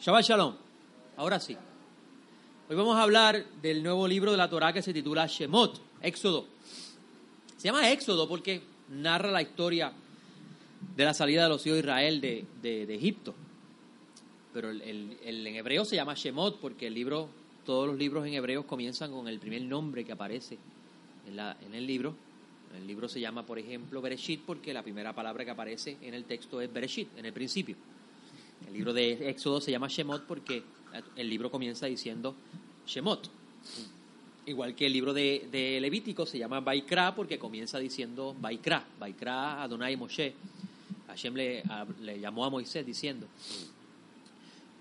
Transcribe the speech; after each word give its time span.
Shabbat 0.00 0.24
Shalom. 0.24 0.54
Ahora 1.16 1.38
sí. 1.40 1.56
Hoy 2.68 2.76
vamos 2.76 2.96
a 2.96 3.02
hablar 3.02 3.44
del 3.60 3.82
nuevo 3.82 4.06
libro 4.06 4.30
de 4.30 4.36
la 4.36 4.48
Torá 4.48 4.72
que 4.72 4.82
se 4.82 4.92
titula 4.92 5.26
Shemot, 5.26 5.80
Éxodo. 6.02 6.46
Se 7.56 7.64
llama 7.68 7.90
Éxodo 7.90 8.28
porque 8.28 8.62
narra 8.90 9.30
la 9.30 9.42
historia 9.42 9.92
de 10.96 11.04
la 11.04 11.12
salida 11.12 11.42
de 11.44 11.48
los 11.50 11.66
hijos 11.66 11.74
de 11.76 11.80
Israel 11.80 12.20
de, 12.20 12.44
de- 12.62 12.94
Egipto. 12.94 13.34
Pero 14.54 14.70
el, 14.70 14.80
el- 14.82 15.18
el- 15.24 15.46
en 15.46 15.56
hebreo 15.56 15.84
se 15.84 15.96
llama 15.96 16.14
Shemot 16.14 16.58
porque 16.60 16.86
el 16.86 16.94
libro, 16.94 17.28
todos 17.66 17.86
los 17.88 17.96
libros 17.98 18.26
en 18.26 18.34
hebreo 18.34 18.66
comienzan 18.66 19.10
con 19.12 19.28
el 19.28 19.38
primer 19.38 19.62
nombre 19.62 20.04
que 20.04 20.12
aparece 20.12 20.58
en, 21.26 21.36
la- 21.36 21.56
en 21.60 21.74
el 21.74 21.86
libro. 21.86 22.14
El 22.74 22.86
libro 22.86 23.08
se 23.08 23.20
llama, 23.20 23.44
por 23.44 23.58
ejemplo, 23.58 24.00
Bereshit 24.00 24.42
porque 24.46 24.72
la 24.72 24.82
primera 24.82 25.12
palabra 25.12 25.44
que 25.44 25.50
aparece 25.50 25.96
en 26.02 26.14
el 26.14 26.24
texto 26.24 26.60
es 26.60 26.72
Bereshit, 26.72 27.18
en 27.18 27.26
el 27.26 27.32
principio. 27.32 27.76
El 28.66 28.72
libro 28.72 28.92
de 28.92 29.30
Éxodo 29.30 29.60
se 29.60 29.70
llama 29.70 29.88
Shemot 29.88 30.26
porque 30.26 30.62
el 31.16 31.28
libro 31.28 31.50
comienza 31.50 31.86
diciendo 31.86 32.34
Shemot. 32.86 33.30
Igual 34.46 34.74
que 34.74 34.86
el 34.86 34.92
libro 34.92 35.12
de, 35.12 35.78
Levítico 35.80 36.26
se 36.26 36.38
llama 36.38 36.60
Baikra 36.60 37.14
porque 37.14 37.38
comienza 37.38 37.78
diciendo 37.78 38.34
Baikra. 38.38 38.84
Baikra 38.98 39.62
Adonai 39.62 39.96
Moshe. 39.96 40.34
Hashem 41.08 41.34
le, 41.34 41.62
le 42.02 42.20
llamó 42.20 42.44
a 42.44 42.50
Moisés 42.50 42.86
diciendo. 42.86 43.26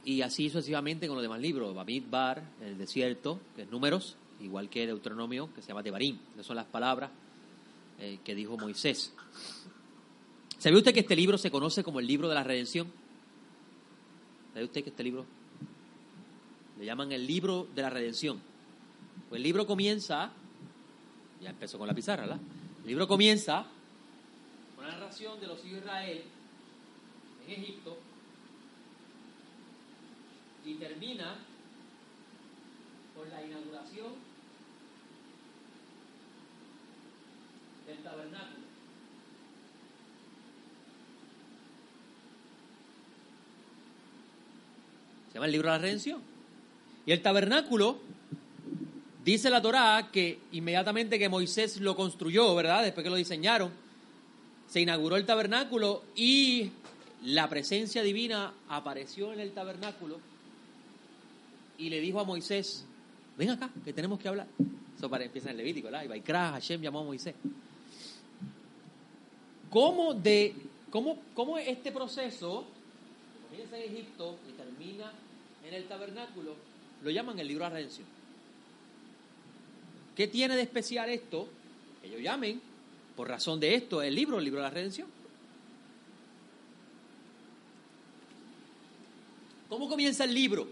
Y 0.05 0.21
así 0.21 0.49
sucesivamente 0.49 1.07
con 1.07 1.15
los 1.15 1.23
demás 1.23 1.39
libros. 1.39 1.75
Bamidbar, 1.75 2.43
el 2.61 2.77
desierto, 2.77 3.39
que 3.55 3.63
es 3.63 3.69
números, 3.69 4.15
igual 4.39 4.69
que 4.69 4.87
Deuteronomio, 4.87 5.53
que 5.53 5.61
se 5.61 5.67
llama 5.67 5.83
Tebarim. 5.83 6.17
Esas 6.33 6.45
son 6.45 6.55
las 6.55 6.65
palabras 6.65 7.11
eh, 7.99 8.19
que 8.23 8.33
dijo 8.33 8.57
Moisés. 8.57 9.13
¿Sabe 10.57 10.77
usted 10.77 10.93
que 10.93 11.01
este 11.01 11.15
libro 11.15 11.37
se 11.37 11.51
conoce 11.51 11.83
como 11.83 11.99
el 11.99 12.07
libro 12.07 12.29
de 12.29 12.35
la 12.35 12.43
redención? 12.43 12.87
¿Sabe 14.53 14.65
usted 14.65 14.83
que 14.83 14.89
este 14.89 15.03
libro 15.03 15.25
le 16.77 16.85
llaman 16.85 17.11
el 17.11 17.25
libro 17.25 17.67
de 17.75 17.81
la 17.81 17.89
redención? 17.89 18.41
Pues 19.29 19.39
el 19.39 19.43
libro 19.43 19.67
comienza, 19.67 20.31
ya 21.41 21.49
empezó 21.51 21.77
con 21.77 21.87
la 21.87 21.93
pizarra, 21.93 22.23
¿verdad? 22.23 22.39
El 22.81 22.87
libro 22.87 23.07
comienza 23.07 23.65
con 24.75 24.85
la 24.85 24.93
narración 24.93 25.39
de 25.39 25.47
los 25.47 25.59
hijos 25.59 25.71
de 25.71 25.77
Israel 25.77 26.23
en 27.45 27.51
Egipto 27.51 27.97
y 30.65 30.75
termina 30.75 31.35
con 33.15 33.29
la 33.29 33.45
inauguración 33.45 34.13
del 37.85 37.97
tabernáculo. 37.99 38.58
El 45.45 45.51
libro 45.51 45.69
de 45.69 45.77
la 45.77 45.81
redención. 45.81 46.21
Y 47.05 47.11
el 47.11 47.21
tabernáculo, 47.21 47.97
dice 49.23 49.49
la 49.49 49.61
Torá 49.61 50.09
que 50.11 50.39
inmediatamente 50.51 51.17
que 51.19 51.29
Moisés 51.29 51.79
lo 51.81 51.95
construyó, 51.95 52.53
¿verdad? 52.55 52.83
Después 52.83 53.03
que 53.03 53.09
lo 53.09 53.15
diseñaron, 53.15 53.71
se 54.67 54.81
inauguró 54.81 55.15
el 55.15 55.25
tabernáculo 55.25 56.03
y 56.15 56.71
la 57.23 57.49
presencia 57.49 58.03
divina 58.03 58.53
apareció 58.69 59.33
en 59.33 59.39
el 59.39 59.51
tabernáculo 59.51 60.19
y 61.77 61.89
le 61.89 61.99
dijo 61.99 62.19
a 62.19 62.23
Moisés, 62.23 62.85
ven 63.37 63.49
acá, 63.51 63.69
que 63.83 63.93
tenemos 63.93 64.19
que 64.19 64.27
hablar. 64.27 64.47
Eso 64.95 65.09
para, 65.09 65.23
empieza 65.23 65.49
en 65.49 65.51
el 65.51 65.57
Levítico, 65.57 65.85
¿verdad? 65.85 66.03
Y 66.03 66.07
Baikra, 66.07 66.51
Hashem 66.51 66.81
llamó 66.81 66.99
a 66.99 67.03
Moisés. 67.03 67.33
¿Cómo, 69.69 70.13
de, 70.13 70.53
cómo, 70.89 71.17
¿Cómo 71.33 71.57
este 71.57 71.91
proceso, 71.91 72.65
comienza 73.49 73.77
en 73.77 73.93
Egipto 73.93 74.37
y 74.49 74.51
termina 74.53 75.11
en 75.69 75.75
el 75.75 75.87
tabernáculo, 75.87 76.55
lo 77.03 77.09
llaman 77.09 77.39
el 77.39 77.47
libro 77.47 77.63
de 77.63 77.69
la 77.69 77.75
redención? 77.75 78.07
¿Qué 80.15 80.27
tiene 80.27 80.55
de 80.55 80.63
especial 80.63 81.09
esto? 81.09 81.47
Ellos 82.03 82.21
llamen, 82.21 82.59
por 83.15 83.27
razón 83.27 83.59
de 83.59 83.75
esto, 83.75 84.01
el 84.01 84.13
libro, 84.13 84.39
el 84.39 84.45
libro 84.45 84.59
de 84.59 84.63
la 84.63 84.73
redención. 84.73 85.07
¿Cómo 89.69 89.87
comienza 89.87 90.23
el 90.23 90.33
libro? 90.33 90.67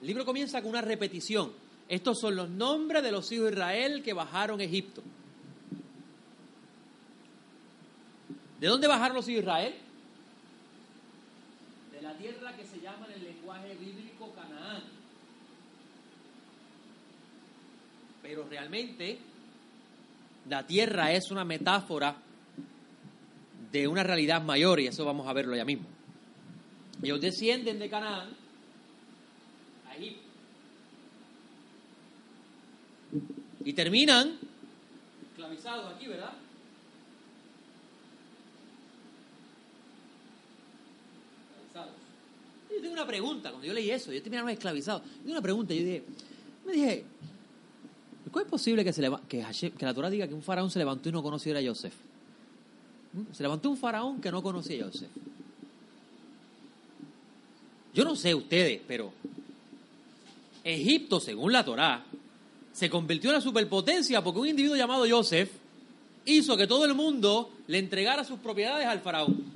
El 0.00 0.06
libro 0.08 0.24
comienza 0.24 0.60
con 0.60 0.70
una 0.70 0.82
repetición. 0.82 1.52
Estos 1.88 2.18
son 2.18 2.34
los 2.34 2.50
nombres 2.50 3.02
de 3.02 3.12
los 3.12 3.30
hijos 3.30 3.46
de 3.46 3.52
Israel 3.52 4.02
que 4.02 4.12
bajaron 4.12 4.60
a 4.60 4.64
Egipto. 4.64 5.02
¿De 8.58 8.66
dónde 8.66 8.88
bajaron 8.88 9.16
los 9.16 9.28
hijos 9.28 9.36
de 9.36 9.42
Israel? 9.42 9.85
La 12.06 12.16
tierra 12.16 12.56
que 12.56 12.64
se 12.64 12.80
llama 12.80 13.06
en 13.06 13.14
el 13.14 13.24
lenguaje 13.24 13.74
bíblico 13.74 14.32
Canaán. 14.32 14.84
Pero 18.22 18.46
realmente 18.48 19.18
la 20.48 20.64
tierra 20.64 21.10
es 21.10 21.32
una 21.32 21.44
metáfora 21.44 22.16
de 23.72 23.88
una 23.88 24.04
realidad 24.04 24.40
mayor 24.40 24.78
y 24.78 24.86
eso 24.86 25.04
vamos 25.04 25.26
a 25.26 25.32
verlo 25.32 25.56
ya 25.56 25.64
mismo. 25.64 25.86
Ellos 27.02 27.20
descienden 27.20 27.80
de 27.80 27.90
Canaán 27.90 28.28
a 29.88 29.96
Egipto. 29.96 30.22
Y 33.64 33.72
terminan 33.72 34.38
esclavizados 35.30 35.92
aquí, 35.94 36.06
¿verdad? 36.06 36.34
Esclavizados. 41.66 42.06
Yo 42.70 42.75
tengo 42.86 42.94
una 42.94 43.06
pregunta, 43.06 43.50
cuando 43.50 43.66
yo 43.66 43.74
leí 43.74 43.90
eso, 43.90 44.12
yo 44.12 44.22
terminaron 44.22 44.48
esclavizados. 44.50 45.02
Yo 45.02 45.18
tengo 45.18 45.32
una 45.32 45.42
pregunta, 45.42 45.74
yo 45.74 45.82
dije, 45.82 46.04
me 46.64 46.72
dije, 46.72 47.04
¿cómo 48.30 48.44
es 48.44 48.50
posible 48.50 48.84
que, 48.84 48.92
se 48.92 49.02
que 49.28 49.84
la 49.84 49.94
Torah 49.94 50.08
diga 50.08 50.28
que 50.28 50.34
un 50.34 50.42
faraón 50.42 50.70
se 50.70 50.78
levantó 50.78 51.08
y 51.08 51.12
no 51.12 51.22
conociera 51.22 51.58
a 51.58 51.64
Joseph? 51.64 51.94
¿Mm? 53.12 53.32
Se 53.32 53.42
levantó 53.42 53.70
un 53.70 53.76
faraón 53.76 54.20
que 54.20 54.30
no 54.30 54.40
conocía 54.42 54.84
a 54.84 54.86
Joseph. 54.86 55.10
Yo 57.92 58.04
no 58.04 58.14
sé 58.14 58.34
ustedes, 58.34 58.80
pero 58.86 59.12
Egipto, 60.62 61.18
según 61.18 61.52
la 61.52 61.64
Torá, 61.64 62.04
se 62.72 62.88
convirtió 62.88 63.30
en 63.30 63.34
la 63.34 63.40
superpotencia 63.40 64.22
porque 64.22 64.38
un 64.38 64.48
individuo 64.48 64.76
llamado 64.76 65.06
Joseph 65.08 65.50
hizo 66.24 66.56
que 66.56 66.66
todo 66.66 66.84
el 66.84 66.94
mundo 66.94 67.50
le 67.66 67.78
entregara 67.78 68.22
sus 68.22 68.38
propiedades 68.38 68.86
al 68.86 69.00
faraón. 69.00 69.55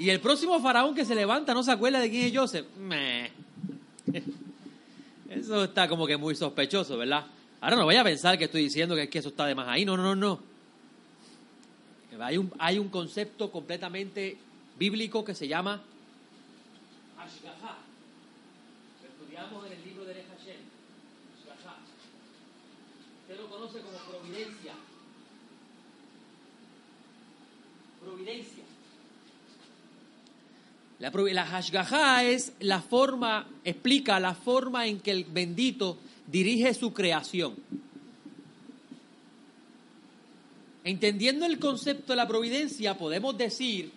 Y 0.00 0.08
el 0.08 0.18
próximo 0.18 0.58
faraón 0.60 0.94
que 0.94 1.04
se 1.04 1.14
levanta 1.14 1.52
no 1.52 1.62
se 1.62 1.70
acuerda 1.70 2.00
de 2.00 2.08
quién 2.08 2.24
es 2.24 2.32
Joseph. 2.34 2.66
Eso 5.28 5.64
está 5.64 5.90
como 5.90 6.06
que 6.06 6.16
muy 6.16 6.34
sospechoso, 6.34 6.96
¿verdad? 6.96 7.26
Ahora 7.60 7.76
no 7.76 7.84
vaya 7.84 8.00
a 8.00 8.04
pensar 8.04 8.38
que 8.38 8.44
estoy 8.44 8.62
diciendo 8.62 8.94
que, 8.94 9.02
es 9.02 9.10
que 9.10 9.18
eso 9.18 9.28
está 9.28 9.44
de 9.44 9.54
más 9.54 9.68
ahí. 9.68 9.84
No, 9.84 9.98
no, 9.98 10.02
no, 10.02 10.16
no. 10.16 10.40
Hay 12.18 12.38
un, 12.38 12.50
hay 12.58 12.78
un 12.78 12.88
concepto 12.88 13.52
completamente 13.52 14.38
bíblico 14.78 15.22
que 15.22 15.34
se 15.34 15.46
llama 15.46 15.82
Ashgaha. 17.18 17.76
Lo 19.02 19.08
estudiamos 19.10 19.66
en 19.66 19.72
el 19.74 19.84
libro 19.84 20.06
de 20.06 20.14
Hashem. 20.14 20.60
Ashgaha. 21.44 21.76
Usted 23.20 23.36
lo 23.38 23.50
conoce 23.50 23.80
como 23.80 23.98
providencia. 23.98 24.72
Providencia. 28.00 28.64
La, 31.00 31.10
la 31.10 32.24
es 32.24 32.52
la 32.60 32.82
forma, 32.82 33.46
explica 33.64 34.20
la 34.20 34.34
forma 34.34 34.86
en 34.86 35.00
que 35.00 35.10
el 35.10 35.24
bendito 35.24 35.96
dirige 36.26 36.74
su 36.74 36.92
creación. 36.92 37.54
Entendiendo 40.84 41.46
el 41.46 41.58
concepto 41.58 42.12
de 42.12 42.16
la 42.16 42.28
providencia, 42.28 42.98
podemos 42.98 43.36
decir 43.36 43.90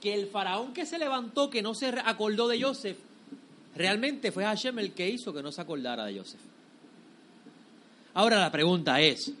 que 0.00 0.14
el 0.14 0.28
faraón 0.28 0.72
que 0.72 0.86
se 0.86 0.98
levantó, 0.98 1.50
que 1.50 1.62
no 1.62 1.74
se 1.74 1.88
acordó 1.88 2.46
de 2.46 2.62
Joseph, 2.62 2.98
realmente 3.74 4.30
fue 4.30 4.44
Hashem 4.44 4.78
el 4.78 4.92
que 4.92 5.08
hizo 5.08 5.32
que 5.32 5.42
no 5.42 5.50
se 5.50 5.60
acordara 5.60 6.04
de 6.04 6.18
Joseph. 6.18 6.40
Ahora 8.14 8.38
la 8.38 8.52
pregunta 8.52 9.00
es, 9.00 9.32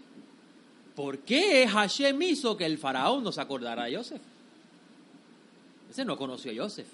¿por 0.96 1.18
qué 1.18 1.68
Hashem 1.68 2.20
hizo 2.22 2.56
que 2.56 2.66
el 2.66 2.78
faraón 2.78 3.22
no 3.22 3.30
se 3.30 3.40
acordara 3.40 3.84
de 3.84 3.96
Joseph? 3.96 4.22
Ese 5.90 6.04
no 6.04 6.16
conoció 6.16 6.52
a 6.52 6.64
Joseph. 6.64 6.86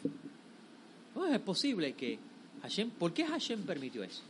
¿Cómo 1.13 1.27
es 1.27 1.41
posible 1.41 1.93
que 1.93 2.19
Hashem, 2.63 2.91
por 2.91 3.13
qué 3.13 3.27
Hashem 3.27 3.63
permitió 3.65 4.03
eso? 4.03 4.23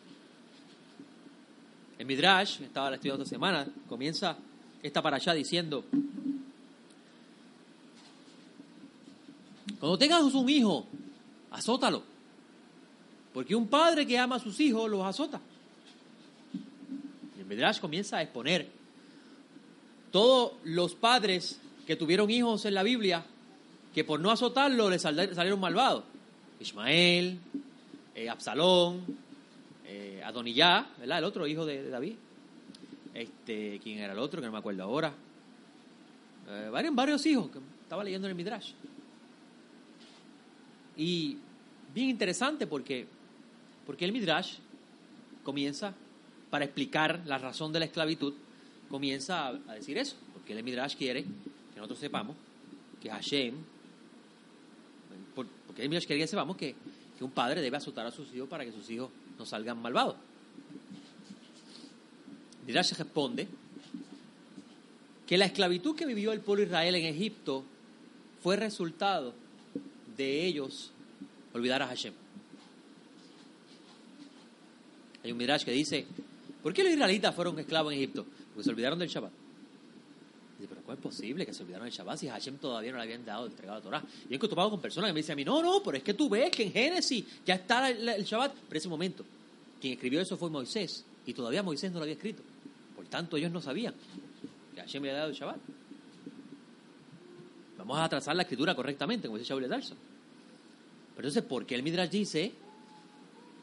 En 1.99 2.07
Midrash, 2.07 2.61
estaba 2.63 2.93
estudiando 2.95 3.23
esta 3.23 3.35
semana, 3.35 3.67
comienza 3.89 4.37
esta 4.83 5.01
para 5.01 5.17
allá 5.17 5.33
diciendo, 5.35 5.85
cuando 9.79 9.97
tengas 9.97 10.23
un 10.35 10.49
hijo, 10.49 10.87
azótalo, 11.53 12.03
porque 13.33 13.55
un 13.55 13.69
padre 13.69 14.07
que 14.07 14.19
ama 14.19 14.37
a 14.37 14.41
sus 14.41 14.59
hijos 14.61 14.91
los 14.91 15.03
azota. 15.05 15.41
Y 17.37 17.41
el 17.41 17.47
Midrash 17.47 17.81
comienza 17.81 18.19
a 18.19 18.23
exponer 18.23 18.69
todos 20.11 20.55
los 20.65 20.95
padres 20.95 21.61
que 21.87 21.97
tuvieron 21.97 22.31
hijos 22.31 22.65
en 22.65 22.75
la 22.75 22.83
Biblia, 22.83 23.25
que 23.97 24.05
por 24.05 24.21
no 24.21 24.31
azotarlo 24.31 24.91
sal- 24.99 25.35
salieron 25.35 25.59
malvados. 25.59 26.05
Ismael, 26.61 27.39
eh, 28.15 28.29
Absalón, 28.29 29.03
eh, 29.87 30.23
¿verdad? 30.99 31.19
El 31.19 31.25
otro 31.25 31.47
hijo 31.47 31.65
de, 31.65 31.89
David. 31.89 32.13
Este, 33.15 33.81
¿quién 33.83 34.01
era 34.01 34.13
el 34.13 34.19
otro? 34.19 34.43
Que 34.43 34.49
no 34.49 34.53
me 34.53 34.59
acuerdo 34.59 34.83
ahora. 34.83 35.15
Eh, 36.47 36.69
varios, 36.71 36.95
varios 36.95 37.25
hijos 37.25 37.51
que 37.51 37.59
estaba 37.85 38.05
leyendo 38.05 38.27
en 38.27 38.33
el 38.33 38.37
Midrash. 38.37 38.73
Y 40.99 41.39
bien 41.95 42.11
interesante 42.11 42.67
porque, 42.67 43.07
porque 43.87 44.05
el 44.05 44.13
Midrash 44.13 44.59
comienza, 45.43 45.95
para 46.51 46.67
explicar 46.67 47.23
la 47.25 47.39
razón 47.39 47.73
de 47.73 47.79
la 47.79 47.87
esclavitud, 47.87 48.35
comienza 48.91 49.47
a, 49.47 49.49
a 49.69 49.73
decir 49.73 49.97
eso. 49.97 50.17
Porque 50.35 50.53
el 50.53 50.63
Midrash 50.63 50.97
quiere 50.97 51.23
que 51.23 51.77
nosotros 51.77 51.99
sepamos 51.99 52.37
que 53.01 53.09
Hashem, 53.09 53.55
el 55.79 55.89
Midrash 55.89 56.07
quiere 56.07 56.27
que 56.27 56.57
que, 56.57 56.75
que 57.19 57.25
un 57.25 57.31
padre 57.31 57.61
debe 57.61 57.77
azotar 57.77 58.07
a 58.07 58.11
sus 58.11 58.33
hijos 58.35 58.49
para 58.49 58.65
que 58.65 58.73
sus 58.73 58.89
hijos 58.91 59.11
no 59.39 59.45
salgan 59.45 59.81
malvados. 59.81 60.17
Midrash 62.67 62.93
responde 62.95 63.47
que 65.27 65.39
la 65.39 65.47
esclavitud 65.47 65.95
que 65.95 66.07
vivió 66.07 66.33
el 66.33 66.41
pueblo 66.41 66.65
Israel 66.65 66.95
en 66.95 67.07
Egipto 67.07 67.65
fue 68.43 68.57
resultado 68.57 69.35
de 70.17 70.47
ellos 70.47 70.93
olvidar 71.53 71.83
a 71.83 71.87
Hashem. 71.87 72.15
Hay 75.25 75.33
un 75.33 75.39
Midrash 75.39 75.65
que 75.65 75.73
dice, 75.73 76.07
¿por 76.63 76.73
qué 76.73 76.85
los 76.85 76.93
israelitas 76.93 77.35
fueron 77.35 77.59
esclavos 77.59 77.93
en 77.93 77.99
Egipto? 77.99 78.25
Porque 78.55 78.65
se 78.65 78.71
olvidaron 78.71 78.99
del 78.99 79.09
Shabbat. 79.09 79.46
Dice, 80.59 80.69
pero 80.69 80.83
¿cómo 80.83 80.95
es 80.95 81.01
posible 81.01 81.45
que 81.45 81.53
se 81.53 81.63
olvidaron 81.63 81.87
del 81.87 81.95
Shabbat 81.95 82.19
si 82.19 82.29
Hashem 82.29 82.57
todavía 82.57 82.91
no 82.91 82.97
le 82.97 83.05
habían 83.05 83.25
dado 83.25 83.47
entregado 83.47 83.79
la 83.79 83.85
Torah? 83.85 84.05
Y 84.29 84.35
he 84.35 84.39
topado 84.39 84.71
con 84.71 84.81
personas 84.81 85.09
que 85.09 85.13
me 85.13 85.21
dicen 85.21 85.35
a 85.35 85.37
mí, 85.37 85.45
no, 85.45 85.63
no, 85.63 85.83
pero 85.83 85.99
es 85.99 86.03
que 86.03 86.15
tú 86.15 86.29
ves 86.29 86.51
que 86.51 86.65
en 86.65 86.73
Génesis 86.73 87.25
ya 87.45 87.57
está 87.57 87.91
el, 87.91 88.09
el 88.09 88.25
Shabbat. 88.25 88.55
Pero 88.69 88.79
ese 88.79 88.89
momento, 88.89 89.25
quien 89.81 89.95
escribió 89.95 90.21
eso 90.21 90.37
fue 90.37 90.49
Moisés, 90.49 91.05
y 91.27 91.35
todavía 91.35 91.63
Moisés 91.63 91.93
no 91.93 91.99
lo 91.99 92.05
había 92.05 92.15
escrito. 92.15 92.43
Por 92.95 93.05
tanto, 93.07 93.37
ellos 93.37 93.51
no 93.53 93.61
sabían 93.61 93.95
que 94.75 94.81
Hashem 94.81 95.03
le 95.03 95.11
había 95.11 95.21
dado 95.21 95.31
el 95.31 95.37
Shabbat. 95.37 95.59
Vamos 97.79 97.99
a 97.99 98.09
trazar 98.09 98.35
la 98.35 98.43
escritura 98.43 98.75
correctamente, 98.75 99.29
como 99.29 99.39
dice 99.39 99.51
Shaul 99.51 99.69
Darso. 99.69 99.95
Pero 101.15 101.29
entonces, 101.29 101.49
¿por 101.49 101.65
qué 101.67 101.75
el 101.75 101.83
Midrash 101.83 102.11
dice 102.11 102.53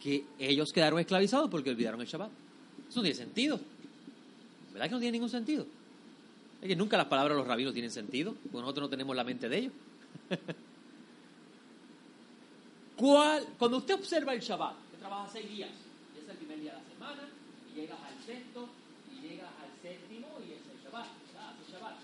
que 0.01 0.25
ellos 0.39 0.71
quedaron 0.71 0.99
esclavizados 0.99 1.49
porque 1.49 1.71
olvidaron 1.71 1.99
el 1.99 2.07
Shabbat? 2.07 2.29
Eso 2.89 2.99
no 2.99 3.03
tiene 3.03 3.17
sentido. 3.17 3.59
¿Verdad 4.71 4.87
que 4.87 4.91
no 4.93 4.99
tiene 4.99 5.11
ningún 5.13 5.29
sentido? 5.29 5.65
Es 6.63 6.69
que 6.69 6.77
nunca 6.77 6.95
las 6.95 7.07
palabras 7.07 7.35
de 7.35 7.39
los 7.39 7.47
rabinos 7.49 7.73
tienen 7.73 7.91
sentido, 7.91 8.35
porque 8.35 8.61
nosotros 8.61 8.85
no 8.85 8.89
tenemos 8.89 9.13
la 9.13 9.25
mente 9.25 9.49
de 9.49 9.57
ellos. 9.57 9.73
¿Cuál, 12.95 13.45
cuando 13.59 13.79
usted 13.79 13.95
observa 13.95 14.33
el 14.33 14.39
Shabbat, 14.39 14.73
que 14.91 14.97
trabaja 14.97 15.27
seis 15.29 15.49
días, 15.49 15.71
y 16.15 16.23
es 16.23 16.29
el 16.29 16.37
primer 16.37 16.61
día 16.61 16.71
de 16.71 16.77
la 16.77 16.85
semana, 16.85 17.29
y 17.69 17.81
llegas 17.81 17.99
al 17.99 18.25
sexto, 18.25 18.69
y 19.11 19.27
llegas 19.27 19.49
al 19.59 19.81
séptimo, 19.81 20.39
y 20.39 20.53
es 20.53 20.61
el 20.71 20.79
Shabbat. 20.85 21.05
Hace 21.05 21.69
Shabbat. 21.69 21.97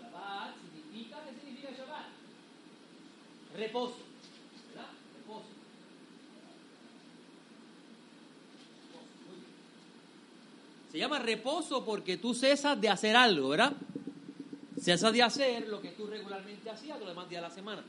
Shabbat 0.00 0.54
significa, 0.60 1.16
¿qué 1.24 1.34
significa 1.40 1.70
Shabbat? 1.72 2.06
Reposo, 3.56 3.98
¿verdad? 4.68 4.90
Reposo. 5.18 5.50
Muy 9.26 9.34
bien. 9.34 9.50
Se 10.94 11.00
llama 11.00 11.18
reposo 11.18 11.84
porque 11.84 12.18
tú 12.18 12.34
cesas 12.34 12.80
de 12.80 12.88
hacer 12.88 13.16
algo, 13.16 13.48
¿verdad? 13.48 13.72
Cesas 14.80 15.12
de 15.12 15.24
hacer 15.24 15.66
lo 15.66 15.82
que 15.82 15.88
tú 15.88 16.06
regularmente 16.06 16.70
hacías 16.70 17.00
los 17.00 17.08
demás 17.08 17.28
días 17.28 17.42
de 17.42 17.48
la 17.48 17.52
semana. 17.52 17.82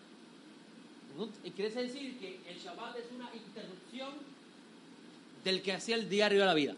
Y 1.44 1.52
Quiere 1.52 1.70
decir 1.70 2.18
que 2.18 2.40
el 2.50 2.58
Shabbat 2.58 2.98
es 2.98 3.06
una 3.14 3.30
interrupción 3.32 4.10
del 5.44 5.62
que 5.62 5.74
hacía 5.74 5.98
el 5.98 6.10
diario 6.10 6.40
de 6.40 6.46
la 6.48 6.56
vida. 6.56 6.74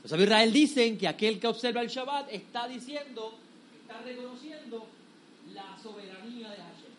Los 0.00 0.10
sabios 0.10 0.28
Israel 0.28 0.50
dicen 0.50 0.96
que 0.96 1.08
aquel 1.08 1.38
que 1.38 1.48
observa 1.48 1.82
el 1.82 1.88
Shabbat 1.88 2.32
está 2.32 2.66
diciendo, 2.68 3.34
está 3.82 4.00
reconociendo 4.00 4.86
la 5.52 5.76
soberanía 5.82 6.48
de 6.48 6.56
Hashem. 6.56 6.92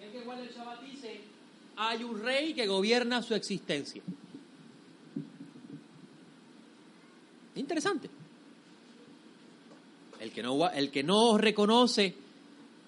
El 0.00 0.10
que 0.10 0.20
guarda 0.22 0.42
el 0.42 0.50
Shabbat 0.50 0.82
dice, 0.82 1.20
hay 1.76 2.02
un 2.02 2.20
rey 2.20 2.54
que 2.54 2.66
gobierna 2.66 3.22
su 3.22 3.36
existencia. 3.36 4.02
Interesante. 7.60 8.08
El 10.18 10.32
que 10.32 10.42
no, 10.42 10.70
el 10.70 10.90
que 10.90 11.02
no 11.02 11.36
reconoce 11.36 12.14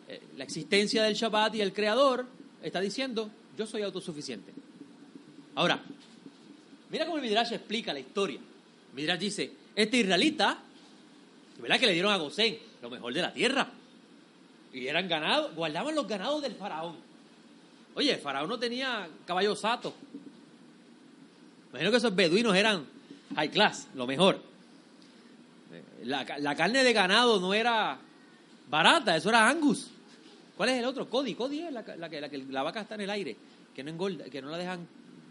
eh, 0.08 0.22
la 0.36 0.44
existencia 0.44 1.02
del 1.02 1.14
Shabbat 1.14 1.54
y 1.56 1.60
el 1.60 1.74
Creador 1.74 2.26
está 2.62 2.80
diciendo, 2.80 3.30
yo 3.56 3.66
soy 3.66 3.82
autosuficiente. 3.82 4.50
Ahora, 5.56 5.82
mira 6.90 7.04
cómo 7.04 7.19
el 7.19 7.22
Midrash 7.22 7.52
explica 7.52 7.92
la 7.92 8.00
historia. 8.00 8.38
El 8.38 8.94
Midrash 8.94 9.19
dice, 9.19 9.52
este 9.76 9.98
israelita, 9.98 10.58
¿verdad 11.60 11.78
que 11.78 11.86
le 11.86 11.92
dieron 11.92 12.12
a 12.12 12.16
Gosén 12.16 12.58
lo 12.80 12.88
mejor 12.88 13.12
de 13.12 13.20
la 13.20 13.34
tierra? 13.34 13.70
Y 14.72 14.86
eran 14.86 15.06
ganados, 15.06 15.54
guardaban 15.54 15.94
los 15.94 16.08
ganados 16.08 16.40
del 16.40 16.54
faraón. 16.54 16.96
Oye, 17.94 18.14
el 18.14 18.20
faraón 18.20 18.48
no 18.48 18.58
tenía 18.58 19.06
caballos 19.26 19.60
satos. 19.60 19.92
Imagino 21.70 21.90
que 21.90 21.98
esos 21.98 22.14
beduinos 22.14 22.56
eran 22.56 22.86
high 23.34 23.50
class, 23.50 23.88
lo 23.94 24.06
mejor. 24.06 24.51
La, 26.04 26.26
la 26.38 26.54
carne 26.56 26.82
de 26.84 26.93
ganado 26.93 27.40
no 27.40 27.54
era 27.54 27.99
barata, 28.69 29.16
eso 29.16 29.28
era 29.28 29.49
Angus. 29.49 29.90
¿Cuál 30.56 30.70
es 30.70 30.78
el 30.78 30.84
otro? 30.84 31.08
Cody. 31.08 31.34
Cody 31.34 31.60
es 31.60 31.72
la, 31.72 31.82
la 31.96 32.08
que, 32.08 32.20
la 32.20 32.28
que 32.28 32.38
la 32.38 32.62
vaca 32.62 32.82
está 32.82 32.94
en 32.94 33.02
el 33.02 33.10
aire, 33.10 33.37
que 33.75 33.82
no 33.82 33.90
engorda, 33.90 34.25
que 34.25 34.43
no 34.43 34.50
la 34.50 34.58
dejan. 34.58 34.87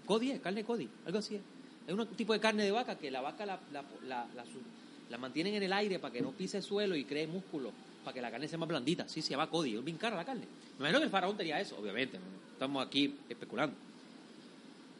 Cody 0.05 0.31
es, 0.31 0.39
carne 0.39 0.63
Cody, 0.63 0.89
algo 1.05 1.19
así 1.19 1.35
es. 1.35 1.41
Es 1.87 1.93
un 1.93 2.05
tipo 2.07 2.33
de 2.33 2.39
carne 2.39 2.63
de 2.63 2.71
vaca 2.71 2.97
que 2.97 3.09
la 3.09 3.21
vaca 3.21 3.45
la, 3.45 3.59
la, 3.69 5.17
mantienen 5.17 5.55
en 5.55 5.63
el 5.63 5.73
aire 5.73 5.99
para 5.99 6.13
que 6.13 6.21
no 6.21 6.31
pise 6.31 6.57
el 6.57 6.63
suelo 6.63 6.95
y 6.95 7.05
cree 7.05 7.27
músculo, 7.27 7.71
para 8.03 8.13
que 8.13 8.21
la 8.21 8.31
carne 8.31 8.47
sea 8.47 8.57
más 8.57 8.69
blandita. 8.69 9.07
Sí, 9.07 9.21
se 9.21 9.31
llama 9.31 9.49
Cody, 9.49 9.75
es 9.75 9.83
bien 9.83 9.97
cara 9.97 10.15
la 10.15 10.25
carne. 10.25 10.45
Me 10.77 10.79
imagino 10.79 10.99
que 10.99 11.05
el 11.05 11.11
faraón 11.11 11.37
tenía 11.37 11.59
eso, 11.59 11.77
obviamente, 11.77 12.19
estamos 12.53 12.85
aquí 12.85 13.15
especulando. 13.27 13.75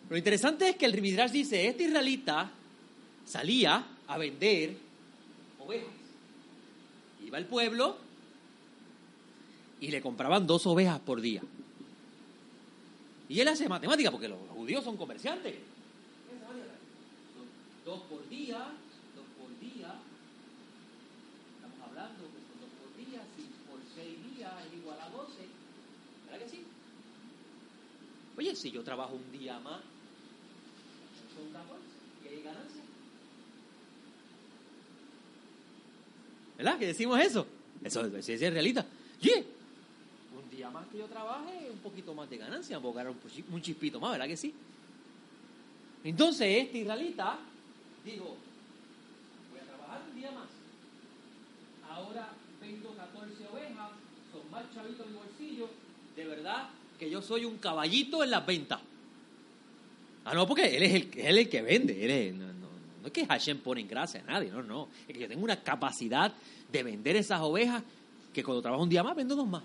Lo 0.09 0.17
interesante 0.17 0.69
es 0.69 0.75
que 0.75 0.85
el 0.85 1.01
Midrash 1.01 1.31
dice, 1.31 1.67
este 1.67 1.83
israelita 1.85 2.51
salía 3.25 3.85
a 4.07 4.17
vender 4.17 4.75
ovejas. 5.61 5.89
Iba 7.25 7.37
al 7.37 7.45
pueblo 7.45 7.97
y 9.79 9.89
le 9.89 10.01
compraban 10.01 10.45
dos 10.47 10.65
ovejas 10.67 10.99
por 10.99 11.21
día. 11.21 11.41
Y 13.29 13.39
él 13.39 13.47
hace 13.47 13.69
matemática, 13.69 14.11
porque 14.11 14.27
los 14.27 14.39
judíos 14.49 14.83
son 14.83 14.97
comerciantes. 14.97 15.55
Dos 17.85 18.01
por 18.01 18.27
día, 18.29 18.57
dos 19.15 19.25
por 19.39 19.59
día. 19.59 19.95
Estamos 21.55 21.87
hablando 21.87 22.23
que 22.27 22.41
son 22.45 22.59
dos 22.61 22.69
por 22.77 23.05
día, 23.05 23.21
si 23.35 23.43
por 23.69 23.79
seis 23.95 24.35
días 24.35 24.51
es 24.67 24.77
igual 24.77 24.99
a 24.99 25.09
12. 25.09 25.33
¿Verdad 26.29 26.45
que 26.45 26.49
sí? 26.51 26.65
Oye, 28.37 28.55
si 28.55 28.71
yo 28.71 28.83
trabajo 28.83 29.15
un 29.15 29.31
día 29.31 29.59
más, 29.59 29.81
son 31.35 31.51
14 31.53 31.81
y 32.25 32.27
hay 32.27 32.43
ganancia. 32.43 32.80
¿Verdad? 36.61 36.77
Que 36.77 36.85
decimos 36.85 37.19
eso. 37.19 37.47
Eso, 37.83 38.05
es 38.05 38.39
realista. 38.39 38.85
Yeah. 39.19 39.37
Un 39.37 40.55
día 40.55 40.69
más 40.69 40.85
que 40.91 40.99
yo 40.99 41.05
trabaje, 41.05 41.71
un 41.71 41.79
poquito 41.79 42.13
más 42.13 42.29
de 42.29 42.37
ganancia, 42.37 42.79
puedo 42.79 42.93
ganar 42.93 43.11
un, 43.13 43.53
un 43.55 43.61
chispito 43.63 43.99
más, 43.99 44.11
¿verdad 44.11 44.27
que 44.27 44.37
sí? 44.37 44.53
Entonces 46.03 46.65
este 46.65 46.77
israelita 46.79 47.39
dijo, 48.05 48.37
voy 49.49 49.59
a 49.59 49.63
trabajar 49.63 50.01
un 50.07 50.19
día 50.19 50.29
más. 50.31 50.49
Ahora 51.89 52.29
vendo 52.61 52.95
14 52.95 53.47
ovejas, 53.51 53.89
son 54.31 54.51
más 54.51 54.63
chavitos 54.75 55.03
en 55.07 55.13
mi 55.13 55.17
bolsillo. 55.17 55.67
De 56.15 56.25
verdad 56.25 56.69
que 56.99 57.09
yo 57.09 57.23
soy 57.23 57.45
un 57.45 57.57
caballito 57.57 58.23
en 58.23 58.29
las 58.29 58.45
ventas. 58.45 58.79
Ah, 60.25 60.35
no, 60.35 60.47
porque 60.47 60.77
él 60.77 60.83
es 60.83 60.93
el, 60.93 61.09
él 61.15 61.37
es 61.39 61.45
el 61.45 61.49
que 61.49 61.61
vende. 61.63 62.05
Él 62.05 62.11
es- 62.11 62.51
no, 63.01 63.07
es 63.07 63.13
que 63.13 63.25
Hashem 63.25 63.59
pone 63.59 63.81
en 63.81 63.87
gracia 63.87 64.21
a 64.21 64.23
nadie, 64.31 64.49
no, 64.51 64.61
no. 64.63 64.87
Es 65.07 65.13
que 65.13 65.19
yo 65.21 65.27
tengo 65.27 65.43
una 65.43 65.61
capacidad 65.61 66.33
de 66.71 66.83
vender 66.83 67.15
esas 67.15 67.41
ovejas 67.41 67.83
que 68.33 68.43
cuando 68.43 68.61
trabajo 68.61 68.83
un 68.83 68.89
día 68.89 69.03
más 69.03 69.15
vendo 69.15 69.35
dos 69.35 69.47
más. 69.47 69.63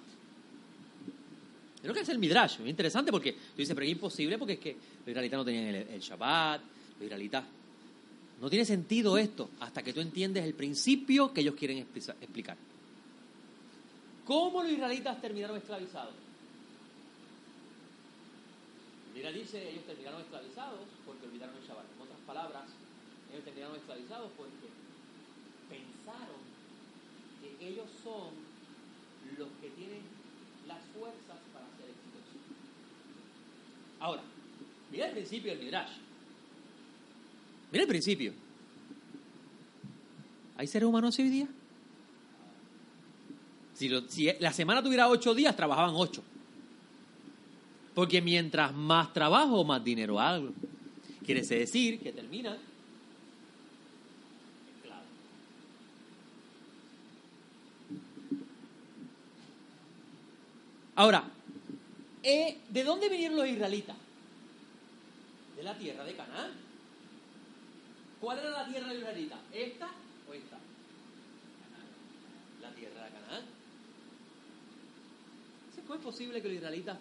Creo 1.83 1.95
que 1.95 2.01
es 2.01 2.09
el 2.09 2.19
Midrash, 2.19 2.59
muy 2.59 2.71
interesante 2.71 3.13
porque 3.13 3.33
tú 3.33 3.39
dices, 3.59 3.75
pero 3.75 3.87
es 3.87 3.93
imposible 3.93 4.39
porque 4.39 4.55
es 4.55 4.59
que 4.59 4.73
los 4.73 5.09
israelitas 5.09 5.39
no 5.39 5.45
tenían 5.45 5.75
el, 5.75 6.01
Shabbat, 6.01 6.61
los 6.97 7.03
israelitas. 7.05 7.45
No 8.41 8.51
tiene 8.51 8.65
sentido 8.65 9.17
esto 9.17 9.51
hasta 9.61 9.83
que 9.83 9.93
tú 9.93 10.01
entiendes 10.01 10.45
el 10.45 10.55
principio 10.55 11.33
que 11.33 11.43
ellos 11.43 11.55
quieren 11.55 11.79
explica- 11.79 12.17
explicar. 12.21 12.57
¿Cómo 14.25 14.63
los 14.63 14.73
israelitas 14.73 15.21
terminaron 15.21 15.57
esclavizados? 15.57 16.13
Mira, 19.15 19.31
dice, 19.31 19.71
ellos 19.71 19.85
terminaron 19.87 20.21
esclavizados 20.21 20.81
porque 21.07 21.27
olvidaron 21.27 21.55
el 21.57 21.63
Shabbat. 21.63 21.85
En 21.97 22.03
otras 22.03 22.19
palabras, 22.27 22.65
esclavizados 23.75 24.31
porque 24.37 24.69
pensaron 25.69 26.41
que 27.41 27.69
ellos 27.69 27.87
son 28.05 28.31
los 29.39 29.49
que 29.61 29.71
tienen 29.71 30.03
las 30.69 30.83
fuerzas 30.95 31.37
Ahora, 33.99 34.23
mira 34.93 35.07
el 35.07 35.13
principio 35.13 35.53
del 35.53 35.65
Midrash. 35.65 35.91
Mira 37.73 37.83
el 37.83 37.89
principio. 37.89 38.33
¿Hay 40.57 40.67
seres 40.67 40.89
humanos 40.89 41.19
hoy 41.19 41.29
día? 41.29 41.49
Si, 43.75 43.91
si 44.09 44.31
la 44.39 44.53
semana 44.53 44.83
tuviera 44.83 45.09
ocho 45.09 45.35
días, 45.35 45.57
trabajaban 45.57 45.95
ocho. 45.97 46.23
Porque 47.95 48.21
mientras 48.21 48.75
más 48.75 49.13
trabajo, 49.13 49.65
más 49.65 49.83
dinero 49.83 50.21
hago. 50.21 50.53
Quiere 51.25 51.43
decir 51.43 51.99
que 51.99 52.13
termina 52.13 52.57
Ahora, 60.97 61.25
eh, 62.23 62.59
¿de 62.71 62.85
dónde 62.85 63.09
vinieron 63.09 63.37
los 63.37 63.47
israelitas? 63.47 63.97
De 65.57 65.63
la 65.63 65.77
tierra 65.77 66.05
de 66.05 66.17
Canaán. 66.17 66.53
¿Cuál 68.21 68.39
era 68.39 68.51
la 68.51 68.67
tierra 68.67 68.89
de 68.89 68.95
los 68.95 69.03
israelitas? 69.03 69.39
¿Esta 69.53 69.91
o 70.29 70.33
esta? 70.33 70.59
La 72.63 72.71
tierra 72.75 73.05
de 73.05 73.11
Canaán. 73.11 73.45
¿Cómo 75.87 75.95
es 75.95 76.05
posible 76.05 76.43
que 76.43 76.49
los 76.49 76.57
israelitas 76.57 76.99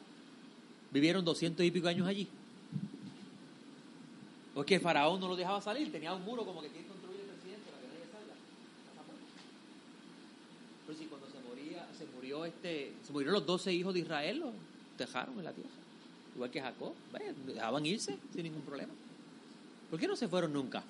vivieron 0.92 1.26
doscientos 1.26 1.66
y 1.66 1.72
pico 1.72 1.88
años 1.88 2.08
allí? 2.08 2.28
Porque 4.54 4.80
faraón 4.80 5.20
no 5.20 5.28
lo 5.28 5.36
dejaba 5.36 5.60
salir, 5.60 5.92
tenía 5.92 6.14
un 6.14 6.24
muro 6.24 6.46
como 6.46 6.62
que 6.62 6.70
tiene 6.70 6.86
que 6.86 6.92
construir 6.92 7.22
el 7.22 7.28
presidente 7.28 7.72
para 7.72 7.82
que 7.82 7.88
nadie 7.88 8.06
salga. 8.12 8.36
Pero 10.86 11.00
si 11.00 11.06
cuando 11.06 11.25
este, 12.44 12.92
se 13.04 13.14
murieron 13.14 13.36
los 13.36 13.46
doce 13.46 13.72
hijos 13.72 13.94
de 13.94 14.02
Israel, 14.02 14.40
los 14.40 14.54
dejaron 14.98 15.38
en 15.38 15.46
la 15.46 15.54
tierra. 15.54 15.70
Igual 16.36 16.52
que 16.52 16.62
Jacob, 16.62 16.94
dejaban 17.46 17.86
irse 17.86 18.18
sin 18.34 18.44
ningún 18.44 18.64
problema. 18.64 18.94
¿Por 19.90 20.00
qué 20.00 20.08
no 20.08 20.16
se 20.16 20.28
fueron 20.28 20.52
nunca? 20.52 20.84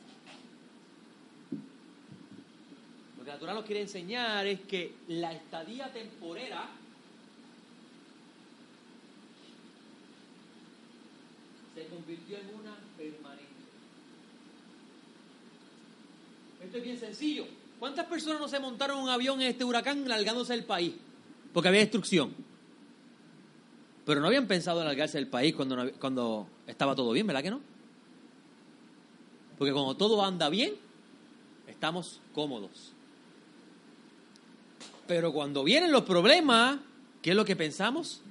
Lo 3.18 3.24
que 3.24 3.30
la 3.30 3.38
Torah 3.38 3.54
nos 3.54 3.66
quiere 3.66 3.82
enseñar 3.82 4.48
es 4.48 4.62
que 4.62 4.96
la 5.08 5.34
estadía 5.34 5.92
temporera 5.92 6.68
se 11.76 11.86
convirtió 11.88 12.38
en 12.38 12.56
una 12.60 12.76
permanente. 12.98 13.46
Esto 16.64 16.78
es 16.78 16.84
bien 16.84 17.00
sencillo. 17.00 17.46
¿Cuántas 17.80 18.06
personas 18.08 18.40
no 18.40 18.48
se 18.48 18.60
montaron 18.60 19.00
un 19.00 19.10
avión 19.10 19.42
en 19.42 19.50
este 19.50 19.64
huracán 19.64 20.08
largándose 20.08 20.54
del 20.54 20.64
país? 20.64 20.94
Porque 21.56 21.70
había 21.70 21.80
destrucción. 21.80 22.34
Pero 24.06 24.20
no 24.20 24.28
habían 24.28 24.46
pensado 24.46 24.82
en 24.82 24.88
largarse 24.88 25.18
del 25.18 25.30
país 25.30 25.56
cuando, 25.56 25.90
cuando 26.02 26.50
estaba 26.68 26.96
todo 26.96 27.14
bien, 27.14 27.26
¿verdad 27.26 27.42
que 27.42 27.50
no? 27.50 27.62
Porque 29.58 29.72
cuando 29.72 29.96
todo 29.96 30.22
anda 30.22 30.50
bien, 30.50 30.74
estamos 31.66 32.20
cómodos. 32.34 32.92
Pero 35.08 35.32
cuando 35.32 35.64
vienen 35.64 35.94
los 35.94 36.04
problemas, 36.04 36.78
¿qué 37.22 37.30
es 37.30 37.38
lo 37.38 37.46
que 37.46 37.56
pensamos? 37.56 38.22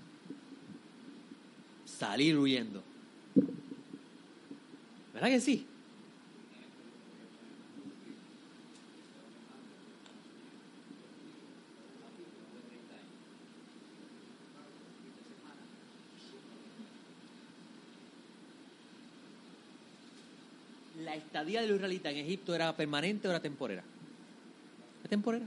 Salir 1.86 2.36
huyendo. 2.36 2.82
¿Verdad 5.14 5.28
que 5.28 5.40
sí? 5.40 5.66
Estadía 21.14 21.60
de 21.60 21.68
los 21.68 21.76
israelitas 21.76 22.12
en 22.12 22.18
Egipto 22.18 22.54
era 22.54 22.76
permanente 22.76 23.28
o 23.28 23.30
era 23.30 23.40
temporera? 23.40 23.82
Era 25.00 25.08
temporera. 25.08 25.46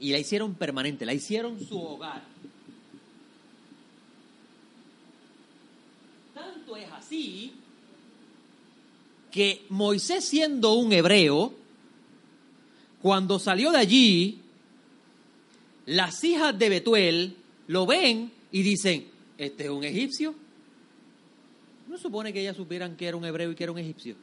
Y 0.00 0.12
la 0.12 0.18
hicieron 0.18 0.54
permanente, 0.54 1.06
la 1.06 1.14
hicieron 1.14 1.58
su 1.64 1.80
hogar. 1.80 2.22
Tanto 6.34 6.76
es 6.76 6.90
así 6.92 7.54
que 9.30 9.64
Moisés 9.68 10.24
siendo 10.24 10.74
un 10.74 10.92
hebreo, 10.92 11.52
cuando 13.02 13.38
salió 13.38 13.72
de 13.72 13.78
allí, 13.78 14.38
las 15.86 16.22
hijas 16.22 16.58
de 16.58 16.68
Betuel 16.68 17.36
lo 17.66 17.84
ven 17.84 18.30
y 18.52 18.62
dicen, 18.62 19.08
este 19.36 19.64
es 19.64 19.70
un 19.70 19.82
egipcio. 19.84 20.43
¿No 21.94 22.00
supone 22.00 22.32
que 22.32 22.40
ellas 22.40 22.56
supieran 22.56 22.96
que 22.96 23.06
era 23.06 23.16
un 23.16 23.24
hebreo 23.24 23.52
y 23.52 23.54
que 23.54 23.62
era 23.62 23.70
un 23.70 23.78
egipcio? 23.78 24.16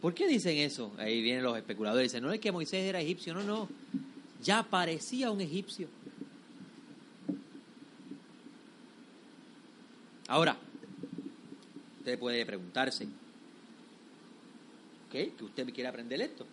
¿Por 0.00 0.14
qué 0.14 0.26
dicen 0.26 0.56
eso? 0.56 0.90
Ahí 0.96 1.20
vienen 1.20 1.42
los 1.42 1.54
especuladores. 1.54 2.10
Dicen, 2.10 2.22
no 2.22 2.32
es 2.32 2.40
que 2.40 2.50
Moisés 2.50 2.82
era 2.88 2.98
egipcio, 2.98 3.34
no, 3.34 3.42
no. 3.42 3.68
Ya 4.42 4.62
parecía 4.62 5.30
un 5.30 5.42
egipcio. 5.42 5.86
Ahora, 10.28 10.56
usted 11.98 12.18
puede 12.18 12.46
preguntarse, 12.46 13.06
¿qué? 15.12 15.34
¿Que 15.36 15.44
usted 15.44 15.66
me 15.66 15.74
quiere 15.74 15.90
aprender 15.90 16.22
esto? 16.22 16.46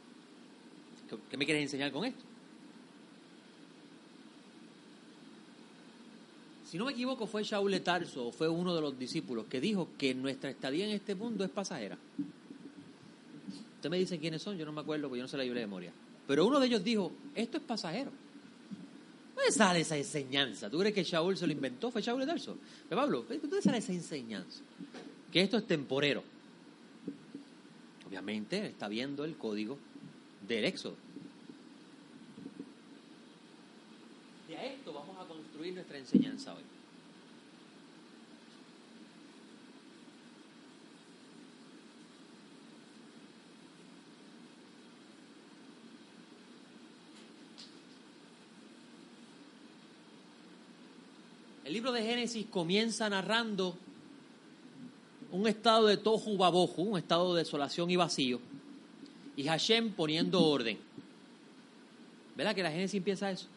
¿Qué 1.31 1.38
me 1.38 1.45
quiere 1.45 1.62
enseñar 1.62 1.93
con 1.93 2.03
esto? 2.03 2.25
Si 6.75 6.79
no 6.79 6.84
me 6.84 6.91
equivoco, 6.91 7.25
fue 7.25 7.41
Shaul 7.41 7.72
de 7.72 7.79
Tarso, 7.79 8.34
fue 8.34 8.50
uno 8.50 8.75
de 8.75 8.82
los 8.82 9.00
discípulos, 9.00 9.46
que 9.46 9.62
dijo 9.62 9.91
que 9.98 10.13
nuestra 10.13 10.50
estadía 10.50 10.84
en 10.84 10.91
este 10.91 11.15
mundo 11.15 11.46
es 11.46 11.50
pasajera. 11.50 11.98
Usted 13.77 13.89
me 13.89 13.98
dice 13.98 14.20
quiénes 14.20 14.41
son, 14.41 14.58
yo 14.58 14.65
no 14.65 14.74
me 14.74 14.82
acuerdo, 14.82 15.08
porque 15.08 15.20
yo 15.20 15.24
no 15.24 15.29
sé 15.29 15.38
la 15.38 15.44
Biblia 15.44 15.62
de 15.62 15.67
memoria. 15.67 15.94
Pero 16.27 16.46
uno 16.46 16.60
de 16.60 16.67
ellos 16.67 16.84
dijo, 16.84 17.13
esto 17.34 17.55
es 17.60 17.63
pasajero. 17.63 18.12
¿Dónde 19.38 19.53
sale 19.53 19.79
esa 19.79 19.96
enseñanza? 19.96 20.70
¿Tú 20.70 20.77
crees 20.79 20.94
que 20.94 21.05
Shaul 21.05 21.38
se 21.38 21.48
lo 21.48 21.53
inventó? 21.53 21.91
¿Fue 21.91 22.01
Shaul 22.01 22.25
Tarso? 22.25 22.58
Pero 22.89 23.00
Pablo, 23.00 23.25
¿dónde 23.25 23.62
sale 23.62 23.77
esa 23.77 23.94
enseñanza? 23.94 24.60
Que 25.32 25.44
esto 25.44 25.55
es 25.55 25.65
temporero. 25.65 26.24
Obviamente 28.05 28.67
está 28.67 28.89
viendo 28.89 29.24
el 29.24 29.38
código 29.38 29.77
del 30.46 30.65
Éxodo. 30.65 30.98
De 34.50 34.58
a 34.58 34.65
esto 34.65 34.91
nuestra 35.72 35.98
enseñanza 35.98 36.53
hoy. 36.53 36.63
El 51.63 51.74
libro 51.74 51.91
de 51.91 52.03
Génesis 52.03 52.45
comienza 52.45 53.10
narrando 53.10 53.75
un 55.31 55.48
estado 55.48 55.88
de 55.88 55.98
tohu 55.98 56.38
baboju, 56.38 56.84
un 56.84 56.98
estado 56.98 57.34
de 57.34 57.43
desolación 57.43 57.89
y 57.89 57.95
vacío, 57.95 58.39
y 59.36 59.43
Hashem 59.45 59.91
poniendo 59.91 60.43
orden. 60.43 60.77
¿Verdad 62.36 62.53
que 62.53 62.62
la 62.62 62.72
Génesis 62.72 62.95
empieza 62.95 63.31
eso? 63.31 63.48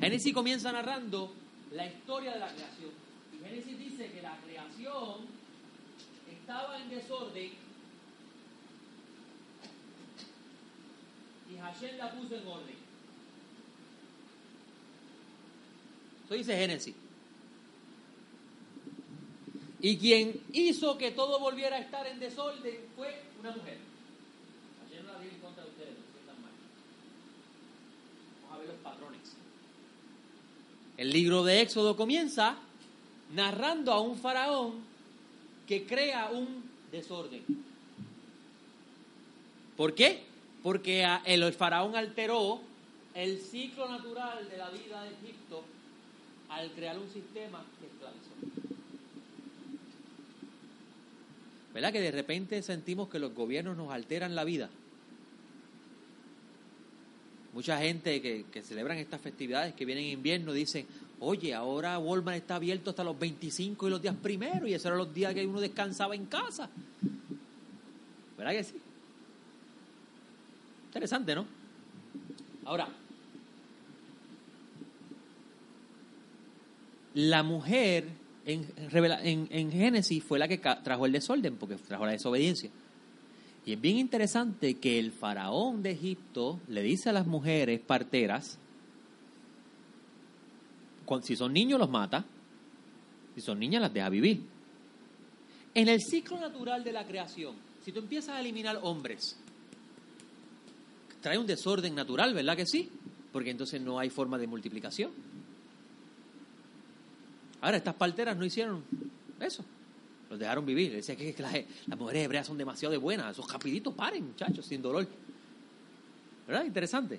Génesis 0.00 0.32
comienza 0.32 0.72
narrando 0.72 1.32
la 1.72 1.86
historia 1.86 2.32
de 2.32 2.40
la 2.40 2.48
creación. 2.48 2.90
Y 3.34 3.44
Génesis 3.44 3.78
dice 3.78 4.10
que 4.10 4.22
la 4.22 4.36
creación 4.38 5.26
estaba 6.30 6.80
en 6.80 6.88
desorden 6.88 7.52
y 11.50 11.56
Hashem 11.58 11.98
la 11.98 12.12
puso 12.12 12.34
en 12.34 12.46
orden. 12.46 12.76
Eso 16.24 16.34
dice 16.34 16.56
Génesis. 16.56 16.94
Y 19.82 19.96
quien 19.98 20.40
hizo 20.52 20.96
que 20.96 21.10
todo 21.10 21.40
volviera 21.40 21.76
a 21.76 21.80
estar 21.80 22.06
en 22.06 22.20
desorden 22.20 22.78
fue 22.96 23.22
una 23.38 23.50
mujer. 23.50 23.78
Hashem 24.82 25.06
no 25.06 25.12
la 25.12 25.20
dio 25.20 25.30
en 25.30 25.40
contra 25.40 25.64
de 25.64 25.70
ustedes, 25.70 25.94
no 25.94 26.20
están 26.20 26.42
mal. 26.42 26.52
Vamos 28.42 28.56
a 28.56 28.58
ver 28.58 28.68
los 28.68 28.78
patrones. 28.78 29.19
El 31.00 31.14
libro 31.14 31.42
de 31.44 31.62
Éxodo 31.62 31.96
comienza 31.96 32.58
narrando 33.34 33.90
a 33.90 34.00
un 34.00 34.18
faraón 34.18 34.74
que 35.66 35.86
crea 35.86 36.28
un 36.30 36.62
desorden. 36.92 37.42
¿Por 39.78 39.94
qué? 39.94 40.22
Porque 40.62 41.08
el 41.24 41.50
faraón 41.54 41.96
alteró 41.96 42.60
el 43.14 43.40
ciclo 43.40 43.88
natural 43.88 44.46
de 44.50 44.58
la 44.58 44.68
vida 44.68 45.02
de 45.04 45.08
Egipto 45.08 45.64
al 46.50 46.70
crear 46.72 46.98
un 46.98 47.10
sistema 47.10 47.64
que 47.80 47.86
esclavizó. 47.86 48.76
¿Verdad 51.72 51.92
que 51.92 52.00
de 52.02 52.10
repente 52.10 52.60
sentimos 52.60 53.08
que 53.08 53.18
los 53.18 53.32
gobiernos 53.32 53.74
nos 53.74 53.90
alteran 53.90 54.34
la 54.34 54.44
vida? 54.44 54.68
Mucha 57.52 57.78
gente 57.78 58.22
que, 58.22 58.62
celebran 58.62 58.98
estas 58.98 59.20
festividades 59.20 59.74
que 59.74 59.84
vienen 59.84 60.04
en 60.04 60.12
invierno 60.12 60.52
dicen, 60.52 60.86
Oye, 61.22 61.52
ahora 61.52 61.98
Walmart 61.98 62.38
está 62.38 62.56
abierto 62.56 62.90
hasta 62.90 63.04
los 63.04 63.18
25 63.18 63.86
y 63.86 63.90
los 63.90 64.00
días 64.00 64.16
primeros, 64.16 64.68
y 64.68 64.72
esos 64.72 64.86
eran 64.86 64.98
los 64.98 65.12
días 65.12 65.34
que 65.34 65.46
uno 65.46 65.60
descansaba 65.60 66.14
en 66.14 66.24
casa. 66.26 66.70
¿Verdad 68.38 68.52
que 68.52 68.64
sí? 68.64 68.74
Interesante, 70.86 71.34
¿no? 71.34 71.46
Ahora, 72.64 72.88
la 77.14 77.42
mujer 77.42 78.08
en, 78.46 78.66
en, 78.76 79.48
en, 79.50 79.72
Génesis 79.72 80.24
fue 80.24 80.38
la 80.38 80.48
que 80.48 80.56
trajo 80.56 81.04
el 81.04 81.12
desorden, 81.12 81.56
porque 81.56 81.76
trajo 81.76 82.06
la 82.06 82.12
desobediencia. 82.12 82.70
Y 83.66 83.74
es 83.74 83.80
bien 83.80 83.98
interesante 83.98 84.74
que 84.74 84.98
el 84.98 85.12
faraón 85.12 85.82
de 85.82 85.90
Egipto 85.92 86.60
le 86.68 86.82
dice 86.82 87.10
a 87.10 87.12
las 87.12 87.26
mujeres 87.26 87.80
parteras, 87.80 88.58
si 91.22 91.36
son 91.36 91.52
niños 91.52 91.78
los 91.78 91.90
mata, 91.90 92.24
si 93.34 93.40
son 93.40 93.58
niñas 93.58 93.82
las 93.82 93.92
deja 93.92 94.08
vivir. 94.08 94.42
En 95.74 95.88
el 95.88 96.00
ciclo 96.00 96.38
natural 96.38 96.84
de 96.84 96.92
la 96.92 97.06
creación, 97.06 97.54
si 97.84 97.92
tú 97.92 97.98
empiezas 97.98 98.36
a 98.36 98.40
eliminar 98.40 98.78
hombres, 98.82 99.36
trae 101.20 101.38
un 101.38 101.46
desorden 101.46 101.94
natural, 101.94 102.32
¿verdad 102.32 102.56
que 102.56 102.66
sí? 102.66 102.88
Porque 103.32 103.50
entonces 103.50 103.80
no 103.80 103.98
hay 103.98 104.10
forma 104.10 104.38
de 104.38 104.46
multiplicación. 104.46 105.10
Ahora, 107.60 107.76
estas 107.76 107.94
parteras 107.94 108.36
no 108.36 108.44
hicieron 108.44 108.82
eso. 109.38 109.64
Los 110.30 110.38
dejaron 110.38 110.64
vivir. 110.64 110.92
Decía 110.92 111.16
que, 111.16 111.34
las, 111.38 111.98
mujeres 111.98 112.24
hebreas 112.24 112.46
son 112.46 112.56
demasiado 112.56 112.98
buenas. 113.00 113.32
Esos 113.32 113.52
rapiditos 113.52 113.92
paren, 113.92 114.28
muchachos, 114.28 114.64
sin 114.64 114.80
dolor. 114.80 115.06
¿Verdad? 116.46 116.64
Interesante. 116.64 117.18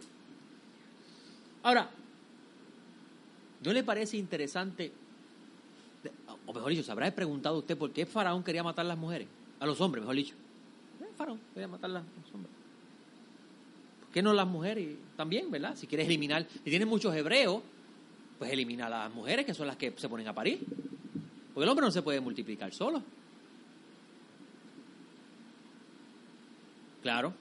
Ahora, 1.61 1.89
¿no 3.63 3.73
le 3.73 3.83
parece 3.83 4.15
interesante? 4.17 4.93
O 6.45 6.53
mejor 6.53 6.71
dicho, 6.71 6.83
¿se 6.83 6.91
habrá 6.91 7.11
preguntado 7.13 7.59
usted 7.59 7.77
por 7.77 7.91
qué 7.91 8.05
Faraón 8.05 8.43
quería 8.43 8.63
matar 8.63 8.85
a 8.85 8.89
las 8.89 8.97
mujeres? 8.97 9.27
A 9.59 9.65
los 9.65 9.79
hombres, 9.81 10.01
mejor 10.01 10.15
dicho. 10.15 10.33
Eh, 11.01 11.05
Faraón 11.15 11.39
quería 11.53 11.67
matar 11.67 11.91
a 11.91 11.93
los 11.95 12.03
hombres. 12.33 12.53
¿Por 13.99 14.09
qué 14.09 14.21
no 14.21 14.33
las 14.33 14.47
mujeres 14.47 14.95
también, 15.17 15.51
verdad? 15.51 15.75
Si 15.75 15.85
quieres 15.85 16.07
eliminar, 16.07 16.47
si 16.49 16.69
tienes 16.69 16.87
muchos 16.87 17.13
hebreos, 17.13 17.61
pues 18.39 18.51
elimina 18.51 18.87
a 18.87 18.89
las 18.89 19.13
mujeres 19.13 19.45
que 19.45 19.53
son 19.53 19.67
las 19.67 19.75
que 19.75 19.93
se 19.97 20.09
ponen 20.09 20.27
a 20.27 20.33
parir. 20.33 20.65
Porque 21.53 21.63
el 21.63 21.69
hombre 21.69 21.85
no 21.85 21.91
se 21.91 22.01
puede 22.01 22.21
multiplicar 22.21 22.73
solo. 22.73 23.03
Claro, 27.01 27.33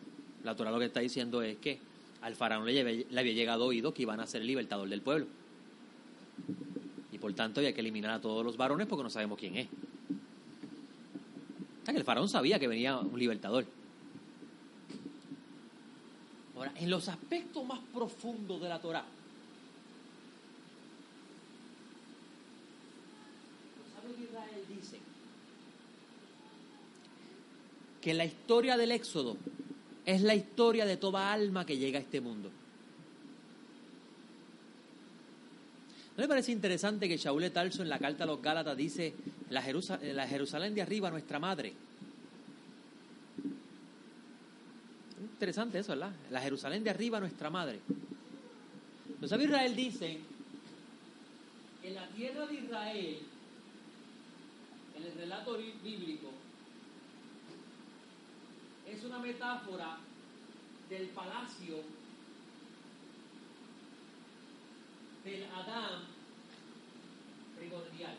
la 0.43 0.57
Torah 0.57 0.71
lo 0.71 0.79
que 0.79 0.87
está 0.87 1.01
diciendo 1.01 1.43
es 1.43 1.59
que 1.59 1.79
al 2.23 2.35
faraón 2.35 2.67
le, 2.67 3.07
había 3.17 3.33
llegado 3.33 3.67
oído 3.67 3.95
que 3.95 4.03
iban 4.03 4.21
a 4.21 4.27
ser 4.27 4.41
el 4.41 4.47
libertador 4.47 4.89
del 4.89 5.03
pueblo. 5.03 5.27
Y 7.13 7.19
por 7.19 7.33
tanto 7.35 7.61
había 7.61 7.75
que 7.75 7.81
eliminar 7.81 8.13
a 8.13 8.21
todos 8.21 8.45
los 8.45 8.57
varones 8.57 8.87
porque 8.87 9.03
no 9.03 9.11
sabemos 9.11 9.39
quién 9.39 9.57
es. 9.57 9.69
O 11.83 11.85
sea, 11.85 11.93
que 11.93 12.01
el 12.01 12.05
faraón 12.05 12.29
sabía 12.29 12.59
que 12.59 12.69
venía 12.69 12.99
un 12.99 13.19
libertador. 13.19 13.67
Ahora, 16.57 16.73
en 16.77 16.91
los 16.91 17.09
aspectos 17.09 17.65
más 17.65 17.81
profundos 17.93 18.61
de 18.61 18.69
la 18.69 18.81
Torah, 18.81 19.05
que 28.01 28.15
la 28.15 28.25
historia 28.25 28.77
del 28.77 28.93
Éxodo 28.93 29.37
es 30.07 30.23
la 30.23 30.35
historia 30.35 30.87
de 30.87 30.97
toda 30.97 31.33
alma 31.33 31.67
que 31.67 31.77
llega 31.77 31.99
a 31.99 32.03
este 32.03 32.21
mundo. 32.21 32.51
¿No 36.17 36.23
le 36.23 36.29
parece 36.29 36.53
interesante 36.53 37.09
que 37.09 37.17
Shaul 37.17 37.51
Tarso 37.51 37.83
en 37.83 37.89
la 37.89 37.99
carta 37.99 38.25
a 38.25 38.27
los 38.27 38.43
Gálatas 38.43 38.77
dice 38.77 39.15
la, 39.49 39.65
la 40.13 40.27
Jerusalén 40.27 40.75
de 40.75 40.83
arriba, 40.83 41.11
nuestra 41.11 41.39
madre? 41.39 41.73
Interesante 45.21 45.79
eso, 45.79 45.93
¿verdad? 45.93 46.13
La 46.31 46.41
Jerusalén 46.41 46.85
de 46.85 46.91
arriba, 46.91 47.21
nuestra 47.21 47.49
madre. 47.49 47.81
Los 49.21 49.31
sabios 49.31 49.51
Israel 49.51 49.77
dicen, 49.77 50.19
en 51.83 51.95
la 51.95 52.07
tierra 52.09 52.47
de 52.47 52.55
Israel, 52.55 53.19
en 54.97 55.03
el 55.03 55.13
relato 55.15 55.59
bíblico, 55.83 56.31
es 58.93 59.05
una 59.05 59.19
metáfora 59.19 59.99
del 60.89 61.09
palacio 61.09 61.77
del 65.25 65.45
Adán 65.45 66.03
primordial. 67.57 68.17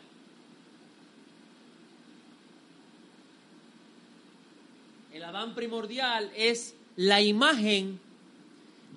El 5.12 5.24
Adán 5.24 5.54
primordial 5.54 6.32
es 6.34 6.74
la 6.96 7.20
imagen 7.20 8.00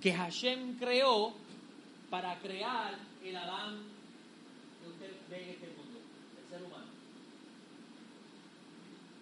que 0.01 0.13
Hashem 0.13 0.77
creó 0.79 1.33
para 2.09 2.39
crear 2.39 2.97
el 3.23 3.35
Adán 3.35 3.79
que 4.81 4.89
usted 4.89 5.11
ve 5.29 5.43
en 5.43 5.49
este 5.49 5.67
mundo, 5.67 5.99
el 6.41 6.49
ser 6.49 6.65
humano. 6.65 6.85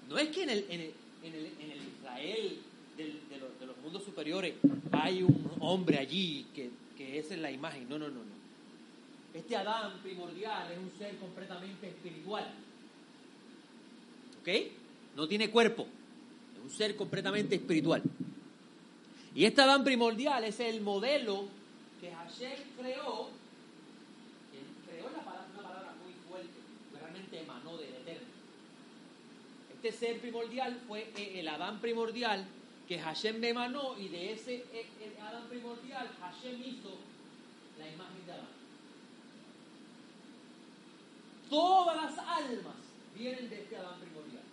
No 0.08 0.18
es 0.20 0.30
que 0.30 0.44
en 0.44 0.50
el, 0.52 0.66
en 0.70 0.82
el, 0.82 0.94
en 1.24 1.34
el, 1.34 1.46
en 1.60 1.72
el 1.72 1.83
Israel 2.20 2.60
de, 2.98 3.38
los, 3.40 3.60
de, 3.60 3.66
los, 3.66 3.78
mundos 3.78 4.04
superiores 4.04 4.54
hay 4.92 5.24
un 5.24 5.52
hombre 5.60 5.98
allí 5.98 6.46
que, 6.54 6.70
que 6.96 7.18
esa 7.18 7.34
es 7.34 7.40
la 7.40 7.52
imagen. 7.52 7.90
No, 7.90 7.98
no, 7.98 8.08
no, 8.08 8.20
no. 8.20 8.34
Este 9.34 9.56
Adán 9.56 10.00
primordial 10.04 10.72
es 10.72 10.78
un 10.78 10.92
ser 10.98 11.16
completamente 11.18 11.88
espiritual. 11.88 12.48
¿Ok? 14.42 14.50
No 15.16 15.28
tiene 15.28 15.50
cuerpo. 15.50 15.88
Es 16.56 16.64
un 16.64 16.70
ser 16.70 16.96
completamente 16.96 17.56
espiritual. 17.56 18.04
Y 19.34 19.46
este 19.46 19.62
Adán 19.62 19.84
primordial 19.84 20.44
es 20.44 20.60
el 20.60 20.82
modelo 20.82 21.46
que 22.00 22.12
Hashem 22.12 22.60
creó 22.80 23.30
la 25.12 25.24
palabra, 25.24 25.48
una 25.54 25.64
palabra 25.64 25.94
muy 26.04 26.14
fuerte, 26.30 26.50
realmente 26.94 27.40
emanó 27.40 27.78
del 27.78 27.94
Eterno. 27.96 28.28
Este 29.84 30.08
ser 30.08 30.22
primordial 30.22 30.80
fue 30.88 31.12
el 31.18 31.46
Adán 31.46 31.82
primordial 31.82 32.46
que 32.88 32.98
Hashem 33.00 33.44
emanó 33.44 34.00
y 34.00 34.08
de 34.08 34.32
ese 34.32 34.64
Adán 35.22 35.44
primordial 35.50 36.10
Hashem 36.22 36.64
hizo 36.64 36.98
la 37.78 37.90
imagen 37.90 38.26
de 38.26 38.32
Adán. 38.32 38.48
Todas 41.50 41.98
las 41.98 42.18
almas 42.18 42.76
vienen 43.14 43.50
de 43.50 43.62
este 43.62 43.76
Adán 43.76 44.00
primordial. 44.00 44.44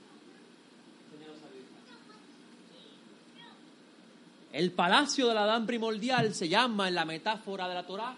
El 4.53 4.73
palacio 4.73 5.29
del 5.29 5.39
Adán 5.39 5.65
primordial 5.65 6.35
se 6.35 6.49
llama 6.49 6.89
en 6.89 6.97
la 6.97 7.05
metáfora 7.05 7.69
de 7.69 7.75
la 7.77 7.87
Torah 7.87 8.17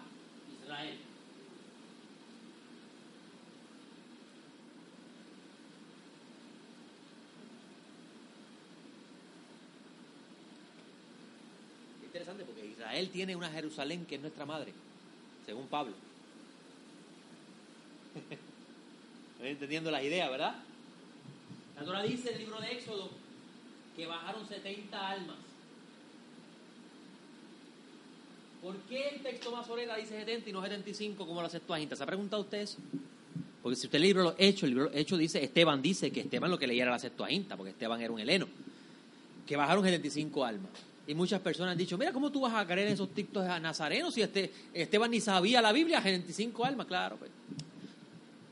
Israel. 0.63 1.12
Interesante 12.13 12.43
porque 12.45 12.63
Israel 12.67 13.09
tiene 13.09 13.35
una 13.35 13.49
Jerusalén 13.49 14.05
que 14.05 14.15
es 14.15 14.21
nuestra 14.21 14.45
madre, 14.45 14.71
según 15.47 15.67
Pablo. 15.67 15.95
Estoy 19.33 19.49
entendiendo 19.49 19.89
la 19.89 20.03
idea, 20.03 20.29
¿verdad? 20.29 20.55
La 21.75 21.83
Torah 21.83 22.03
dice 22.03 22.33
el 22.33 22.37
libro 22.37 22.61
de 22.61 22.71
Éxodo 22.71 23.09
que 23.95 24.05
bajaron 24.05 24.47
70 24.47 25.09
almas 25.09 25.37
¿Por 28.61 28.77
qué 28.83 29.09
el 29.09 29.21
texto 29.21 29.51
Masoreta 29.51 29.97
dice 29.97 30.19
70 30.19 30.49
y 30.49 30.53
no 30.53 30.61
75 30.61 31.27
como 31.27 31.41
la 31.41 31.49
Septuaginta? 31.49 31.97
¿Se 31.97 32.03
ha 32.03 32.05
preguntado 32.05 32.43
usted 32.43 32.61
eso? 32.61 32.77
Porque 33.61 33.75
si 33.75 33.87
usted 33.87 33.99
lee 33.99 34.11
el 34.11 34.15
libro 34.15 34.31
de 34.31 34.47
Hechos, 34.47 34.63
el 34.63 34.69
libro 34.69 34.89
de 34.89 35.01
Hechos 35.01 35.19
dice, 35.19 35.43
Esteban 35.43 35.81
dice 35.81 36.11
que 36.11 36.21
Esteban 36.21 36.49
lo 36.49 36.57
que 36.57 36.67
leía 36.67 36.83
era 36.83 36.91
la 36.91 36.99
Septuaginta, 36.99 37.57
porque 37.57 37.71
Esteban 37.71 37.99
era 37.99 38.13
un 38.13 38.19
heleno, 38.19 38.47
que 39.45 39.57
bajaron 39.57 39.83
75 39.83 40.45
almas. 40.45 40.71
Y 41.05 41.13
muchas 41.13 41.41
personas 41.41 41.73
han 41.73 41.77
dicho, 41.77 41.97
mira, 41.97 42.13
¿cómo 42.13 42.31
tú 42.31 42.41
vas 42.41 42.53
a 42.53 42.65
creer 42.65 42.87
en 42.87 42.93
esos 42.93 43.13
textos 43.13 43.45
nazarenos 43.61 44.13
si 44.13 44.21
este, 44.21 44.51
Esteban 44.73 45.11
ni 45.11 45.19
sabía 45.19 45.61
la 45.61 45.71
Biblia? 45.71 46.01
75 46.01 46.65
almas, 46.65 46.87
claro. 46.87 47.17
Pues. 47.17 47.29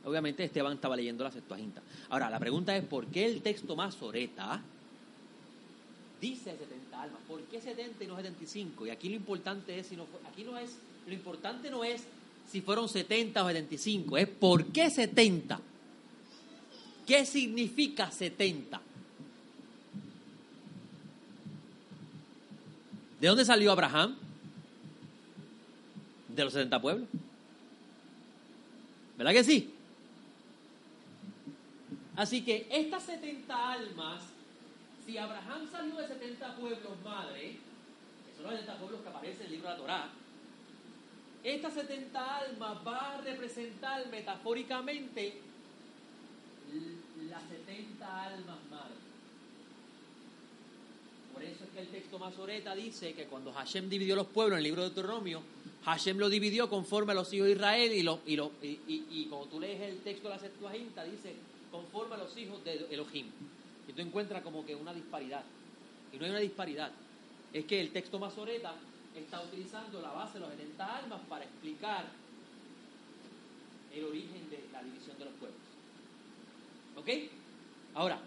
Obviamente 0.03 0.43
Esteban 0.43 0.73
estaba 0.73 0.95
leyendo 0.95 1.23
la 1.23 1.31
Septuaginta. 1.31 1.81
Ahora, 2.09 2.29
la 2.29 2.39
pregunta 2.39 2.75
es, 2.75 2.83
¿por 2.83 3.07
qué 3.07 3.25
el 3.25 3.41
texto 3.41 3.75
Masoreta 3.75 4.61
dice 6.21 6.55
70 6.55 7.01
almas. 7.01 7.19
¿Por 7.27 7.41
qué 7.41 7.59
70 7.59 8.03
y 8.03 8.07
no 8.07 8.15
75? 8.15 8.85
Y 8.85 8.89
aquí 8.91 9.09
lo 9.09 9.15
importante 9.15 9.77
es, 9.77 9.87
si 9.87 9.97
no, 9.97 10.05
aquí 10.31 10.43
no 10.43 10.57
es, 10.57 10.77
lo 11.07 11.13
importante 11.13 11.69
no 11.69 11.83
es 11.83 12.03
si 12.49 12.61
fueron 12.61 12.87
70 12.87 13.43
o 13.43 13.47
75, 13.47 14.17
es 14.17 14.27
por 14.27 14.65
qué 14.67 14.89
70. 14.89 15.59
¿Qué 17.07 17.25
significa 17.25 18.11
70? 18.11 18.81
¿De 23.21 23.27
dónde 23.27 23.45
salió 23.45 23.71
Abraham? 23.71 24.15
De 26.27 26.43
los 26.43 26.53
70 26.53 26.81
pueblos. 26.81 27.07
¿Verdad 29.15 29.31
que 29.31 29.43
sí? 29.43 29.75
Así 32.15 32.43
que 32.43 32.67
estas 32.71 33.03
70 33.03 33.73
almas, 33.73 34.23
si 35.05 35.19
Abraham 35.19 35.69
salió 35.71 35.97
de 35.97 36.07
70 36.07 36.55
pueblos 36.55 36.99
madre, 37.03 37.57
que 38.25 38.35
son 38.35 38.45
los 38.45 38.53
70 38.53 38.79
pueblos 38.79 39.01
que 39.01 39.09
aparecen 39.09 39.41
en 39.41 39.45
el 39.45 39.51
libro 39.51 39.69
de 39.69 39.73
la 39.75 39.81
Torá, 39.81 40.09
estas 41.43 41.73
70 41.75 42.37
almas 42.37 42.77
va 42.87 43.13
a 43.13 43.21
representar 43.21 44.07
metafóricamente 44.07 45.41
las 47.29 47.43
70 47.43 48.23
almas 48.23 48.57
madre. 48.71 48.95
Por 51.33 51.43
eso 51.43 51.63
es 51.63 51.69
que 51.69 51.70
el 51.81 51.87
texto 51.87 52.19
Masoreta 52.19 52.75
dice 52.75 53.13
que 53.13 53.25
cuando 53.25 53.51
Hashem 53.51 53.89
dividió 53.89 54.15
los 54.15 54.27
pueblos 54.27 54.53
en 54.53 54.57
el 54.59 54.63
libro 54.63 54.83
de 54.83 54.89
Deuteronomio, 54.89 55.41
Hashem 55.85 56.17
lo 56.17 56.29
dividió 56.29 56.69
conforme 56.69 57.11
a 57.11 57.15
los 57.15 57.33
hijos 57.33 57.47
de 57.47 57.53
Israel 57.53 57.91
y, 57.91 58.03
lo, 58.03 58.19
y, 58.25 58.35
lo, 58.35 58.51
y, 58.61 58.79
y, 58.87 59.27
como 59.29 59.45
tú 59.45 59.59
lees 59.59 59.81
el 59.81 59.97
texto 59.99 60.27
de 60.27 60.35
la 60.35 60.39
Septuaginta, 60.39 61.03
dice 61.03 61.33
conforme 61.71 62.15
a 62.15 62.17
los 62.19 62.37
hijos 62.37 62.63
de 62.63 62.85
Elohim. 62.91 63.27
Y 63.87 63.93
tú 63.93 64.01
encuentras 64.01 64.43
como 64.43 64.65
que 64.65 64.75
una 64.75 64.93
disparidad. 64.93 65.43
Y 66.13 66.17
no 66.17 66.25
hay 66.25 66.31
una 66.31 66.39
disparidad. 66.39 66.91
Es 67.51 67.65
que 67.65 67.81
el 67.81 67.91
texto 67.91 68.19
Masoreta 68.19 68.75
está 69.15 69.41
utilizando 69.41 70.01
la 70.01 70.11
base 70.11 70.35
de 70.35 70.41
los 70.41 70.49
70 70.51 70.97
almas 70.97 71.21
para 71.27 71.45
explicar 71.45 72.05
el 73.93 74.05
origen 74.05 74.49
de 74.49 74.63
la 74.71 74.83
división 74.83 75.17
de 75.17 75.25
los 75.25 75.33
pueblos. 75.35 75.59
¿Ok? 76.95 77.09
Ahora, 77.95 78.21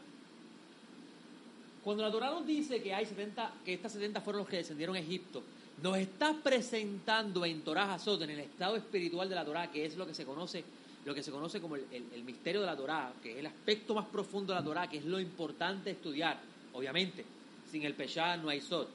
cuando 1.84 2.02
la 2.02 2.10
Torah 2.10 2.30
nos 2.30 2.46
dice 2.46 2.82
que 2.82 2.94
hay 2.94 3.04
70, 3.04 3.56
que 3.64 3.74
estas 3.74 3.92
70 3.92 4.20
fueron 4.22 4.40
los 4.40 4.48
que 4.48 4.56
descendieron 4.56 4.96
a 4.96 5.00
Egipto, 5.00 5.42
nos 5.82 5.98
está 5.98 6.34
presentando 6.42 7.44
en 7.44 7.60
Torah 7.60 7.92
Hazot, 7.92 8.22
en 8.22 8.30
el 8.30 8.40
estado 8.40 8.76
espiritual 8.76 9.28
de 9.28 9.34
la 9.34 9.44
Torah, 9.44 9.70
que 9.70 9.84
es 9.84 9.96
lo 9.96 10.06
que 10.06 10.14
se 10.14 10.24
conoce, 10.24 10.64
lo 11.04 11.14
que 11.14 11.22
se 11.22 11.30
conoce 11.30 11.60
como 11.60 11.76
el, 11.76 11.84
el, 11.92 12.04
el 12.14 12.24
misterio 12.24 12.62
de 12.62 12.66
la 12.66 12.76
Torah, 12.76 13.12
que 13.22 13.32
es 13.32 13.38
el 13.38 13.46
aspecto 13.46 13.94
más 13.94 14.06
profundo 14.06 14.54
de 14.54 14.60
la 14.60 14.64
Torah, 14.64 14.88
que 14.88 14.98
es 14.98 15.04
lo 15.04 15.20
importante 15.20 15.90
estudiar. 15.90 16.40
Obviamente, 16.72 17.24
sin 17.70 17.82
el 17.82 17.94
Peshá 17.94 18.36
no 18.36 18.48
hay 18.48 18.60
Sot. 18.60 18.88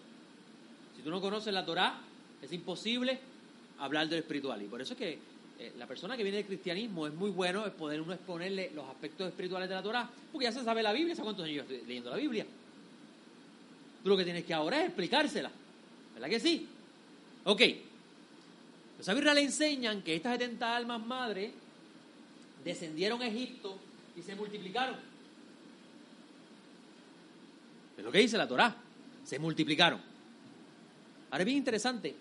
Si 0.96 1.04
tú 1.04 1.12
no 1.12 1.22
conoces 1.22 1.54
la 1.54 1.66
Torah, 1.66 2.02
es 2.42 2.52
imposible 2.52 3.20
hablar 3.78 4.08
de 4.08 4.16
lo 4.16 4.22
espiritual. 4.22 4.62
Y 4.62 4.66
por 4.66 4.82
eso 4.82 4.94
es 4.94 5.00
que 5.00 5.20
eh, 5.60 5.74
la 5.78 5.86
persona 5.86 6.16
que 6.16 6.24
viene 6.24 6.38
del 6.38 6.48
cristianismo 6.48 7.06
es 7.06 7.14
muy 7.14 7.30
bueno 7.30 7.70
poder 7.74 8.02
uno 8.02 8.14
exponerle 8.14 8.72
los 8.74 8.88
aspectos 8.88 9.28
espirituales 9.28 9.68
de 9.70 9.76
la 9.76 9.84
Torah, 9.84 10.10
porque 10.32 10.46
ya 10.46 10.52
se 10.52 10.64
sabe 10.64 10.82
la 10.82 10.94
Biblia, 10.94 11.14
¿hace 11.14 11.22
cuántos 11.22 11.46
años 11.46 11.58
yo 11.58 11.62
estoy 11.64 11.86
leyendo 11.86 12.10
la 12.10 12.18
Biblia? 12.18 12.46
Tú 14.04 14.10
lo 14.10 14.18
que 14.18 14.24
tienes 14.24 14.46
que 14.46 14.54
ahora 14.54 14.80
es 14.80 14.88
explicársela. 14.88 15.52
¿Verdad 16.14 16.30
que 16.30 16.40
sí? 16.40 16.68
Ok. 17.46 17.62
Los 18.98 19.06
sabios 19.06 19.34
le 19.34 19.42
enseñan 19.42 20.02
que 20.02 20.16
estas 20.16 20.38
70 20.38 20.76
almas 20.76 21.06
madres 21.06 21.52
descendieron 22.64 23.22
a 23.22 23.28
Egipto 23.28 23.78
y 24.18 24.22
se 24.22 24.36
multiplicaron. 24.36 24.96
Es 27.98 28.04
lo 28.04 28.12
que 28.12 28.20
dice 28.20 28.38
la 28.38 28.48
Torá. 28.48 28.76
Se 29.26 29.40
multiplicaron. 29.40 30.02
Ahora 31.32 31.42
es 31.42 31.46
bien 31.46 31.58
interesante. 31.58 32.16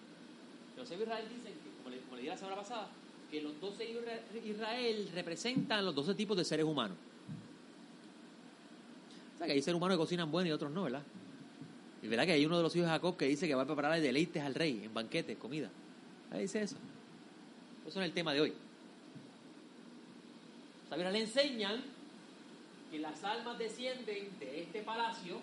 Los 0.76 0.88
sabios 0.88 1.08
Israel 1.08 1.24
dicen, 1.28 1.52
que, 1.52 1.82
como, 1.82 1.90
le, 1.90 2.00
como 2.02 2.16
dije 2.16 2.28
la 2.28 2.36
semana 2.36 2.56
pasada, 2.56 2.88
que 3.30 3.42
los 3.42 3.60
12 3.60 3.90
hijos 3.90 4.04
de 4.04 4.48
Israel 4.48 5.10
representan 5.14 5.84
los 5.84 5.94
12 5.94 6.14
tipos 6.14 6.36
de 6.36 6.44
seres 6.44 6.64
humanos. 6.64 6.96
O 9.34 9.38
sea, 9.38 9.46
que 9.46 9.52
hay 9.52 9.62
seres 9.62 9.76
humanos 9.76 9.96
que 9.96 10.00
cocinan 10.00 10.30
bueno 10.30 10.48
y 10.48 10.52
otros 10.52 10.70
no, 10.70 10.84
¿verdad? 10.84 11.02
Y 12.02 12.08
verdad 12.08 12.26
que 12.26 12.32
hay 12.32 12.46
uno 12.46 12.56
de 12.56 12.62
los 12.62 12.74
hijos 12.76 12.86
de 12.86 12.92
Jacob 12.92 13.16
que 13.16 13.26
dice 13.26 13.48
que 13.48 13.54
va 13.54 13.62
a 13.62 13.66
preparar 13.66 14.00
deleites 14.00 14.42
al 14.42 14.54
rey 14.54 14.82
en 14.84 14.94
banquetes, 14.94 15.36
comida. 15.36 15.70
Ahí 16.30 16.42
dice 16.42 16.62
eso. 16.62 16.76
Eso 17.86 18.00
es 18.00 18.06
el 18.06 18.12
tema 18.12 18.32
de 18.32 18.40
hoy. 18.40 18.52
Sabios 20.88 21.12
le 21.12 21.20
enseñan 21.20 21.82
que 22.90 22.98
las 22.98 23.22
almas 23.24 23.58
descienden 23.58 24.28
de 24.38 24.62
este 24.62 24.82
palacio 24.82 25.38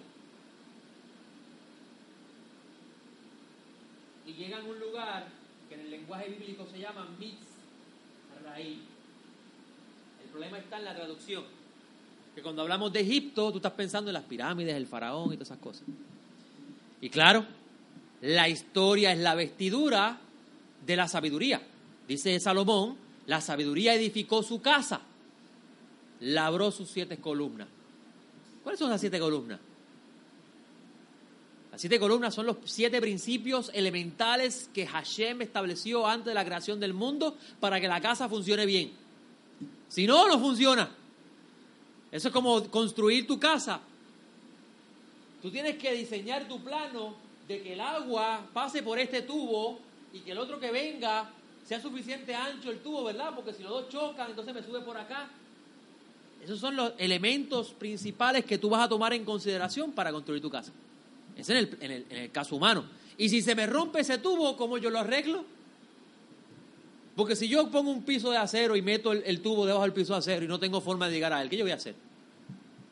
y 4.25 4.33
llegan 4.33 4.65
a 4.65 4.69
un 4.69 4.79
lugar 4.79 5.27
que 5.69 5.75
en 5.75 5.81
el 5.81 5.91
lenguaje 5.91 6.29
bíblico 6.29 6.65
se 6.71 6.79
llama 6.79 7.07
Mitzraim. 7.19 8.79
El 10.23 10.29
problema 10.31 10.57
está 10.57 10.79
en 10.79 10.85
la 10.85 10.95
traducción. 10.95 11.43
Que 12.33 12.41
cuando 12.41 12.63
hablamos 12.63 12.91
de 12.91 13.01
Egipto, 13.01 13.51
tú 13.51 13.57
estás 13.57 13.73
pensando 13.73 14.09
en 14.09 14.13
las 14.13 14.23
pirámides, 14.23 14.75
el 14.75 14.87
faraón 14.87 15.31
y 15.31 15.35
todas 15.35 15.49
esas 15.49 15.59
cosas. 15.59 15.83
Y 17.05 17.11
claro, 17.11 17.45
la 18.21 18.49
historia 18.49 19.11
es 19.11 19.19
la 19.19 19.35
vestidura 19.35 20.17
de 20.83 20.95
la 20.95 21.07
sabiduría. 21.07 21.61
Dice 22.07 22.39
Salomón, 22.39 22.97
la 23.27 23.41
sabiduría 23.41 23.93
edificó 23.93 24.41
su 24.41 24.59
casa, 24.59 25.01
labró 26.21 26.71
sus 26.71 26.89
siete 26.89 27.17
columnas. 27.17 27.67
¿Cuáles 28.63 28.79
son 28.79 28.89
las 28.89 28.99
siete 28.99 29.19
columnas? 29.19 29.59
Las 31.71 31.79
siete 31.79 31.99
columnas 31.99 32.33
son 32.33 32.47
los 32.47 32.57
siete 32.65 32.99
principios 32.99 33.69
elementales 33.75 34.67
que 34.73 34.87
Hashem 34.87 35.43
estableció 35.43 36.07
antes 36.07 36.25
de 36.25 36.33
la 36.33 36.43
creación 36.43 36.79
del 36.79 36.95
mundo 36.95 37.37
para 37.59 37.79
que 37.79 37.87
la 37.87 38.01
casa 38.01 38.27
funcione 38.27 38.65
bien. 38.65 38.91
Si 39.89 40.07
no, 40.07 40.27
no 40.27 40.39
funciona. 40.39 40.89
Eso 42.11 42.29
es 42.29 42.33
como 42.33 42.63
construir 42.71 43.27
tu 43.27 43.39
casa. 43.39 43.79
Tú 45.45 45.51
tienes 45.51 45.75
que 45.75 45.93
diseñar 45.93 46.47
tu 46.47 46.60
plano 46.60 47.13
de 47.47 47.62
que 47.62 47.73
el 47.73 47.79
agua 47.79 48.47
pase 48.51 48.81
por 48.81 48.97
este 48.97 49.21
tubo 49.21 49.77
y 50.12 50.21
que 50.21 50.31
el 50.31 50.39
otro 50.39 50.60
que 50.60 50.71
venga 50.71 51.29
sea 51.63 51.79
suficiente 51.79 52.34
ancho 52.34 52.71
el 52.71 52.79
tubo, 52.79 53.03
¿verdad? 53.03 53.31
Porque 53.36 53.53
si 53.53 53.62
los 53.62 53.71
dos 53.71 53.89
chocan, 53.89 54.31
entonces 54.31 54.55
me 54.55 54.63
sube 54.63 54.81
por 54.81 54.97
acá. 54.97 55.29
Esos 56.43 56.60
son 56.60 56.75
los 56.75 56.93
elementos 56.97 57.73
principales 57.73 58.43
que 58.43 58.58
tú 58.58 58.69
vas 58.69 58.86
a 58.86 58.89
tomar 58.89 59.13
en 59.13 59.23
consideración 59.23 59.91
para 59.91 60.12
construir 60.12 60.41
tu 60.41 60.49
casa. 60.49 60.71
Es 61.38 61.47
en 61.47 61.58
el, 61.58 61.77
en 61.79 61.91
el, 61.91 62.05
en 62.10 62.17
el 62.17 62.31
caso 62.31 62.55
humano. 62.55 62.84
Y 63.15 63.29
si 63.29 63.43
se 63.43 63.53
me 63.53 63.67
rompe 63.67 63.99
ese 63.99 64.17
tubo, 64.17 64.58
¿cómo 64.58 64.79
yo 64.79 64.89
lo 64.89 64.97
arreglo? 64.97 65.45
Porque 67.15 67.36
si 67.36 67.47
yo 67.47 67.69
pongo 67.69 67.91
un 67.91 68.01
piso 68.01 68.31
de 68.31 68.38
acero 68.38 68.75
y 68.75 68.81
meto 68.81 69.12
el, 69.12 69.21
el, 69.23 69.41
tubo 69.41 69.67
debajo 69.67 69.84
del 69.84 69.93
piso 69.93 70.13
de 70.13 70.19
acero 70.19 70.43
y 70.43 70.47
no 70.47 70.60
tengo 70.60 70.81
forma 70.81 71.05
de 71.05 71.13
llegar 71.13 71.34
a 71.34 71.43
él, 71.43 71.51
¿qué 71.51 71.58
yo 71.58 71.65
voy 71.65 71.71
a 71.71 71.75
hacer? 71.75 71.93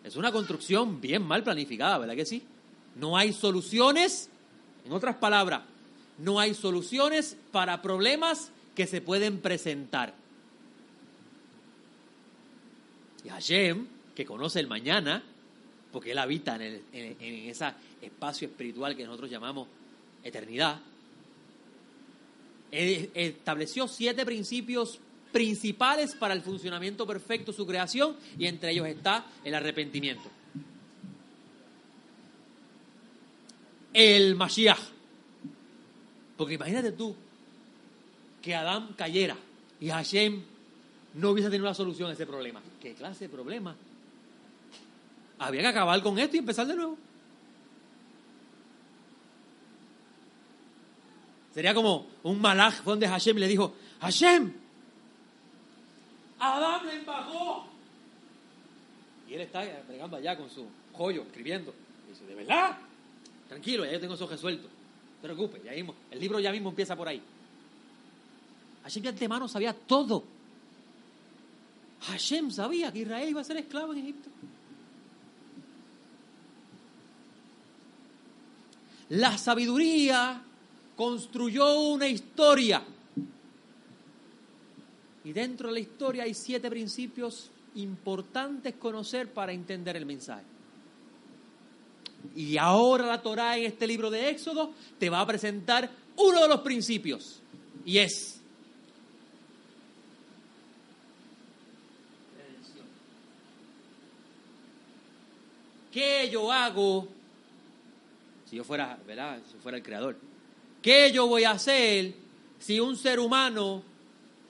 Es 0.03 0.15
una 0.15 0.31
construcción 0.31 0.99
bien 0.99 1.23
mal 1.23 1.43
planificada, 1.43 1.97
¿verdad 1.97 2.15
que 2.15 2.25
sí? 2.25 2.43
No 2.95 3.17
hay 3.17 3.33
soluciones, 3.33 4.29
en 4.85 4.91
otras 4.91 5.15
palabras, 5.15 5.61
no 6.17 6.39
hay 6.39 6.53
soluciones 6.53 7.37
para 7.51 7.81
problemas 7.81 8.51
que 8.75 8.85
se 8.85 9.01
pueden 9.01 9.39
presentar. 9.39 10.13
Y 13.23 13.29
Hashem, 13.29 13.87
que 14.13 14.25
conoce 14.25 14.59
el 14.59 14.67
mañana, 14.67 15.23
porque 15.91 16.11
él 16.11 16.17
habita 16.17 16.55
en, 16.55 16.81
en, 16.91 17.17
en 17.19 17.49
ese 17.49 17.71
espacio 18.01 18.47
espiritual 18.47 18.95
que 18.95 19.05
nosotros 19.05 19.29
llamamos 19.29 19.67
eternidad, 20.23 20.79
estableció 22.71 23.87
siete 23.87 24.25
principios 24.25 24.99
principales 25.33 26.13
para 26.15 26.33
el 26.33 26.41
funcionamiento 26.41 27.05
perfecto 27.05 27.51
de 27.51 27.57
su 27.57 27.67
creación 27.67 28.15
y 28.37 28.45
entre 28.45 28.71
ellos 28.71 28.87
está 28.87 29.25
el 29.43 29.53
arrepentimiento. 29.55 30.29
El 33.91 34.35
Mashiach. 34.35 34.79
Porque 36.37 36.53
imagínate 36.53 36.93
tú 36.93 37.15
que 38.41 38.55
Adán 38.55 38.93
cayera 38.95 39.35
y 39.79 39.89
Hashem 39.89 40.41
no 41.15 41.31
hubiese 41.31 41.49
tenido 41.49 41.65
una 41.65 41.73
solución 41.73 42.09
a 42.09 42.13
ese 42.13 42.25
problema. 42.25 42.61
¿Qué 42.81 42.93
clase 42.93 43.25
de 43.25 43.29
problema? 43.29 43.75
Había 45.39 45.61
que 45.61 45.67
acabar 45.67 46.01
con 46.01 46.17
esto 46.17 46.35
y 46.35 46.39
empezar 46.39 46.67
de 46.67 46.75
nuevo. 46.75 46.97
Sería 51.53 51.73
como 51.73 52.07
un 52.23 52.41
malaj 52.41 52.83
donde 52.83 53.07
Hashem 53.07 53.37
le 53.37 53.47
dijo, 53.47 53.75
Hashem, 54.01 54.62
Adán 56.43 56.85
le 56.85 56.95
embajó. 56.95 57.65
Y 59.29 59.33
él 59.35 59.41
está 59.41 59.63
bregando 59.87 60.17
allá 60.17 60.37
con 60.37 60.49
su 60.49 60.67
joyo, 60.91 61.23
escribiendo. 61.23 61.73
Y 62.07 62.11
dice, 62.11 62.25
¿de 62.25 62.35
verdad? 62.35 62.77
Tranquilo, 63.47 63.85
ya 63.85 63.93
yo 63.93 63.99
tengo 63.99 64.15
eso 64.15 64.27
resuelto. 64.27 64.67
No 64.67 65.21
te 65.21 65.33
preocupes, 65.33 65.63
ya 65.63 65.71
mismo, 65.71 65.95
el 66.11 66.19
libro 66.19 66.39
ya 66.39 66.51
mismo 66.51 66.69
empieza 66.69 66.95
por 66.95 67.07
ahí. 67.07 67.21
Hashem 68.83 69.03
de 69.03 69.09
antemano 69.09 69.47
sabía 69.47 69.73
todo. 69.73 70.23
Hashem 72.01 72.51
sabía 72.51 72.91
que 72.91 72.99
Israel 72.99 73.29
iba 73.29 73.39
a 73.39 73.45
ser 73.45 73.57
esclavo 73.57 73.93
en 73.93 73.99
Egipto. 73.99 74.29
La 79.09 79.37
sabiduría 79.37 80.41
construyó 80.95 81.79
una 81.79 82.07
historia. 82.07 82.83
Y 85.23 85.33
dentro 85.33 85.69
de 85.69 85.75
la 85.75 85.79
historia 85.79 86.23
hay 86.23 86.33
siete 86.33 86.69
principios 86.69 87.49
importantes 87.75 88.75
conocer 88.75 89.31
para 89.31 89.53
entender 89.53 89.95
el 89.95 90.05
mensaje. 90.05 90.43
Y 92.35 92.57
ahora 92.57 93.05
la 93.05 93.21
Torá 93.21 93.57
en 93.57 93.65
este 93.65 93.87
libro 93.87 94.09
de 94.09 94.29
Éxodo 94.29 94.71
te 94.99 95.09
va 95.09 95.21
a 95.21 95.27
presentar 95.27 95.89
uno 96.15 96.41
de 96.41 96.47
los 96.47 96.61
principios. 96.61 97.41
Y 97.85 97.97
es 97.97 98.43
¿Qué 105.93 106.27
yo 106.31 106.51
hago? 106.51 107.07
Si 108.49 108.55
yo 108.55 108.63
fuera, 108.63 108.97
¿verdad? 109.05 109.39
Si 109.51 109.57
fuera 109.59 109.77
el 109.77 109.83
creador. 109.83 110.17
¿Qué 110.81 111.11
yo 111.13 111.27
voy 111.27 111.43
a 111.43 111.51
hacer 111.51 112.15
si 112.57 112.79
un 112.79 112.97
ser 112.97 113.19
humano 113.19 113.83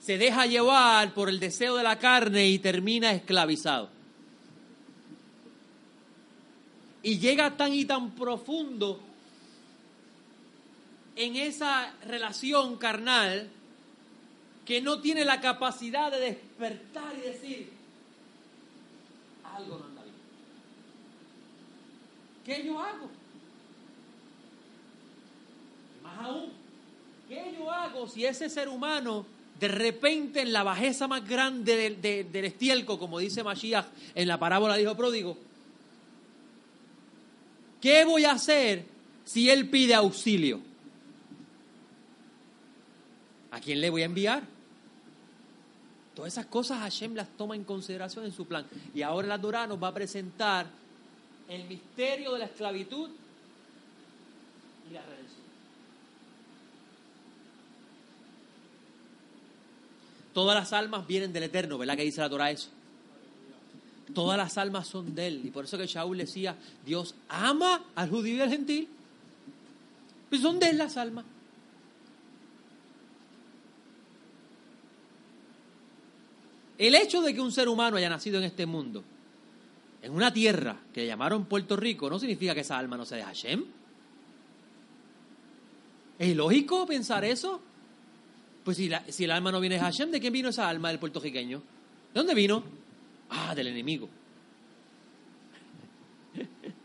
se 0.04 0.18
deja 0.18 0.44
llevar 0.44 1.14
por 1.14 1.30
el 1.30 1.40
deseo 1.40 1.76
de 1.76 1.82
la 1.82 1.98
carne 1.98 2.46
y 2.48 2.58
termina 2.58 3.12
esclavizado? 3.12 3.88
Y 7.02 7.18
llega 7.18 7.56
tan 7.56 7.72
y 7.72 7.86
tan 7.86 8.10
profundo 8.10 9.00
en 11.16 11.36
esa 11.36 11.94
relación 12.06 12.76
carnal 12.76 13.48
que 14.66 14.82
no 14.82 15.00
tiene 15.00 15.24
la 15.24 15.40
capacidad 15.40 16.10
de 16.10 16.20
despertar 16.20 17.14
y 17.16 17.20
decir, 17.22 17.72
algo 19.54 19.78
no 19.78 19.84
anda 19.86 20.02
bien. 20.02 20.14
¿Qué 22.44 22.66
yo 22.66 22.78
hago? 22.78 23.08
más 26.02 26.18
aún, 26.18 26.52
¿qué 27.26 27.54
yo 27.58 27.70
hago 27.70 28.06
si 28.06 28.26
ese 28.26 28.50
ser 28.50 28.68
humano 28.68 29.24
de 29.64 29.68
repente 29.68 30.42
en 30.42 30.52
la 30.52 30.62
bajeza 30.62 31.08
más 31.08 31.26
grande 31.26 31.74
del, 31.74 32.30
del 32.30 32.44
estielco, 32.44 32.98
como 32.98 33.18
dice 33.18 33.42
Mashiach 33.42 33.86
en 34.14 34.28
la 34.28 34.38
parábola 34.38 34.76
de 34.76 34.82
hijo 34.82 34.94
pródigo, 34.94 35.38
¿qué 37.80 38.04
voy 38.04 38.26
a 38.26 38.32
hacer 38.32 38.84
si 39.24 39.48
él 39.48 39.70
pide 39.70 39.94
auxilio? 39.94 40.60
¿A 43.52 43.58
quién 43.58 43.80
le 43.80 43.88
voy 43.88 44.02
a 44.02 44.04
enviar? 44.04 44.42
Todas 46.14 46.34
esas 46.34 46.44
cosas 46.44 46.80
Hashem 46.80 47.14
las 47.14 47.34
toma 47.34 47.56
en 47.56 47.64
consideración 47.64 48.26
en 48.26 48.32
su 48.32 48.46
plan. 48.46 48.66
Y 48.94 49.00
ahora 49.00 49.28
la 49.28 49.40
Torah 49.40 49.66
nos 49.66 49.82
va 49.82 49.88
a 49.88 49.94
presentar 49.94 50.66
el 51.48 51.64
misterio 51.64 52.34
de 52.34 52.40
la 52.40 52.44
esclavitud 52.44 53.08
y 54.90 54.92
la 54.92 55.00
redención. 55.00 55.44
Todas 60.34 60.56
las 60.56 60.72
almas 60.72 61.06
vienen 61.06 61.32
del 61.32 61.44
Eterno, 61.44 61.78
¿verdad 61.78 61.96
que 61.96 62.02
dice 62.02 62.20
la 62.20 62.28
Torah 62.28 62.50
eso? 62.50 62.68
Todas 64.12 64.36
las 64.36 64.58
almas 64.58 64.88
son 64.88 65.14
de 65.14 65.28
Él. 65.28 65.40
Y 65.44 65.50
por 65.50 65.64
eso 65.64 65.78
que 65.78 65.86
Shaul 65.86 66.18
decía, 66.18 66.56
Dios 66.84 67.14
ama 67.28 67.84
al 67.94 68.10
judío 68.10 68.36
y 68.36 68.40
al 68.40 68.50
gentil. 68.50 68.88
Pues 70.28 70.42
son 70.42 70.58
de 70.58 70.70
Él 70.70 70.78
las 70.78 70.96
almas. 70.96 71.24
El 76.76 76.96
hecho 76.96 77.22
de 77.22 77.32
que 77.32 77.40
un 77.40 77.52
ser 77.52 77.68
humano 77.68 77.96
haya 77.96 78.10
nacido 78.10 78.38
en 78.38 78.44
este 78.44 78.66
mundo, 78.66 79.04
en 80.02 80.12
una 80.12 80.32
tierra 80.32 80.76
que 80.92 81.06
llamaron 81.06 81.46
Puerto 81.46 81.76
Rico, 81.76 82.10
no 82.10 82.18
significa 82.18 82.54
que 82.54 82.60
esa 82.60 82.76
alma 82.76 82.96
no 82.96 83.06
sea 83.06 83.18
de 83.18 83.24
Hashem. 83.24 83.64
¿Es 86.18 86.28
ilógico 86.28 86.84
pensar 86.86 87.24
eso? 87.24 87.60
Pues 88.64 88.76
si, 88.78 88.90
si 89.08 89.24
el 89.24 89.30
alma 89.30 89.52
no 89.52 89.60
viene 89.60 89.76
de 89.76 89.82
Hashem, 89.82 90.10
¿de 90.10 90.20
quién 90.20 90.32
vino 90.32 90.48
esa 90.48 90.68
alma 90.68 90.88
del 90.88 90.98
puertorriqueño? 90.98 91.58
¿De 91.58 91.64
dónde 92.20 92.34
vino? 92.34 92.64
Ah, 93.30 93.54
del 93.54 93.66
enemigo. 93.68 94.08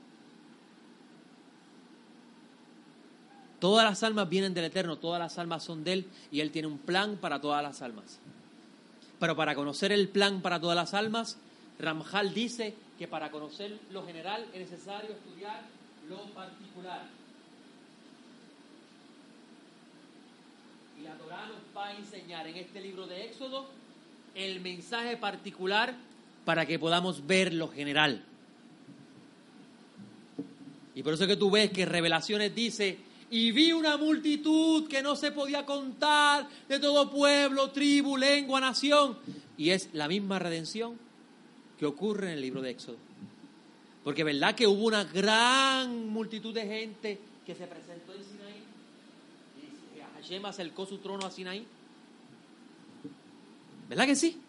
Todas 3.60 3.86
las 3.86 4.04
almas 4.04 4.30
vienen 4.30 4.54
del 4.54 4.66
Eterno, 4.66 4.98
todas 4.98 5.20
las 5.20 5.38
almas 5.38 5.64
son 5.64 5.84
de 5.84 5.94
Él 5.94 6.06
y 6.32 6.40
Él 6.40 6.50
tiene 6.52 6.68
un 6.70 6.78
plan 6.78 7.18
para 7.18 7.42
todas 7.42 7.62
las 7.62 7.82
almas. 7.82 8.20
Pero 9.20 9.36
para 9.36 9.54
conocer 9.54 9.92
el 9.92 10.08
plan 10.08 10.42
para 10.42 10.62
todas 10.62 10.78
las 10.78 10.94
almas, 10.94 11.38
Ramjal 11.78 12.34
dice 12.34 12.74
que 12.98 13.10
para 13.10 13.30
conocer 13.30 13.78
lo 13.92 14.06
general 14.06 14.46
es 14.54 14.72
necesario 14.72 15.12
estudiar 15.12 15.62
lo 16.10 16.24
particular. 16.34 17.19
Y 21.00 21.04
la 21.04 21.14
Torah 21.18 21.48
nos 21.48 21.78
va 21.78 21.88
a 21.88 21.96
enseñar 21.96 22.48
en 22.48 22.58
este 22.58 22.82
libro 22.82 23.08
de 23.08 23.26
Éxodo 23.26 23.68
el 24.36 24.60
mensaje 24.60 25.18
particular 25.18 25.96
para 26.46 26.66
que 26.66 26.78
podamos 26.78 27.26
ver 27.26 27.54
lo 27.54 27.70
general. 27.70 28.24
Y 30.96 31.04
por 31.04 31.14
eso 31.14 31.24
es 31.24 31.30
que 31.30 31.38
tú 31.38 31.52
ves 31.52 31.72
que 31.72 31.86
Revelaciones 31.86 32.54
dice, 32.54 32.98
y 33.32 33.52
vi 33.52 33.72
una 33.72 33.96
multitud 33.96 34.88
que 34.88 35.02
no 35.02 35.16
se 35.16 35.32
podía 35.32 35.66
contar 35.66 36.48
de 36.68 36.80
todo 36.80 37.10
pueblo, 37.10 37.70
tribu, 37.72 38.18
lengua, 38.18 38.60
nación. 38.60 39.18
Y 39.58 39.70
es 39.70 39.90
la 39.94 40.08
misma 40.08 40.40
redención 40.40 40.98
que 41.78 41.86
ocurre 41.86 42.28
en 42.28 42.34
el 42.34 42.42
libro 42.42 42.62
de 42.62 42.72
Éxodo. 42.72 42.98
Porque 44.04 44.24
verdad 44.24 44.56
que 44.56 44.68
hubo 44.68 44.88
una 44.88 45.04
gran 45.04 46.10
multitud 46.10 46.54
de 46.54 46.66
gente 46.66 47.20
que 47.46 47.56
se 47.56 47.68
presentó 47.68 48.14
en 48.14 48.39
Hashem 50.30 50.46
acercó 50.46 50.86
su 50.86 51.00
trono 51.00 51.26
a 51.26 51.32
Sinaí. 51.32 51.66
¿Verdad 53.90 54.06
que 54.06 54.16
sí? 54.16 54.40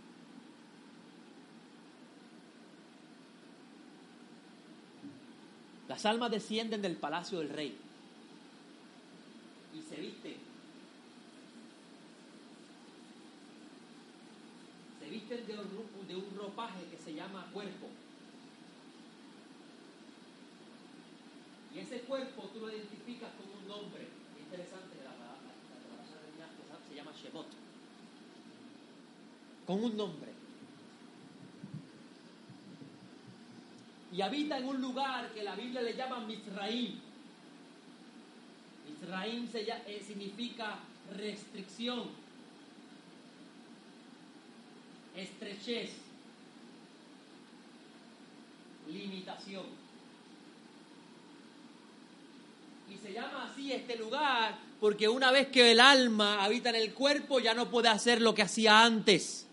Las 5.89 6.05
almas 6.05 6.31
descienden 6.31 6.83
del 6.83 6.97
palacio 6.97 7.39
del 7.39 7.49
rey 7.49 7.79
y 9.75 9.83
se 9.83 10.01
visten. 10.01 10.37
Se 15.01 15.09
visten 15.09 15.47
de 15.47 15.55
un, 15.55 16.07
de 16.09 16.17
un 16.17 16.37
ropaje 16.37 16.85
que 16.91 16.99
se 16.99 17.15
llama 17.15 17.47
cuerpo. 17.55 17.89
Y 21.75 21.79
ese 21.79 22.01
cuerpo 22.01 22.51
tú 22.53 22.61
lo 22.61 22.71
identificas 22.71 23.31
con 23.33 23.63
un 23.63 23.67
nombre 23.67 24.21
interesante 24.51 24.99
de 24.99 25.05
la 25.05 25.13
palabra, 25.13 25.55
la 26.39 26.89
se 26.89 26.95
llama 26.95 27.13
Shemot. 27.13 27.47
Con 29.71 29.85
un 29.85 29.97
nombre. 29.97 30.33
Y 34.13 34.21
habita 34.21 34.59
en 34.59 34.67
un 34.67 34.81
lugar 34.81 35.33
que 35.33 35.45
la 35.45 35.55
Biblia 35.55 35.81
le 35.81 35.95
llama 35.95 36.19
Mizraim 36.27 36.99
Raim 39.09 39.49
eh, 39.55 40.03
significa 40.05 40.77
restricción, 41.17 42.09
estrechez, 45.15 45.91
limitación. 48.89 49.67
Y 52.91 52.97
se 52.97 53.13
llama 53.13 53.53
así 53.53 53.73
este 53.73 53.95
lugar 53.95 54.59
porque 54.81 55.09
una 55.09 55.31
vez 55.31 55.47
que 55.47 55.71
el 55.71 55.79
alma 55.79 56.43
habita 56.43 56.71
en 56.71 56.75
el 56.75 56.93
cuerpo 56.93 57.39
ya 57.39 57.55
no 57.55 57.71
puede 57.71 57.87
hacer 57.87 58.21
lo 58.21 58.35
que 58.35 58.43
hacía 58.43 58.85
antes. 58.85 59.47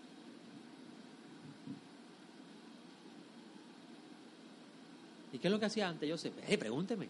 ¿Y 5.38 5.40
qué 5.40 5.46
es 5.46 5.52
lo 5.52 5.60
que 5.60 5.66
hacía 5.66 5.88
antes? 5.88 6.08
Yo 6.08 6.18
sé, 6.18 6.32
eh, 6.48 6.58
pregúnteme. 6.58 7.06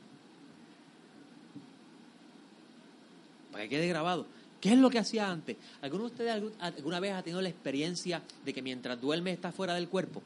que 3.57 3.69
quede 3.71 3.89
grabado. 3.89 4.27
¿Qué 4.61 4.73
es 4.75 4.79
lo 4.79 4.91
que 4.91 4.99
hacía 4.99 5.31
antes? 5.31 5.57
¿Alguno 5.81 6.05
de 6.05 6.11
ustedes 6.11 6.43
alguna 6.61 7.01
vez 7.01 7.13
ha 7.15 7.23
tenido 7.23 7.41
la 7.41 7.49
experiencia 7.49 8.23
de 8.45 8.53
que 8.53 8.63
mientras 8.63 9.01
duerme 9.01 9.33
está 9.33 9.51
fuera 9.51 9.75
del 9.75 9.89
cuerpo 9.89 10.23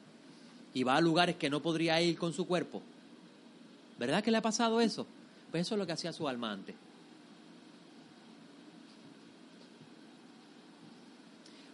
y 0.74 0.82
va 0.82 0.96
a 0.96 1.00
lugares 1.00 1.36
que 1.36 1.48
no 1.48 1.62
podría 1.62 2.02
ir 2.02 2.18
con 2.18 2.34
su 2.34 2.46
cuerpo? 2.46 2.82
¿Verdad 3.98 4.22
que 4.22 4.32
le 4.32 4.38
ha 4.38 4.42
pasado 4.42 4.82
eso? 4.82 5.06
Pues 5.50 5.62
eso 5.62 5.76
es 5.76 5.78
lo 5.78 5.86
que 5.86 5.92
hacía 5.92 6.12
su 6.12 6.28
alma 6.28 6.50
antes. 6.50 6.74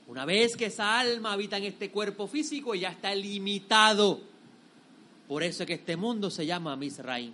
Una 0.06 0.24
vez 0.24 0.54
que 0.56 0.66
esa 0.66 1.00
alma 1.00 1.32
habita 1.32 1.56
en 1.56 1.64
este 1.64 1.90
cuerpo 1.90 2.28
físico, 2.28 2.74
ya 2.74 2.90
está 2.90 3.14
limitado. 3.14 4.20
Por 5.28 5.42
eso 5.42 5.62
es 5.62 5.66
que 5.66 5.74
este 5.74 5.96
mundo 5.96 6.30
se 6.30 6.46
llama 6.46 6.74
Misraim. 6.74 7.32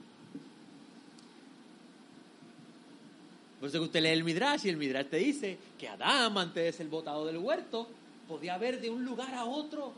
Por 3.61 3.69
eso 3.69 3.79
que 3.79 3.85
usted 3.85 4.03
lee 4.03 4.09
el 4.09 4.25
Midrash 4.25 4.67
y 4.67 4.69
el 4.69 4.77
Midrash 4.77 5.07
te 5.07 5.17
dice 5.17 5.57
que 5.79 5.89
Adán, 5.89 6.37
antes 6.37 6.65
de 6.65 6.73
ser 6.73 6.89
botado 6.89 7.25
del 7.25 7.39
huerto, 7.39 7.89
podía 8.29 8.59
ver 8.59 8.81
de 8.81 8.91
un 8.91 9.05
lugar 9.05 9.33
a 9.35 9.45
otro. 9.45 9.93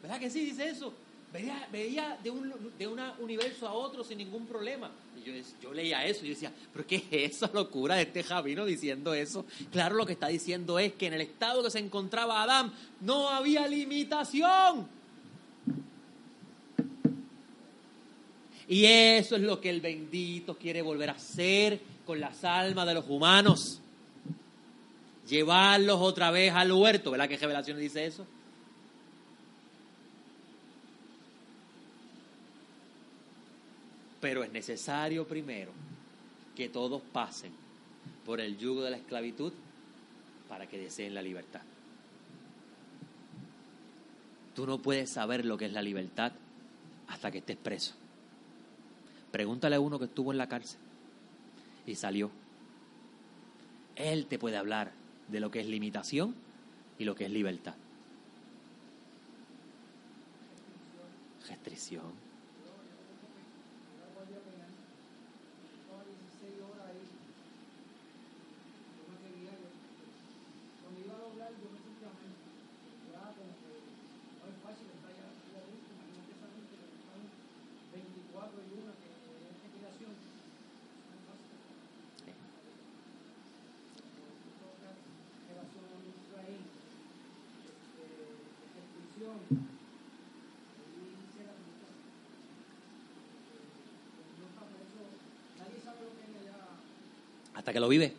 ¿Verdad 0.00 0.20
que 0.20 0.30
sí 0.30 0.44
dice 0.44 0.68
eso? 0.68 0.94
Veía, 1.32 1.68
veía 1.70 2.16
de, 2.22 2.30
un 2.30 2.54
de 2.78 2.86
universo 3.18 3.68
a 3.68 3.72
otro 3.72 4.04
sin 4.04 4.18
ningún 4.18 4.46
problema. 4.46 4.90
Y 5.16 5.42
yo, 5.60 5.74
leía 5.74 6.06
eso 6.06 6.24
y 6.24 6.30
decía, 6.30 6.52
¿pero 6.72 6.86
qué 6.86 7.04
es 7.10 7.34
esa 7.34 7.50
locura 7.52 7.96
de 7.96 8.02
este 8.02 8.22
Javino 8.22 8.64
diciendo 8.64 9.12
eso? 9.12 9.44
Claro, 9.72 9.96
lo 9.96 10.06
que 10.06 10.12
está 10.12 10.28
diciendo 10.28 10.78
es 10.78 10.94
que 10.94 11.08
en 11.08 11.14
el 11.14 11.20
estado 11.20 11.62
que 11.64 11.70
se 11.70 11.80
encontraba 11.80 12.42
Adán 12.42 12.72
no 13.00 13.28
había 13.28 13.66
limitación. 13.66 14.95
Y 18.68 18.84
eso 18.84 19.36
es 19.36 19.42
lo 19.42 19.60
que 19.60 19.70
el 19.70 19.80
bendito 19.80 20.56
quiere 20.56 20.82
volver 20.82 21.10
a 21.10 21.14
hacer 21.14 21.80
con 22.04 22.20
las 22.20 22.44
almas 22.44 22.86
de 22.86 22.94
los 22.94 23.08
humanos. 23.08 23.80
Llevarlos 25.28 25.98
otra 26.00 26.30
vez 26.30 26.52
al 26.52 26.72
huerto. 26.72 27.10
¿Verdad 27.10 27.28
que 27.28 27.36
Revelación 27.36 27.78
dice 27.78 28.06
eso? 28.06 28.26
necesario 34.56 35.26
primero 35.26 35.70
que 36.54 36.68
todos 36.68 37.02
pasen 37.12 37.52
por 38.24 38.40
el 38.40 38.56
yugo 38.56 38.82
de 38.82 38.90
la 38.90 38.96
esclavitud 38.96 39.52
para 40.48 40.66
que 40.66 40.78
deseen 40.78 41.14
la 41.14 41.22
libertad. 41.22 41.60
Tú 44.54 44.66
no 44.66 44.78
puedes 44.78 45.10
saber 45.10 45.44
lo 45.44 45.58
que 45.58 45.66
es 45.66 45.72
la 45.72 45.82
libertad 45.82 46.32
hasta 47.08 47.30
que 47.30 47.38
estés 47.38 47.58
preso. 47.58 47.94
Pregúntale 49.36 49.76
a 49.76 49.80
uno 49.80 49.98
que 49.98 50.06
estuvo 50.06 50.32
en 50.32 50.38
la 50.38 50.48
cárcel 50.48 50.80
y 51.86 51.94
salió. 51.94 52.30
Él 53.94 54.24
te 54.28 54.38
puede 54.38 54.56
hablar 54.56 54.92
de 55.28 55.40
lo 55.40 55.50
que 55.50 55.60
es 55.60 55.66
limitación 55.66 56.34
y 56.98 57.04
lo 57.04 57.14
que 57.14 57.26
es 57.26 57.30
libertad. 57.30 57.74
Restricción. 61.46 62.25
Hasta 97.66 97.72
que 97.72 97.80
lo 97.80 97.88
vive. 97.88 98.12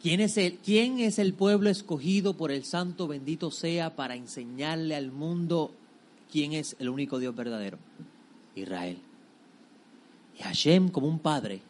¿Quién 0.00 0.20
es, 0.20 0.36
el, 0.38 0.58
¿Quién 0.58 0.98
es 1.00 1.18
el 1.18 1.34
pueblo 1.34 1.68
escogido 1.70 2.34
por 2.34 2.50
el 2.50 2.64
Santo 2.64 3.08
bendito 3.08 3.50
sea 3.50 3.96
para 3.96 4.16
enseñarle 4.16 4.94
al 4.94 5.10
mundo 5.10 5.72
quién 6.30 6.52
es 6.52 6.76
el 6.78 6.88
único 6.88 7.18
Dios 7.18 7.34
verdadero? 7.34 7.78
Israel. 8.54 8.98
Y 10.38 10.42
Hashem, 10.42 10.88
como 10.88 11.08
un 11.08 11.18
padre, 11.18 11.60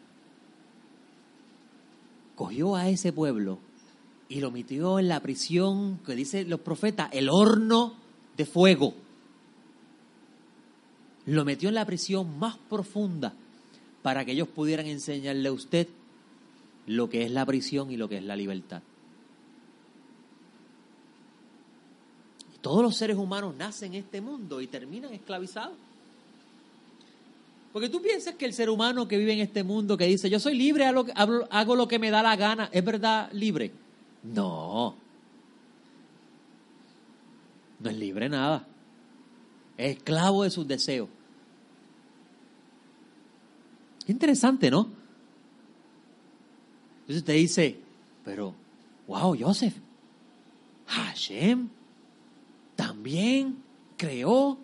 cogió 2.35 2.75
a 2.75 2.87
ese 2.89 3.11
pueblo 3.11 3.59
y 4.27 4.39
lo 4.39 4.51
metió 4.51 4.99
en 4.99 5.07
la 5.07 5.19
prisión 5.19 5.99
que 6.05 6.15
dicen 6.15 6.49
los 6.49 6.59
profetas, 6.59 7.09
el 7.11 7.29
horno 7.29 7.95
de 8.37 8.45
fuego. 8.45 8.93
Lo 11.25 11.45
metió 11.45 11.69
en 11.69 11.75
la 11.75 11.85
prisión 11.85 12.37
más 12.39 12.57
profunda 12.57 13.33
para 14.01 14.25
que 14.25 14.31
ellos 14.31 14.47
pudieran 14.47 14.85
enseñarle 14.87 15.49
a 15.49 15.51
usted 15.51 15.87
lo 16.87 17.09
que 17.09 17.23
es 17.23 17.31
la 17.31 17.45
prisión 17.45 17.91
y 17.91 17.97
lo 17.97 18.07
que 18.07 18.17
es 18.17 18.23
la 18.23 18.35
libertad. 18.35 18.81
Todos 22.61 22.81
los 22.81 22.95
seres 22.95 23.17
humanos 23.17 23.55
nacen 23.55 23.93
en 23.93 24.03
este 24.03 24.21
mundo 24.21 24.59
y 24.59 24.67
terminan 24.67 25.13
esclavizados. 25.13 25.77
Porque 27.71 27.89
tú 27.89 28.01
piensas 28.01 28.35
que 28.35 28.45
el 28.45 28.53
ser 28.53 28.69
humano 28.69 29.07
que 29.07 29.17
vive 29.17 29.33
en 29.33 29.39
este 29.39 29.63
mundo, 29.63 29.97
que 29.97 30.05
dice, 30.05 30.29
yo 30.29 30.39
soy 30.39 30.55
libre, 30.55 30.85
hago 30.85 31.75
lo 31.75 31.87
que 31.87 31.99
me 31.99 32.09
da 32.09 32.23
la 32.23 32.35
gana, 32.35 32.69
¿es 32.71 32.83
verdad 32.83 33.29
libre? 33.33 33.71
No. 34.33 34.95
No 37.79 37.89
es 37.89 37.97
libre 37.97 38.29
nada. 38.29 38.65
Es 39.77 39.97
esclavo 39.97 40.43
de 40.43 40.49
sus 40.49 40.67
deseos. 40.67 41.09
Qué 44.05 44.11
interesante, 44.11 44.69
¿no? 44.69 44.89
Entonces 47.01 47.23
te 47.23 47.33
dice, 47.33 47.79
pero, 48.23 48.53
wow, 49.07 49.35
Joseph, 49.39 49.75
Hashem 50.87 51.69
también 52.75 53.57
creó 53.97 54.57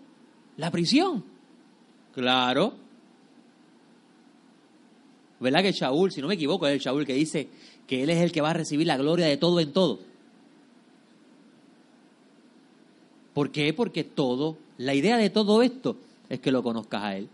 la 0.57 0.71
prisión. 0.71 1.23
Claro. 2.13 2.73
¿Verdad 5.41 5.63
que 5.63 5.71
Shaul, 5.71 6.11
si 6.11 6.21
no 6.21 6.27
me 6.27 6.35
equivoco, 6.35 6.67
es 6.67 6.73
el 6.73 6.79
Shaul 6.79 7.05
que 7.05 7.15
dice 7.15 7.49
que 7.87 8.03
él 8.03 8.11
es 8.11 8.21
el 8.21 8.31
que 8.31 8.41
va 8.41 8.51
a 8.51 8.53
recibir 8.53 8.85
la 8.85 8.95
gloria 8.95 9.25
de 9.25 9.37
todo 9.37 9.59
en 9.59 9.73
todo? 9.73 9.99
¿Por 13.33 13.51
qué? 13.51 13.73
Porque 13.73 14.03
todo, 14.03 14.57
la 14.77 14.93
idea 14.93 15.17
de 15.17 15.31
todo 15.31 15.63
esto 15.63 15.97
es 16.29 16.39
que 16.39 16.51
lo 16.51 16.61
conozcas 16.61 17.03
a 17.03 17.17
él. 17.17 17.27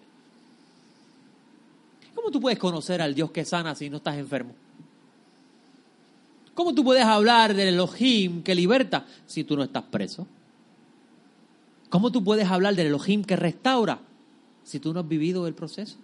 ¿Cómo 2.15 2.31
tú 2.31 2.39
puedes 2.39 2.57
conocer 2.57 3.01
al 3.01 3.13
Dios 3.13 3.29
que 3.31 3.43
sana 3.43 3.75
si 3.75 3.89
no 3.89 3.97
estás 3.97 4.17
enfermo? 4.17 4.53
¿Cómo 6.53 6.73
tú 6.73 6.85
puedes 6.85 7.03
hablar 7.03 7.53
del 7.53 7.67
Elohim 7.67 8.41
que 8.41 8.55
liberta 8.55 9.05
si 9.25 9.43
tú 9.43 9.57
no 9.57 9.63
estás 9.63 9.83
preso? 9.83 10.25
¿Cómo 11.89 12.11
tú 12.11 12.23
puedes 12.23 12.47
hablar 12.47 12.73
del 12.73 12.87
Elohim 12.87 13.23
que 13.23 13.35
restaura 13.35 13.99
si 14.63 14.79
tú 14.79 14.93
no 14.93 15.01
has 15.01 15.07
vivido 15.07 15.45
el 15.45 15.53
proceso? 15.53 15.97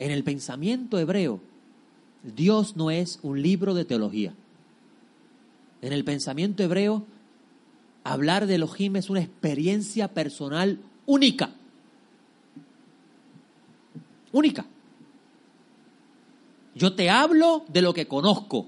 En 0.00 0.10
el 0.10 0.24
pensamiento 0.24 0.98
hebreo, 0.98 1.40
Dios 2.24 2.76
no 2.76 2.90
es 2.90 3.20
un 3.22 3.40
libro 3.40 3.74
de 3.74 3.84
teología. 3.84 4.34
En 5.80 5.92
el 5.92 6.04
pensamiento 6.04 6.64
hebreo, 6.64 7.04
hablar 8.02 8.48
de 8.48 8.56
Elohim 8.56 8.96
es 8.96 9.08
una 9.08 9.20
experiencia 9.20 10.08
personal 10.08 10.80
única 11.06 11.50
única. 14.32 14.64
Yo 16.74 16.94
te 16.94 17.10
hablo 17.10 17.64
de 17.68 17.82
lo 17.82 17.92
que 17.92 18.06
conozco. 18.06 18.66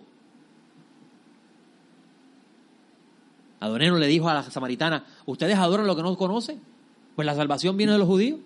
Adonero 3.60 3.96
le 3.96 4.08
dijo 4.08 4.28
a 4.28 4.34
la 4.34 4.42
samaritana, 4.42 5.06
¿ustedes 5.24 5.56
adoran 5.56 5.86
lo 5.86 5.94
que 5.94 6.02
no 6.02 6.16
conocen? 6.16 6.60
Pues 7.14 7.26
la 7.26 7.34
salvación 7.34 7.76
viene 7.76 7.92
de 7.92 7.98
los 7.98 8.08
judíos. 8.08 8.40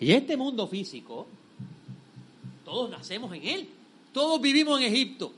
Y 0.00 0.12
este 0.12 0.36
mundo 0.36 0.66
físico, 0.66 1.26
todos 2.64 2.90
nacemos 2.90 3.34
en 3.34 3.44
él, 3.44 3.68
todos 4.12 4.40
vivimos 4.40 4.80
en 4.80 4.92
Egipto. 4.92 5.32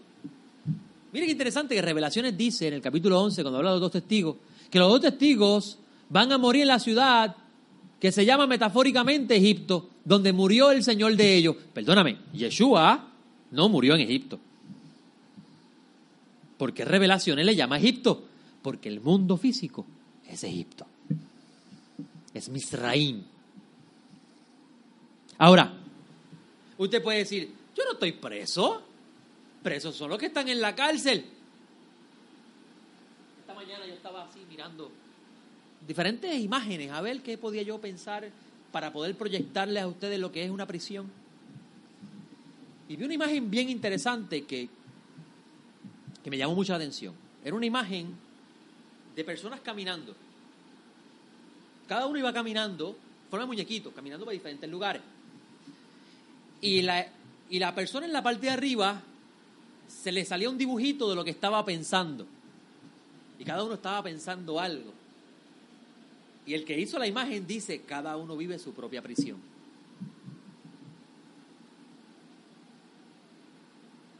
Miren 1.12 1.26
qué 1.26 1.32
interesante 1.32 1.74
que 1.74 1.82
Revelaciones 1.82 2.36
dice 2.36 2.68
en 2.68 2.74
el 2.74 2.82
capítulo 2.82 3.20
11, 3.20 3.42
cuando 3.42 3.58
habla 3.58 3.70
de 3.70 3.76
los 3.76 3.80
dos 3.82 3.92
testigos, 3.92 4.36
que 4.70 4.78
los 4.78 4.88
dos 4.88 5.00
testigos 5.00 5.78
van 6.08 6.30
a 6.32 6.38
morir 6.38 6.62
en 6.62 6.68
la 6.68 6.78
ciudad 6.78 7.36
que 7.98 8.12
se 8.12 8.24
llama 8.24 8.46
metafóricamente 8.46 9.36
Egipto, 9.36 9.90
donde 10.04 10.32
murió 10.32 10.70
el 10.70 10.82
Señor 10.82 11.16
de 11.16 11.36
ellos. 11.36 11.56
Perdóname, 11.74 12.18
Yeshua 12.32 13.08
no 13.50 13.68
murió 13.68 13.94
en 13.94 14.00
Egipto. 14.00 14.38
¿Por 16.56 16.72
qué 16.72 16.84
Revelaciones 16.84 17.44
le 17.44 17.56
llama 17.56 17.78
Egipto? 17.78 18.24
Porque 18.62 18.88
el 18.88 19.00
mundo 19.00 19.36
físico 19.36 19.86
es 20.28 20.44
Egipto. 20.44 20.86
Es 22.32 22.48
Misraim. 22.48 23.22
Ahora, 25.40 25.72
usted 26.76 27.02
puede 27.02 27.20
decir, 27.20 27.50
yo 27.74 27.84
no 27.84 27.92
estoy 27.92 28.12
preso 28.12 28.82
presos 29.62 29.96
son 29.96 30.10
los 30.10 30.18
que 30.18 30.26
están 30.26 30.48
en 30.48 30.60
la 30.60 30.74
cárcel. 30.74 31.24
Esta 33.40 33.54
mañana 33.54 33.86
yo 33.86 33.94
estaba 33.94 34.24
así 34.24 34.40
mirando 34.50 34.90
diferentes 35.86 36.38
imágenes, 36.38 36.90
a 36.90 37.00
ver 37.00 37.22
qué 37.22 37.38
podía 37.38 37.62
yo 37.62 37.80
pensar 37.80 38.28
para 38.70 38.92
poder 38.92 39.16
proyectarles 39.16 39.82
a 39.82 39.88
ustedes 39.88 40.18
lo 40.20 40.30
que 40.30 40.44
es 40.44 40.50
una 40.50 40.66
prisión. 40.66 41.10
Y 42.86 42.96
vi 42.96 43.04
una 43.04 43.14
imagen 43.14 43.50
bien 43.50 43.70
interesante 43.70 44.44
que, 44.44 44.68
que 46.22 46.30
me 46.30 46.36
llamó 46.36 46.54
mucha 46.54 46.74
atención. 46.74 47.14
Era 47.42 47.56
una 47.56 47.64
imagen 47.64 48.14
de 49.16 49.24
personas 49.24 49.60
caminando. 49.62 50.14
Cada 51.88 52.06
uno 52.06 52.18
iba 52.18 52.30
caminando, 52.30 52.94
forma 53.30 53.44
de 53.44 53.46
muñequito, 53.46 53.90
caminando 53.90 54.26
para 54.26 54.34
diferentes 54.34 54.68
lugares. 54.68 55.00
Y 56.60 56.82
la, 56.82 57.06
y 57.48 57.58
la 57.58 57.74
persona 57.74 58.06
en 58.06 58.12
la 58.12 58.22
parte 58.22 58.46
de 58.46 58.50
arriba 58.50 59.02
se 59.88 60.12
le 60.12 60.24
salía 60.24 60.50
un 60.50 60.58
dibujito 60.58 61.08
de 61.08 61.16
lo 61.16 61.24
que 61.24 61.30
estaba 61.30 61.64
pensando. 61.64 62.26
Y 63.38 63.44
cada 63.44 63.64
uno 63.64 63.74
estaba 63.74 64.02
pensando 64.02 64.60
algo. 64.60 64.92
Y 66.46 66.54
el 66.54 66.64
que 66.64 66.78
hizo 66.78 66.98
la 66.98 67.06
imagen 67.06 67.46
dice, 67.46 67.82
cada 67.82 68.16
uno 68.16 68.36
vive 68.36 68.58
su 68.58 68.72
propia 68.72 69.02
prisión. 69.02 69.38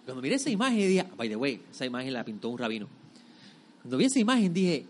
Cuando 0.04 0.22
miré 0.22 0.36
esa 0.36 0.50
imagen 0.50 0.78
dije, 0.78 1.06
by 1.16 1.28
the 1.28 1.36
way, 1.36 1.62
esa 1.70 1.86
imagen 1.86 2.12
la 2.12 2.24
pintó 2.24 2.48
un 2.48 2.58
rabino. 2.58 2.88
Cuando 3.82 3.96
vi 3.96 4.06
esa 4.06 4.18
imagen 4.18 4.52
dije, 4.52 4.86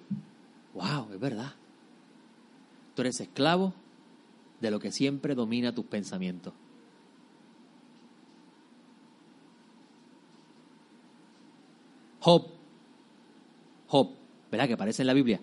wow, 0.75 1.09
es 1.13 1.21
verdad. 1.21 1.53
Tú 2.95 3.03
eres 3.03 3.21
esclavo 3.21 3.75
de 4.61 4.71
lo 4.71 4.81
que 4.81 4.93
siempre 4.93 5.35
domina 5.35 5.75
tus 5.75 5.85
pensamientos. 5.85 6.53
Job, 12.21 12.47
Job, 13.89 14.11
¿verdad? 14.51 14.67
Que 14.67 14.75
aparece 14.75 15.03
en 15.03 15.07
la 15.07 15.15
Biblia. 15.15 15.41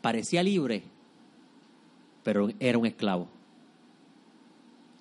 Parecía 0.00 0.42
libre, 0.42 0.82
pero 2.22 2.50
era 2.58 2.78
un 2.78 2.86
esclavo. 2.86 3.28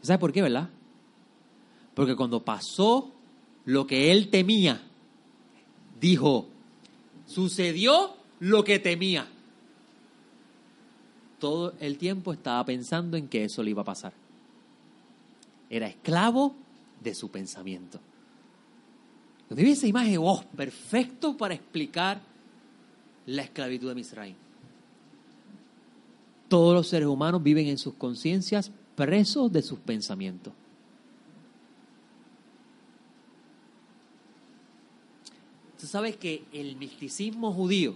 ¿Sabe 0.01 0.19
por 0.19 0.31
qué, 0.31 0.41
verdad? 0.41 0.69
Porque 1.93 2.15
cuando 2.15 2.43
pasó 2.43 3.11
lo 3.65 3.87
que 3.87 4.11
él 4.11 4.29
temía, 4.29 4.81
dijo, 5.99 6.47
sucedió 7.25 8.15
lo 8.39 8.63
que 8.63 8.79
temía. 8.79 9.27
Todo 11.39 11.73
el 11.79 11.97
tiempo 11.97 12.33
estaba 12.33 12.63
pensando 12.65 13.17
en 13.17 13.27
que 13.27 13.45
eso 13.45 13.63
le 13.63 13.71
iba 13.71 13.81
a 13.81 13.85
pasar. 13.85 14.13
Era 15.69 15.87
esclavo 15.87 16.55
de 17.01 17.15
su 17.15 17.29
pensamiento. 17.31 17.99
Cuando 19.53 19.69
esa 19.71 19.85
imagen, 19.85 20.17
oh, 20.19 20.43
perfecto 20.57 21.37
para 21.37 21.53
explicar 21.53 22.19
la 23.27 23.43
esclavitud 23.43 23.87
de 23.87 23.93
Misraim. 23.93 24.35
Todos 26.47 26.73
los 26.73 26.87
seres 26.87 27.07
humanos 27.07 27.43
viven 27.43 27.67
en 27.67 27.77
sus 27.77 27.93
conciencias 27.93 28.71
presos 28.95 29.51
de 29.51 29.61
sus 29.61 29.77
pensamientos. 29.77 30.53
Tú 35.79 35.85
sabes 35.85 36.15
que 36.17 36.45
el 36.51 36.75
misticismo 36.77 37.53
judío, 37.53 37.95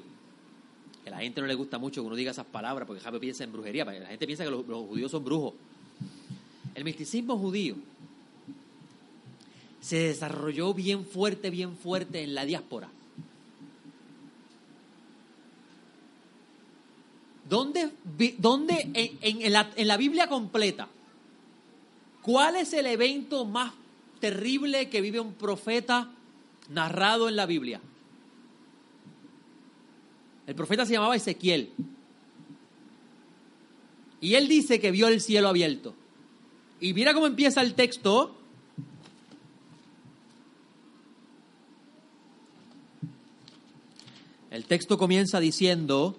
que 1.04 1.10
a 1.10 1.14
la 1.14 1.22
gente 1.22 1.42
no 1.42 1.48
le 1.48 1.56
gusta 1.56 1.80
mucho 1.80 2.02
que 2.02 2.08
uno 2.08 2.16
diga 2.16 2.30
esas 2.30 2.46
palabras 2.46 2.86
porque 2.86 3.02
Javier 3.02 3.20
piensa 3.20 3.44
en 3.44 3.52
brujería, 3.52 3.84
la 3.84 4.06
gente 4.06 4.28
piensa 4.28 4.44
que 4.44 4.52
los 4.52 4.64
judíos 4.64 5.10
son 5.10 5.24
brujos. 5.24 5.56
El 6.76 6.84
misticismo 6.84 7.36
judío 7.36 7.78
se 9.88 10.00
desarrolló 10.00 10.74
bien 10.74 11.06
fuerte, 11.06 11.50
bien 11.50 11.78
fuerte 11.78 12.22
en 12.22 12.36
la 12.36 12.44
diáspora. 12.44 12.90
¿Dónde, 17.48 17.92
dónde 18.38 18.90
en, 18.94 19.54
la, 19.54 19.72
en, 19.78 19.88
la, 19.88 19.96
Biblia 19.96 20.28
completa, 20.28 20.90
cuál 22.22 22.58
es 22.58 22.74
el 22.74 22.86
evento 22.88 23.46
más 23.46 23.72
terrible 24.20 24.90
que 24.90 25.00
vive 25.00 25.22
un 25.22 25.34
profeta 25.36 26.12
narrado 26.68 27.30
en 27.30 27.38
la 27.38 27.46
Biblia. 27.46 27.80
El 30.48 30.56
profeta 30.56 30.86
se 30.86 30.92
llamaba 30.92 31.16
Ezequiel. 31.16 31.72
Y 34.20 34.34
él 34.34 34.50
dice 34.50 34.82
que 34.82 34.92
vio 34.92 35.08
el 35.08 35.22
cielo 35.22 35.48
abierto. 35.48 35.96
Y 36.82 36.94
mira 36.94 37.14
cómo 37.14 37.28
empieza 37.28 37.62
el 37.62 37.74
texto. 37.74 38.37
El 44.58 44.66
texto 44.66 44.98
comienza 44.98 45.40
diciendo, 45.40 46.18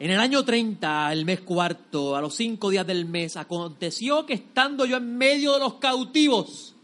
en 0.00 0.10
el 0.10 0.18
año 0.18 0.44
30, 0.44 1.12
el 1.12 1.24
mes 1.24 1.42
cuarto, 1.42 2.16
a 2.16 2.20
los 2.20 2.34
cinco 2.34 2.70
días 2.70 2.84
del 2.84 3.04
mes, 3.04 3.36
aconteció 3.36 4.26
que 4.26 4.34
estando 4.34 4.84
yo 4.84 4.96
en 4.96 5.16
medio 5.16 5.52
de 5.52 5.60
los 5.60 5.74
cautivos, 5.74 6.74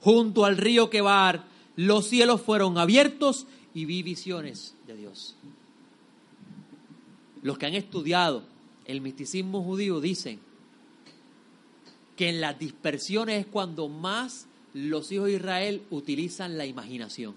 junto 0.00 0.46
al 0.46 0.56
río 0.56 0.88
Quebar, 0.88 1.44
los 1.76 2.06
cielos 2.06 2.40
fueron 2.40 2.78
abiertos 2.78 3.46
y 3.74 3.84
vi 3.84 4.02
visiones 4.02 4.74
de 4.86 4.96
Dios. 4.96 5.36
Los 7.42 7.58
que 7.58 7.66
han 7.66 7.74
estudiado 7.74 8.42
el 8.86 9.02
misticismo 9.02 9.62
judío 9.62 10.00
dicen 10.00 10.40
que 12.16 12.30
en 12.30 12.40
las 12.40 12.58
dispersiones 12.58 13.40
es 13.40 13.46
cuando 13.52 13.90
más 13.90 14.46
los 14.74 15.10
hijos 15.12 15.26
de 15.26 15.34
Israel 15.34 15.82
utilizan 15.90 16.58
la 16.58 16.66
imaginación. 16.66 17.34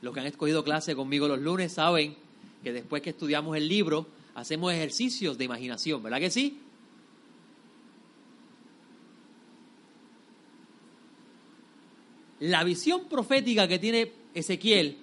Los 0.00 0.14
que 0.14 0.20
han 0.20 0.26
escogido 0.26 0.64
clase 0.64 0.96
conmigo 0.96 1.28
los 1.28 1.40
lunes 1.40 1.72
saben 1.72 2.16
que 2.64 2.72
después 2.72 3.02
que 3.02 3.10
estudiamos 3.10 3.56
el 3.56 3.68
libro 3.68 4.06
hacemos 4.34 4.72
ejercicios 4.72 5.36
de 5.36 5.44
imaginación, 5.44 6.02
¿verdad 6.02 6.20
que 6.20 6.30
sí? 6.30 6.58
la 12.40 12.64
visión 12.64 13.04
profética 13.04 13.68
que 13.68 13.78
tiene 13.78 14.12
Ezequiel 14.34 14.96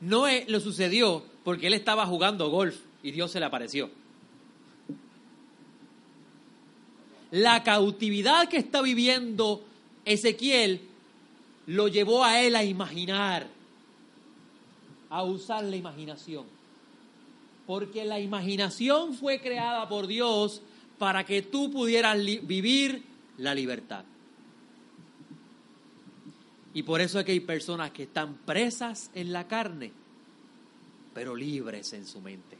no 0.00 0.28
es, 0.28 0.48
lo 0.48 0.60
sucedió 0.60 1.24
porque 1.42 1.66
él 1.66 1.74
estaba 1.74 2.06
jugando 2.06 2.50
golf 2.50 2.76
y 3.02 3.10
Dios 3.10 3.32
se 3.32 3.40
le 3.40 3.46
apareció. 3.46 3.90
La 7.30 7.62
cautividad 7.62 8.48
que 8.48 8.58
está 8.58 8.82
viviendo 8.82 9.64
Ezequiel 10.04 10.80
lo 11.66 11.88
llevó 11.88 12.24
a 12.24 12.40
él 12.40 12.56
a 12.56 12.64
imaginar, 12.64 13.46
a 15.08 15.22
usar 15.22 15.64
la 15.64 15.76
imaginación. 15.76 16.46
Porque 17.66 18.04
la 18.04 18.18
imaginación 18.18 19.14
fue 19.14 19.40
creada 19.40 19.88
por 19.88 20.06
Dios 20.06 20.62
para 20.98 21.24
que 21.24 21.42
tú 21.42 21.70
pudieras 21.70 22.16
vivir 22.16 23.04
la 23.38 23.54
libertad. 23.54 24.04
Y 26.74 26.82
por 26.82 27.00
eso 27.00 27.18
es 27.18 27.26
que 27.26 27.32
hay 27.32 27.40
personas 27.40 27.90
que 27.90 28.04
están 28.04 28.34
presas 28.46 29.10
en 29.14 29.32
la 29.32 29.46
carne, 29.46 29.92
pero 31.14 31.36
libres 31.36 31.92
en 31.92 32.06
su 32.06 32.20
mente. 32.20 32.56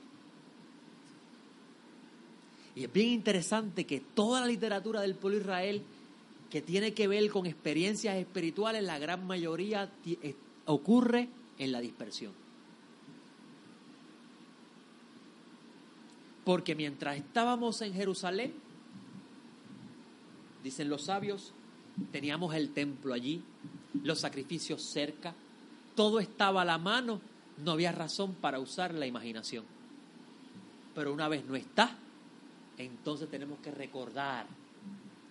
Y 2.75 2.85
es 2.85 2.93
bien 2.93 3.09
interesante 3.09 3.87
que 3.87 4.01
toda 4.01 4.41
la 4.41 4.47
literatura 4.47 5.01
del 5.01 5.15
pueblo 5.15 5.41
Israel 5.41 5.83
que 6.53 6.61
tiene 6.61 6.93
que 6.93 7.09
ver 7.09 7.31
con 7.31 7.47
experiencias 7.47 8.15
espirituales, 8.19 8.83
la 8.83 8.99
gran 8.99 9.27
mayoría 9.27 9.91
ocurre 10.67 11.31
en 11.57 11.73
la 11.73 11.81
dispersión. 11.81 12.35
Porque 16.45 16.75
mientras 16.75 17.17
estábamos 17.17 17.81
en 17.81 17.95
Jerusalén, 17.95 18.53
dicen 20.63 20.91
los 20.91 21.05
sabios, 21.05 21.55
teníamos 22.11 22.55
el 22.55 22.75
templo 22.75 23.15
allí, 23.15 23.43
los 24.05 24.21
sacrificios 24.21 24.83
cerca, 24.83 25.35
todo 25.95 26.21
estaba 26.21 26.61
a 26.61 26.67
la 26.67 26.77
mano, 26.77 27.23
no 27.65 27.71
había 27.71 27.93
razón 27.93 28.35
para 28.35 28.61
usar 28.61 28.93
la 28.93 29.07
imaginación. 29.07 29.65
Pero 30.95 31.15
una 31.15 31.29
vez 31.29 31.47
no 31.47 31.57
está, 31.57 31.97
entonces 32.77 33.31
tenemos 33.31 33.59
que 33.61 33.71
recordar 33.71 34.45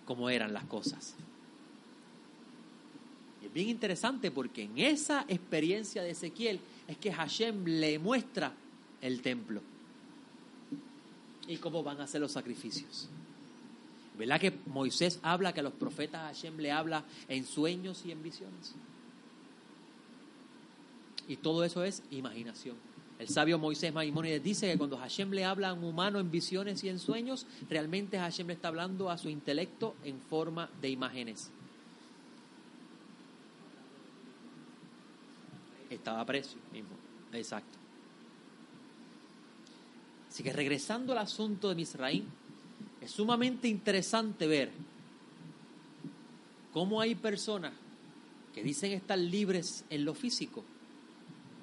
cómo 0.04 0.30
eran 0.30 0.52
las 0.52 0.64
cosas. 0.64 1.14
Y 3.42 3.46
es 3.46 3.52
bien 3.52 3.68
interesante 3.68 4.30
porque 4.30 4.62
en 4.62 4.78
esa 4.78 5.24
experiencia 5.28 6.02
de 6.02 6.10
Ezequiel 6.10 6.60
es 6.86 6.96
que 6.96 7.12
Hashem 7.12 7.64
le 7.64 7.98
muestra 7.98 8.52
el 9.00 9.20
templo 9.22 9.60
y 11.48 11.56
cómo 11.56 11.82
van 11.82 12.00
a 12.00 12.06
ser 12.06 12.20
los 12.20 12.32
sacrificios. 12.32 13.08
¿Verdad 14.16 14.40
que 14.40 14.58
Moisés 14.66 15.18
habla 15.22 15.52
que 15.52 15.60
a 15.60 15.62
los 15.62 15.72
profetas 15.72 16.22
Hashem 16.22 16.58
le 16.58 16.70
habla 16.70 17.04
en 17.28 17.44
sueños 17.44 18.04
y 18.04 18.12
en 18.12 18.22
visiones? 18.22 18.74
Y 21.28 21.36
todo 21.36 21.64
eso 21.64 21.82
es 21.84 22.02
imaginación. 22.10 22.76
El 23.22 23.28
sabio 23.28 23.56
Moisés 23.56 23.94
Maimónides 23.94 24.42
dice 24.42 24.68
que 24.68 24.76
cuando 24.76 24.96
Hashem 24.96 25.30
le 25.30 25.44
habla 25.44 25.68
a 25.68 25.74
un 25.74 25.84
humano 25.84 26.18
en 26.18 26.32
visiones 26.32 26.82
y 26.82 26.88
en 26.88 26.98
sueños, 26.98 27.46
realmente 27.70 28.18
Hashem 28.18 28.48
le 28.48 28.54
está 28.54 28.66
hablando 28.66 29.10
a 29.10 29.16
su 29.16 29.28
intelecto 29.28 29.94
en 30.02 30.20
forma 30.20 30.68
de 30.80 30.88
imágenes. 30.88 31.48
Estaba 35.88 36.26
preso 36.26 36.56
mismo, 36.72 36.96
exacto. 37.32 37.78
Así 40.28 40.42
que 40.42 40.52
regresando 40.52 41.12
al 41.12 41.18
asunto 41.18 41.68
de 41.68 41.76
Misraín, 41.76 42.24
es 43.00 43.12
sumamente 43.12 43.68
interesante 43.68 44.48
ver 44.48 44.72
cómo 46.72 47.00
hay 47.00 47.14
personas 47.14 47.72
que 48.52 48.64
dicen 48.64 48.90
estar 48.90 49.16
libres 49.16 49.84
en 49.90 50.04
lo 50.04 50.12
físico, 50.12 50.64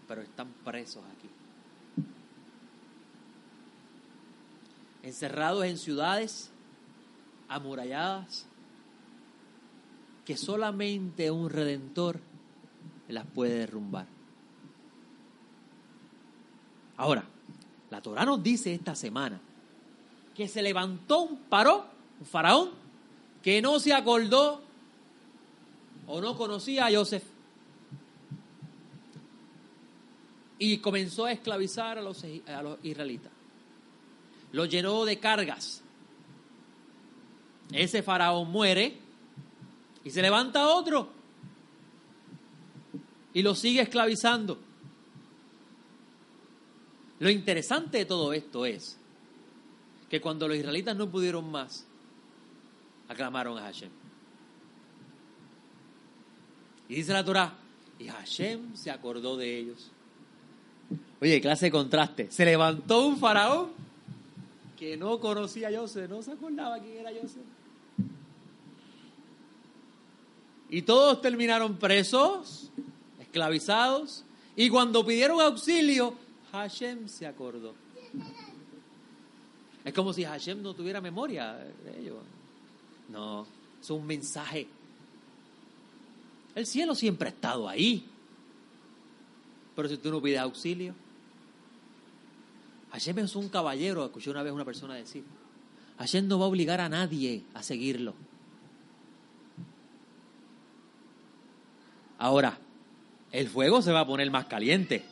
pero 0.07 0.21
están 0.21 0.47
presos 0.63 1.03
aquí. 1.17 1.28
Encerrados 5.03 5.65
en 5.65 5.77
ciudades 5.77 6.51
amuralladas 7.47 8.45
que 10.25 10.37
solamente 10.37 11.31
un 11.31 11.49
redentor 11.49 12.19
las 13.07 13.25
puede 13.25 13.59
derrumbar. 13.59 14.05
Ahora, 16.97 17.23
la 17.89 18.01
Torah 18.01 18.25
nos 18.25 18.43
dice 18.43 18.73
esta 18.73 18.93
semana 18.93 19.41
que 20.35 20.47
se 20.47 20.61
levantó 20.61 21.21
un 21.21 21.37
paró, 21.37 21.85
un 22.19 22.25
faraón, 22.25 22.69
que 23.41 23.61
no 23.61 23.79
se 23.79 23.93
acordó 23.93 24.61
o 26.07 26.21
no 26.21 26.37
conocía 26.37 26.85
a 26.85 26.91
Joseph. 26.91 27.23
Y 30.59 30.77
comenzó 30.77 31.25
a 31.25 31.31
esclavizar 31.31 31.97
a 31.97 32.01
los, 32.01 32.23
a 32.47 32.61
los 32.61 32.77
israelitas. 32.83 33.38
Lo 34.51 34.65
llenó 34.65 35.05
de 35.05 35.19
cargas. 35.19 35.83
Ese 37.71 38.01
faraón 38.01 38.51
muere 38.51 38.97
Y 40.03 40.09
se 40.09 40.23
levanta 40.23 40.67
otro 40.67 41.19
y 43.33 43.41
lo 43.41 43.55
sigue 43.55 43.81
esclavizando. 43.81 44.57
Lo 47.19 47.29
interesante 47.29 47.99
de 47.99 48.05
todo 48.05 48.33
esto 48.33 48.65
es 48.65 48.97
que 50.09 50.21
cuando 50.21 50.47
los 50.47 50.57
israelitas 50.57 50.95
no 50.95 51.09
pudieron 51.09 51.49
más, 51.51 51.85
aclamaron 53.07 53.57
a 53.57 53.61
Hashem. 53.61 53.89
Y 56.87 56.95
dice 56.95 57.13
la 57.13 57.23
Torah, 57.23 57.53
y 57.99 58.07
Hashem 58.07 58.75
se 58.75 58.89
acordó 58.89 59.37
de 59.37 59.57
ellos. 59.57 59.91
Oye, 61.21 61.39
clase 61.41 61.65
de 61.65 61.71
contraste. 61.71 62.31
Se 62.31 62.45
levantó 62.45 63.05
un 63.05 63.17
faraón 63.17 63.69
que 64.79 64.95
no 64.95 65.19
conocía 65.19 65.67
a 65.67 65.77
Joseph, 65.77 66.09
no 66.09 66.23
se 66.23 66.31
acordaba 66.31 66.79
quién 66.79 66.99
era 66.99 67.09
Joseph. 67.09 67.43
Y 70.69 70.83
todos 70.83 71.21
terminaron 71.21 71.77
presos, 71.77 72.71
esclavizados, 73.19 74.23
y 74.55 74.69
cuando 74.69 75.05
pidieron 75.05 75.41
auxilio, 75.41 76.13
Hashem 76.53 77.09
se 77.09 77.27
acordó. 77.27 77.73
Es 79.83 79.93
como 79.93 80.13
si 80.13 80.23
Hashem 80.23 80.61
no 80.61 80.73
tuviera 80.73 81.01
memoria 81.01 81.55
de 81.55 81.99
ellos. 81.99 82.17
No, 83.09 83.45
es 83.81 83.89
un 83.89 84.07
mensaje. 84.07 84.65
El 86.55 86.65
cielo 86.65 86.95
siempre 86.95 87.27
ha 87.27 87.31
estado 87.31 87.67
ahí. 87.67 88.05
Pero 89.75 89.89
si 89.89 89.97
tú 89.97 90.09
no 90.09 90.21
pides 90.21 90.39
auxilio, 90.39 90.93
Hashem 92.91 93.19
es 93.19 93.35
un 93.35 93.49
caballero, 93.49 94.05
escuché 94.05 94.29
una 94.29 94.43
vez 94.43 94.51
una 94.51 94.65
persona 94.65 94.95
decir. 94.95 95.23
Hashem 95.97 96.27
no 96.27 96.39
va 96.39 96.45
a 96.45 96.47
obligar 96.47 96.81
a 96.81 96.89
nadie 96.89 97.43
a 97.53 97.61
seguirlo. 97.61 98.15
Ahora, 102.17 102.57
el 103.31 103.47
fuego 103.47 103.81
se 103.81 103.91
va 103.91 104.01
a 104.01 104.07
poner 104.07 104.29
más 104.31 104.45
caliente 104.45 105.05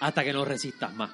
hasta 0.00 0.22
que 0.22 0.32
no 0.32 0.44
resistas 0.44 0.94
más. 0.94 1.10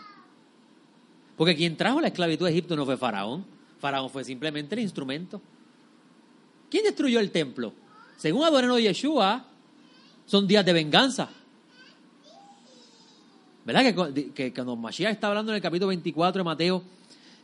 Porque 1.37 1.57
quien 1.57 1.77
trajo 1.77 2.01
la 2.01 2.09
esclavitud 2.09 2.47
a 2.47 2.51
Egipto 2.51 2.77
no 2.77 2.85
fue 2.85 2.97
Faraón. 2.97 3.47
Faraón 3.79 4.11
fue 4.11 4.25
simplemente 4.25 4.75
el 4.75 4.83
instrumento. 4.83 5.41
¿Quién 6.71 6.85
destruyó 6.85 7.21
el 7.21 7.31
templo? 7.31 7.73
Según 8.17 8.45
Adorano 8.45 8.79
Yeshua, 8.79 9.47
son 10.27 10.47
días 10.47 10.65
de 10.67 10.73
venganza. 10.73 11.31
¿Verdad 13.65 14.13
que, 14.35 14.53
cuando 14.53 14.77
Mashiach 14.77 15.13
está 15.13 15.29
hablando 15.29 15.53
en 15.53 15.57
el 15.57 15.63
capítulo 15.63 15.89
24 15.89 16.41
de 16.41 16.45
Mateo, 16.45 16.83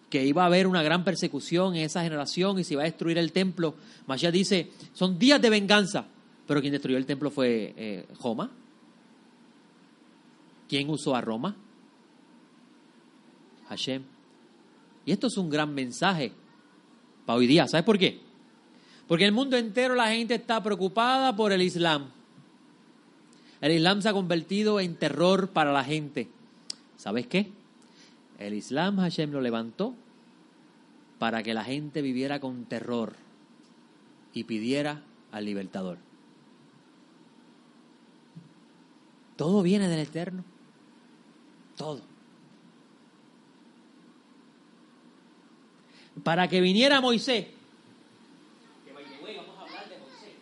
que 0.08 0.24
iba 0.24 0.42
a 0.42 0.46
haber 0.46 0.66
una 0.66 0.82
gran 0.82 1.04
persecución 1.04 1.76
en 1.76 1.82
esa 1.82 2.02
generación 2.02 2.58
y 2.58 2.64
se 2.64 2.74
iba 2.74 2.82
a 2.82 2.86
destruir 2.86 3.18
el 3.18 3.32
templo, 3.32 3.74
Mashiach 4.06 4.32
dice, 4.32 4.70
son 4.92 5.18
días 5.18 5.40
de 5.40 5.50
venganza. 5.50 6.06
Pero 6.46 6.60
quien 6.60 6.72
destruyó 6.72 6.96
el 6.96 7.06
templo 7.06 7.30
fue 7.30 7.74
eh, 7.76 8.06
Roma. 8.22 8.50
¿Quién 10.68 10.88
usó 10.90 11.14
a 11.14 11.20
Roma? 11.20 11.56
Hashem. 13.68 14.02
Y 15.04 15.12
esto 15.12 15.26
es 15.26 15.36
un 15.36 15.50
gran 15.50 15.74
mensaje 15.74 16.32
para 17.24 17.38
hoy 17.38 17.46
día. 17.46 17.66
¿Sabes 17.68 17.84
por 17.84 17.98
qué? 17.98 18.20
Porque 19.06 19.24
el 19.24 19.32
mundo 19.32 19.56
entero 19.56 19.94
la 19.94 20.08
gente 20.08 20.34
está 20.34 20.62
preocupada 20.62 21.34
por 21.34 21.52
el 21.52 21.62
Islam. 21.62 22.10
El 23.60 23.72
Islam 23.72 24.02
se 24.02 24.08
ha 24.08 24.12
convertido 24.12 24.80
en 24.80 24.96
terror 24.96 25.48
para 25.48 25.72
la 25.72 25.84
gente. 25.84 26.28
¿Sabes 26.96 27.26
qué? 27.26 27.50
El 28.38 28.54
Islam 28.54 28.98
Hashem 28.98 29.30
lo 29.30 29.40
levantó 29.40 29.94
para 31.18 31.42
que 31.42 31.54
la 31.54 31.64
gente 31.64 32.02
viviera 32.02 32.40
con 32.40 32.64
terror 32.66 33.14
y 34.34 34.44
pidiera 34.44 35.02
al 35.32 35.46
libertador. 35.46 35.98
Todo 39.36 39.62
viene 39.62 39.88
del 39.88 40.00
Eterno. 40.00 40.44
Todo. 41.76 42.00
Para 46.22 46.48
que 46.48 46.60
viniera 46.60 47.00
Moisés. 47.02 47.46
Que 48.84 48.92
vamos 48.92 49.58
a 49.58 49.62
hablar 49.62 49.88
de 49.88 49.98
Moisés. 49.98 50.32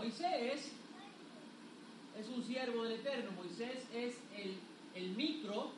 Moisés 0.00 0.72
es 2.18 2.28
un 2.34 2.42
siervo 2.42 2.84
del 2.84 2.92
Eterno. 2.92 3.32
Moisés 3.32 3.84
es 3.94 4.14
el, 4.94 5.10
micro, 5.10 5.72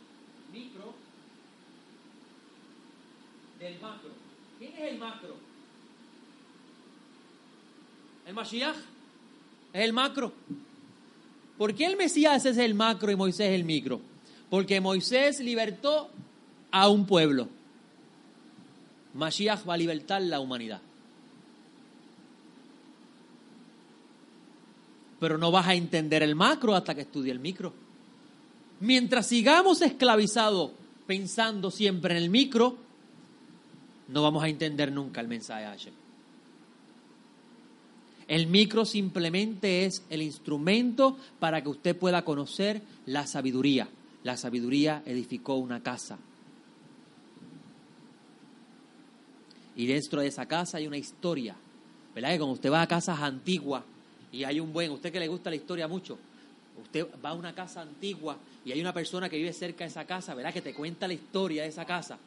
micro 0.53 0.95
del 3.59 3.81
macro. 3.81 4.11
¿Quién 4.61 4.75
es 4.75 4.93
el 4.93 4.99
macro? 4.99 5.35
El 8.25 8.35
Mashiach 8.35 8.77
es 9.73 9.85
el 9.85 9.93
macro. 9.93 10.33
¿Por 11.59 11.75
qué 11.75 11.87
el 11.87 11.97
Mesías 11.97 12.47
es 12.47 12.59
el 12.59 12.75
macro 12.75 13.11
y 13.11 13.17
Moisés 13.17 13.51
el 13.51 13.65
micro? 13.65 14.01
Porque 14.49 14.81
Moisés 14.81 15.41
libertó 15.41 16.11
a 16.71 16.89
un 16.89 17.07
pueblo. 17.07 17.49
Mashiach 19.15 19.69
va 19.69 19.75
a 19.75 19.79
libertar 19.79 20.23
la 20.23 20.39
humanidad. 20.39 20.81
Pero 25.23 25.39
no 25.39 25.53
vas 25.53 25.69
a 25.69 25.75
entender 25.77 26.25
el 26.25 26.35
macro 26.35 26.75
hasta 26.75 26.97
que 26.97 27.03
estudie 27.03 27.31
el 27.31 27.39
micro. 27.39 27.73
Mientras 28.81 29.29
sigamos 29.29 29.81
esclavizados 29.81 30.73
pensando 31.07 31.71
siempre 31.71 32.17
en 32.17 32.25
el 32.25 32.29
micro, 32.29 32.77
no 34.09 34.21
vamos 34.21 34.43
a 34.43 34.49
entender 34.49 34.91
nunca 34.91 35.21
el 35.21 35.29
mensaje 35.29 35.61
de 35.61 35.69
Hashem. 35.69 35.95
El 38.27 38.49
micro 38.49 38.85
simplemente 38.85 39.85
es 39.85 40.05
el 40.11 40.23
instrumento 40.23 41.17
para 41.39 41.63
que 41.63 41.69
usted 41.69 41.97
pueda 41.97 42.25
conocer 42.25 42.83
la 43.07 43.25
sabiduría. 43.29 43.89
La 44.25 44.37
sabiduría 44.37 45.05
edificó 45.07 45.55
una 45.55 45.85
casa. 45.85 46.19
Y 49.77 49.87
dentro 49.87 50.21
de 50.21 50.27
esa 50.27 50.47
casa 50.47 50.79
hay 50.79 50.89
una 50.89 50.97
historia. 50.97 51.55
¿Verdad? 52.13 52.31
Que 52.31 52.39
cuando 52.39 52.55
usted 52.55 52.73
va 52.73 52.83
a 52.83 52.89
casas 52.89 53.21
antiguas 53.21 53.85
y 54.33 54.45
hay 54.45 54.59
un 54.59 54.73
buen, 54.73 54.91
usted 54.91 55.13
que 55.13 55.21
le 55.21 55.29
gusta 55.29 55.51
la 55.51 55.57
historia 55.57 55.87
mucho, 55.87 56.19
usted 56.83 57.07
va 57.25 57.31
a 57.31 57.35
una 57.35 57.55
casa 57.55 57.83
antigua 57.83 58.37
y 58.65 58.73
hay 58.73 58.81
una 58.81 58.93
persona 58.93 59.29
que 59.29 59.37
vive 59.37 59.53
cerca 59.53 59.85
de 59.85 59.91
esa 59.91 60.07
casa, 60.07 60.35
¿verdad? 60.35 60.53
Que 60.53 60.63
te 60.63 60.75
cuenta 60.75 61.07
la 61.07 61.15
historia 61.15 61.63
de 61.63 61.69
esa 61.69 61.85
casa. 61.85 62.19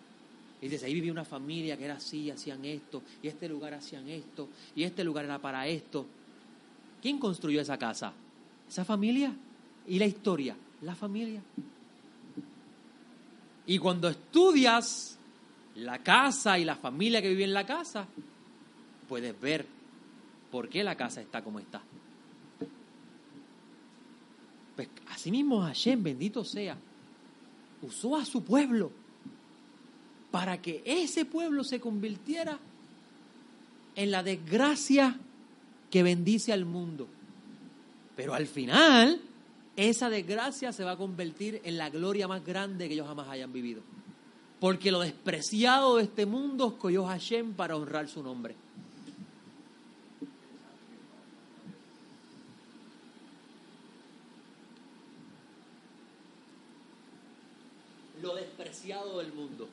Y 0.61 0.67
dice, 0.67 0.85
ahí 0.85 0.93
vivía 0.93 1.11
una 1.11 1.25
familia 1.25 1.77
que 1.77 1.85
era 1.85 1.95
así, 1.95 2.31
hacían 2.31 2.63
esto, 2.63 3.01
y 3.21 3.27
este 3.27 3.49
lugar 3.49 3.73
hacían 3.73 4.07
esto, 4.07 4.47
y 4.75 4.83
este 4.83 5.03
lugar 5.03 5.25
era 5.25 5.39
para 5.39 5.67
esto. 5.67 6.05
¿Quién 7.01 7.19
construyó 7.19 7.61
esa 7.61 7.77
casa? 7.77 8.13
¿Esa 8.67 8.85
familia? 8.85 9.33
¿Y 9.87 9.99
la 9.99 10.05
historia? 10.05 10.55
La 10.81 10.95
familia. 10.95 11.41
Y 13.67 13.77
cuando 13.79 14.07
estudias 14.07 15.17
la 15.75 15.99
casa 15.99 16.57
y 16.57 16.63
la 16.63 16.75
familia 16.75 17.21
que 17.21 17.29
vive 17.29 17.43
en 17.43 17.53
la 17.53 17.65
casa, 17.65 18.07
puedes 19.07 19.39
ver 19.39 19.74
por 20.51 20.69
qué 20.69 20.83
la 20.83 20.95
casa 20.95 21.21
está 21.21 21.43
como 21.43 21.59
está. 21.59 21.81
Pues 24.75 24.89
así 25.09 25.31
mismo 25.31 25.61
Hashem, 25.61 26.03
bendito 26.03 26.43
sea, 26.43 26.77
usó 27.81 28.15
a 28.15 28.25
su 28.25 28.43
pueblo 28.43 28.91
para 30.31 30.61
que 30.61 30.81
ese 30.85 31.23
pueblo 31.23 31.63
se 31.63 31.79
convirtiera 31.79 32.59
en 33.95 34.11
la 34.11 34.21
desgracia 34.21 35.17
que 35.89 36.03
bendice 36.03 36.51
al 36.51 36.65
mundo. 36.65 37.07
Pero 38.17 38.33
al 38.33 38.47
final, 38.47 39.21
esa 39.75 40.09
desgracia 40.09 40.73
se 40.73 40.83
va 40.83 40.91
a 40.91 40.97
convertir 40.97 41.61
en 41.63 41.77
la 41.77 41.89
gloria 41.89 42.27
más 42.27 42.45
grande 42.45 42.87
que 42.87 42.95
ellos 42.95 43.07
jamás 43.07 43.29
hayan 43.29 43.51
vivido. 43.53 43.81
Porque 44.59 44.91
lo 44.91 45.01
despreciado 45.01 45.97
de 45.97 46.03
este 46.03 46.25
mundo 46.25 46.67
escogió 46.67 47.05
Hashem 47.05 47.53
para 47.53 47.75
honrar 47.75 48.07
su 48.07 48.23
nombre. 48.23 48.55
Lo 58.21 58.35
del 58.85 59.33
mundo. 59.33 59.67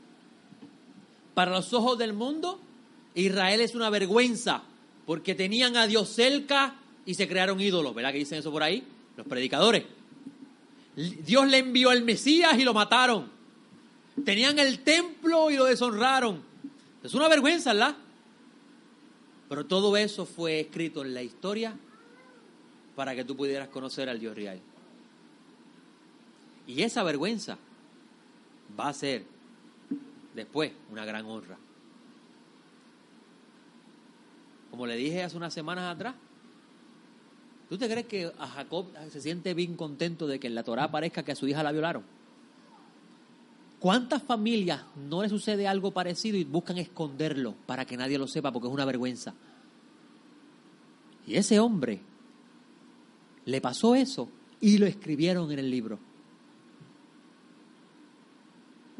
Para 1.34 1.50
los 1.50 1.72
ojos 1.74 1.98
del 1.98 2.14
mundo, 2.14 2.58
Israel 3.14 3.60
es 3.60 3.74
una 3.74 3.90
vergüenza, 3.90 4.62
porque 5.04 5.34
tenían 5.34 5.76
a 5.76 5.86
Dios 5.86 6.08
cerca 6.08 6.76
y 7.04 7.14
se 7.14 7.28
crearon 7.28 7.60
ídolos, 7.60 7.94
¿verdad 7.94 8.12
que 8.12 8.18
dicen 8.18 8.38
eso 8.38 8.50
por 8.50 8.62
ahí? 8.62 8.82
Los 9.16 9.26
predicadores. 9.26 9.84
Dios 10.96 11.46
le 11.48 11.58
envió 11.58 11.90
al 11.90 12.02
Mesías 12.04 12.58
y 12.58 12.64
lo 12.64 12.72
mataron. 12.72 13.30
Tenían 14.24 14.58
el 14.58 14.78
templo 14.78 15.50
y 15.50 15.56
lo 15.56 15.64
deshonraron. 15.64 16.42
Es 17.02 17.12
una 17.12 17.28
vergüenza, 17.28 17.74
¿verdad? 17.74 17.96
Pero 19.48 19.66
todo 19.66 19.94
eso 19.98 20.24
fue 20.24 20.60
escrito 20.60 21.02
en 21.02 21.12
la 21.12 21.22
historia 21.22 21.76
para 22.96 23.14
que 23.14 23.24
tú 23.24 23.36
pudieras 23.36 23.68
conocer 23.68 24.08
al 24.08 24.18
Dios 24.18 24.34
real. 24.34 24.58
Y 26.66 26.82
esa 26.82 27.02
vergüenza 27.02 27.58
va 28.78 28.88
a 28.88 28.92
ser 28.92 29.24
después 30.34 30.72
una 30.90 31.04
gran 31.04 31.26
honra. 31.26 31.58
como 34.72 34.86
le 34.86 34.96
dije 34.96 35.22
hace 35.22 35.36
unas 35.36 35.52
semanas 35.52 35.94
atrás, 35.94 36.14
¿tú 37.68 37.76
te 37.76 37.90
crees 37.90 38.06
que 38.06 38.32
a 38.38 38.48
Jacob 38.48 38.86
se 39.10 39.20
siente 39.20 39.52
bien 39.52 39.76
contento 39.76 40.26
de 40.26 40.40
que 40.40 40.46
en 40.46 40.54
la 40.54 40.62
Torah 40.62 40.84
aparezca 40.84 41.22
que 41.22 41.32
a 41.32 41.36
su 41.36 41.46
hija 41.46 41.62
la 41.62 41.72
violaron? 41.72 42.02
¿Cuántas 43.78 44.22
familias 44.22 44.82
no 44.96 45.20
le 45.20 45.28
sucede 45.28 45.68
algo 45.68 45.90
parecido 45.90 46.38
y 46.38 46.44
buscan 46.44 46.78
esconderlo 46.78 47.54
para 47.66 47.84
que 47.84 47.98
nadie 47.98 48.16
lo 48.16 48.26
sepa 48.26 48.50
porque 48.50 48.66
es 48.68 48.72
una 48.72 48.86
vergüenza? 48.86 49.34
Y 51.26 51.34
ese 51.34 51.60
hombre 51.60 52.00
le 53.44 53.60
pasó 53.60 53.94
eso 53.94 54.30
y 54.58 54.78
lo 54.78 54.86
escribieron 54.86 55.52
en 55.52 55.58
el 55.58 55.70
libro. 55.70 55.98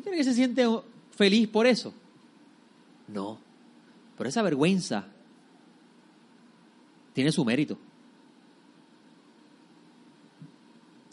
¿No 0.03 0.11
tiene 0.11 0.18
que 0.18 0.24
se 0.24 0.34
siente 0.34 0.66
feliz 1.12 1.46
por 1.46 1.64
eso? 1.64 1.94
No, 3.07 3.38
pero 4.18 4.28
esa 4.28 4.42
vergüenza 4.42 5.07
tiene 7.12 7.30
su 7.30 7.44
mérito. 7.44 7.78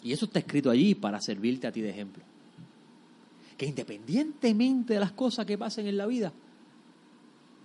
Y 0.02 0.12
eso 0.12 0.26
está 0.26 0.40
escrito 0.40 0.72
allí 0.72 0.96
para 0.96 1.22
servirte 1.22 1.68
a 1.68 1.72
ti 1.72 1.82
de 1.82 1.90
ejemplo 1.92 2.24
que 3.60 3.66
independientemente 3.66 4.94
de 4.94 5.02
las 5.02 5.12
cosas 5.12 5.46
que 5.46 5.58
pasen 5.58 5.86
en 5.86 5.98
la 5.98 6.08
vida, 6.08 6.32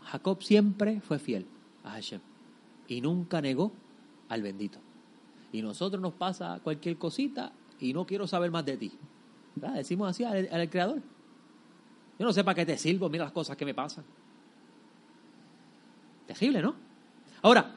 Jacob 0.02 0.42
siempre 0.42 1.00
fue 1.00 1.20
fiel 1.20 1.46
a 1.84 1.90
Hashem 1.92 2.20
y 2.88 3.00
nunca 3.00 3.40
negó 3.40 3.70
al 4.28 4.42
bendito. 4.42 4.80
Y 5.52 5.62
nosotros 5.62 6.02
nos 6.02 6.12
pasa 6.14 6.58
cualquier 6.64 6.98
cosita 6.98 7.52
y 7.78 7.92
no 7.92 8.06
quiero 8.06 8.26
saber 8.26 8.50
más 8.50 8.64
de 8.66 8.76
ti. 8.76 8.92
Decimos 9.54 10.10
así 10.10 10.24
al, 10.24 10.68
Creador. 10.68 11.00
Yo 12.18 12.24
no 12.24 12.32
sé 12.32 12.44
para 12.44 12.54
qué 12.54 12.66
te 12.66 12.78
sirvo, 12.78 13.08
mira 13.08 13.24
las 13.24 13.32
cosas 13.32 13.56
que 13.56 13.64
me 13.64 13.74
pasan. 13.74 14.04
Terrible, 16.26 16.62
¿no? 16.62 16.74
Ahora, 17.42 17.74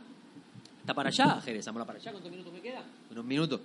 está 0.80 0.94
para 0.94 1.10
allá, 1.10 1.42
regresamos 1.44 1.86
para 1.86 2.00
allá. 2.00 2.12
¿Cuántos 2.12 2.32
minutos 2.32 2.54
me 2.54 2.62
quedan? 2.62 2.84
Unos 3.12 3.26
minutos. 3.26 3.62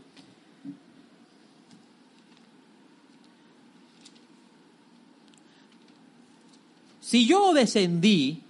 Si 7.01 7.27
yo 7.27 7.53
descendí, 7.53 8.43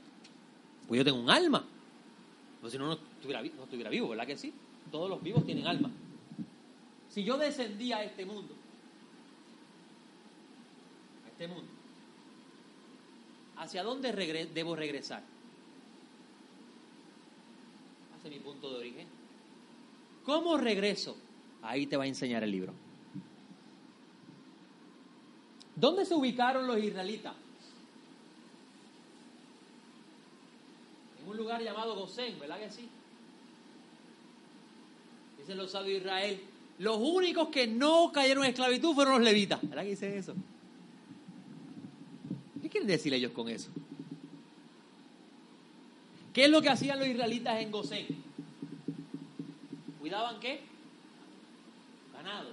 pues 0.87 0.99
yo 0.99 1.05
tengo 1.05 1.21
un 1.21 1.29
alma. 1.29 1.65
Pues 2.61 2.73
si 2.73 2.79
no, 2.79 2.87
no 2.87 2.93
estuviera, 2.93 3.43
no 3.43 3.65
estuviera 3.65 3.91
vivo, 3.91 4.09
¿verdad 4.09 4.25
que 4.25 4.39
sí? 4.39 4.55
Todos 4.93 5.11
los 5.11 5.21
vivos 5.21 5.45
tienen 5.45 5.67
alma. 5.67 5.91
Si 7.11 7.25
yo 7.25 7.37
descendí 7.37 7.93
a 7.93 8.05
este 8.05 8.25
mundo, 8.25 8.55
a 11.27 11.29
este 11.29 11.49
mundo, 11.49 11.67
¿hacia 13.63 13.85
dónde 13.85 14.13
debo 14.53 14.75
regresar? 14.75 15.23
Hacia 18.17 18.31
mi 18.31 18.41
punto 18.41 18.71
de 18.71 18.79
origen. 18.79 19.07
¿Cómo 20.25 20.57
regreso? 20.57 21.17
Ahí 21.63 21.87
te 21.87 21.97
va 21.97 22.05
a 22.05 22.07
enseñar 22.09 22.43
el 22.43 22.51
libro. 22.51 22.73
¿Dónde 25.77 26.05
se 26.05 26.15
ubicaron 26.15 26.67
los 26.67 26.79
israelitas? 26.79 27.35
un 31.25 31.37
lugar 31.37 31.63
llamado 31.63 31.95
Gosén, 31.95 32.39
¿verdad 32.39 32.59
que 32.59 32.71
sí? 32.71 32.87
Dicen 35.39 35.57
los 35.57 35.71
sabios 35.71 35.95
de 35.95 35.99
Israel. 35.99 36.41
Los 36.79 36.99
únicos 36.99 37.49
que 37.49 37.67
no 37.67 38.11
cayeron 38.13 38.45
en 38.45 38.51
esclavitud 38.51 38.93
fueron 38.93 39.15
los 39.15 39.23
levitas. 39.23 39.61
¿Verdad 39.63 39.85
que 39.85 39.91
dicen 39.91 40.13
eso? 40.13 40.35
¿Qué 42.73 42.79
quieren 42.79 42.89
decir 42.89 43.13
ellos 43.13 43.33
con 43.33 43.51
eso? 43.51 43.69
¿Qué 46.33 46.47
es 46.47 46.51
lo 46.51 46.63
que 46.63 46.71
hacían 46.71 46.99
los 46.99 47.07
israelitas 47.07 47.61
en 47.61 47.71
Gosén? 47.71 48.07
¿Cuidaban 50.01 50.41
qué? 50.41 50.63
Ganado. 52.15 52.49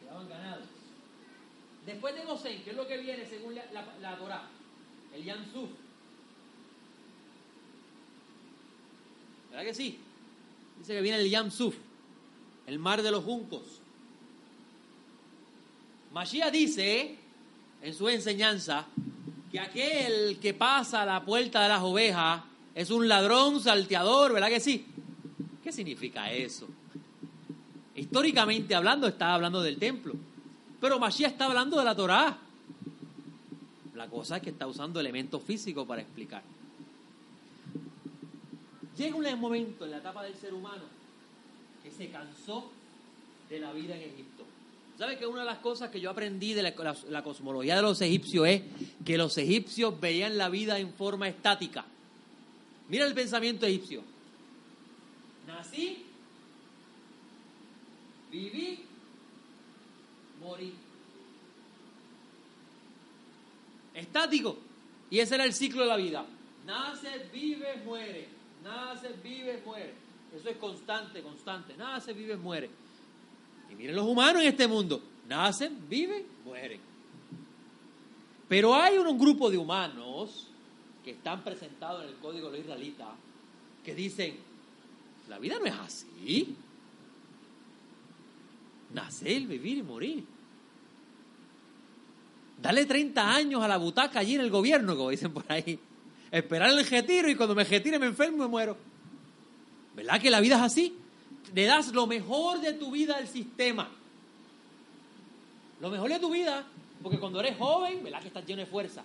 Cuidaban 0.00 0.28
ganado. 0.30 0.62
Después 1.84 2.14
de 2.14 2.24
Gosén, 2.24 2.62
¿qué 2.64 2.70
es 2.70 2.76
lo 2.76 2.88
que 2.88 2.96
viene 2.96 3.26
según 3.26 3.54
la, 3.54 3.66
la, 4.00 4.16
Torah? 4.16 4.48
el 5.14 5.22
Yansuf. 5.22 5.68
¿Verdad 9.50 9.64
que 9.66 9.74
sí? 9.74 9.98
Dice 10.78 10.94
que 10.94 11.02
viene 11.02 11.18
el 11.18 11.28
Yansuf, 11.28 11.76
el 12.66 12.78
mar 12.78 13.02
de 13.02 13.10
los 13.10 13.24
juncos. 13.24 13.79
Mashiach 16.12 16.52
dice 16.52 17.16
en 17.82 17.94
su 17.94 18.08
enseñanza 18.08 18.86
que 19.50 19.60
aquel 19.60 20.38
que 20.40 20.54
pasa 20.54 21.02
a 21.02 21.06
la 21.06 21.24
puerta 21.24 21.62
de 21.62 21.68
las 21.68 21.82
ovejas 21.82 22.42
es 22.74 22.90
un 22.90 23.08
ladrón 23.08 23.60
salteador, 23.60 24.32
¿verdad 24.32 24.48
que 24.48 24.60
sí? 24.60 24.86
¿Qué 25.62 25.72
significa 25.72 26.32
eso? 26.32 26.68
Históricamente 27.94 28.74
hablando, 28.74 29.06
está 29.06 29.34
hablando 29.34 29.62
del 29.62 29.78
templo. 29.78 30.14
Pero 30.80 30.98
Mashiach 30.98 31.32
está 31.32 31.46
hablando 31.46 31.78
de 31.78 31.84
la 31.84 31.94
Torá. 31.94 32.38
La 33.94 34.08
cosa 34.08 34.36
es 34.36 34.42
que 34.42 34.50
está 34.50 34.66
usando 34.66 34.98
elementos 34.98 35.42
físicos 35.42 35.86
para 35.86 36.00
explicar. 36.00 36.42
Llega 38.96 39.16
un 39.16 39.40
momento 39.40 39.84
en 39.84 39.90
la 39.92 39.98
etapa 39.98 40.24
del 40.24 40.34
ser 40.34 40.54
humano 40.54 40.84
que 41.82 41.90
se 41.90 42.08
cansó 42.10 42.70
de 43.48 43.60
la 43.60 43.72
vida 43.72 43.96
en 43.96 44.02
Egipto. 44.02 44.39
¿Sabe 45.00 45.16
que 45.16 45.26
una 45.26 45.40
de 45.40 45.46
las 45.46 45.60
cosas 45.60 45.88
que 45.88 45.98
yo 45.98 46.10
aprendí 46.10 46.52
de 46.52 46.62
la, 46.62 47.22
cosmología 47.22 47.74
de 47.74 47.80
los 47.80 48.02
egipcios 48.02 48.46
es 48.46 48.62
que 49.02 49.16
los 49.16 49.38
egipcios 49.38 49.98
veían 49.98 50.36
la 50.36 50.50
vida 50.50 50.78
en 50.78 50.92
forma 50.92 51.26
estática? 51.26 51.86
Mira 52.90 53.06
el 53.06 53.14
pensamiento 53.14 53.64
egipcio. 53.64 54.02
Nací, 55.46 56.04
viví, 58.30 58.80
morí. 60.38 60.74
estático. 63.94 64.58
Y 65.08 65.20
ese 65.20 65.36
era 65.36 65.44
el 65.44 65.54
ciclo 65.54 65.80
de 65.80 65.88
la 65.88 65.96
vida. 65.96 66.26
Nace, 66.66 67.30
vive, 67.32 67.76
muere. 67.86 68.28
Nace, 68.62 69.14
vive, 69.24 69.62
muere. 69.64 69.94
Eso 70.36 70.50
es 70.50 70.58
constante, 70.58 71.22
constante. 71.22 71.74
Nace, 71.74 72.12
vive, 72.12 72.36
muere. 72.36 72.68
Y 73.70 73.74
miren 73.74 73.96
los 73.96 74.06
humanos 74.06 74.42
en 74.42 74.48
este 74.48 74.66
mundo. 74.66 75.02
Nacen, 75.28 75.88
viven, 75.88 76.24
mueren. 76.44 76.80
Pero 78.48 78.74
hay 78.74 78.98
un 78.98 79.18
grupo 79.18 79.48
de 79.48 79.56
humanos 79.56 80.48
que 81.04 81.12
están 81.12 81.44
presentados 81.44 82.02
en 82.02 82.10
el 82.10 82.16
código 82.16 82.50
de 82.50 82.58
los 82.58 82.66
israelitas 82.66 83.08
que 83.84 83.94
dicen, 83.94 84.36
la 85.28 85.38
vida 85.38 85.58
no 85.58 85.66
es 85.66 85.74
así. 85.74 86.56
Nacer, 88.92 89.42
vivir 89.42 89.78
y 89.78 89.82
morir. 89.82 90.24
Dale 92.60 92.84
30 92.84 93.34
años 93.34 93.62
a 93.62 93.68
la 93.68 93.78
butaca 93.78 94.18
allí 94.18 94.34
en 94.34 94.42
el 94.42 94.50
gobierno, 94.50 94.96
como 94.96 95.10
dicen 95.10 95.32
por 95.32 95.44
ahí. 95.48 95.78
Esperar 96.30 96.70
el 96.70 96.84
retiro 96.84 97.30
y 97.30 97.36
cuando 97.36 97.54
me 97.54 97.64
retire 97.64 97.98
me 97.98 98.06
enfermo 98.06 98.44
y 98.44 98.48
muero. 98.48 98.76
¿Verdad 99.94 100.20
que 100.20 100.30
la 100.30 100.40
vida 100.40 100.56
es 100.56 100.62
así? 100.62 100.99
Le 101.54 101.64
das 101.64 101.92
lo 101.92 102.06
mejor 102.06 102.60
de 102.60 102.74
tu 102.74 102.90
vida 102.90 103.16
al 103.16 103.26
sistema. 103.26 103.90
Lo 105.80 105.90
mejor 105.90 106.10
de 106.10 106.18
tu 106.18 106.30
vida, 106.30 106.66
porque 107.02 107.18
cuando 107.18 107.40
eres 107.40 107.56
joven, 107.56 108.04
¿verdad 108.04 108.20
que 108.20 108.28
estás 108.28 108.44
lleno 108.44 108.60
de 108.60 108.66
fuerza? 108.66 109.02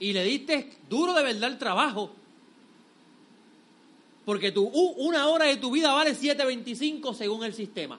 Y 0.00 0.12
le 0.12 0.24
diste 0.24 0.72
duro 0.88 1.12
de 1.12 1.22
verdad 1.22 1.50
el 1.50 1.58
trabajo. 1.58 2.10
Porque 4.24 4.52
tu, 4.52 4.64
una 4.64 5.28
hora 5.28 5.46
de 5.46 5.56
tu 5.56 5.70
vida 5.70 5.92
vale 5.92 6.14
7.25 6.14 7.14
según 7.14 7.44
el 7.44 7.54
sistema. 7.54 7.98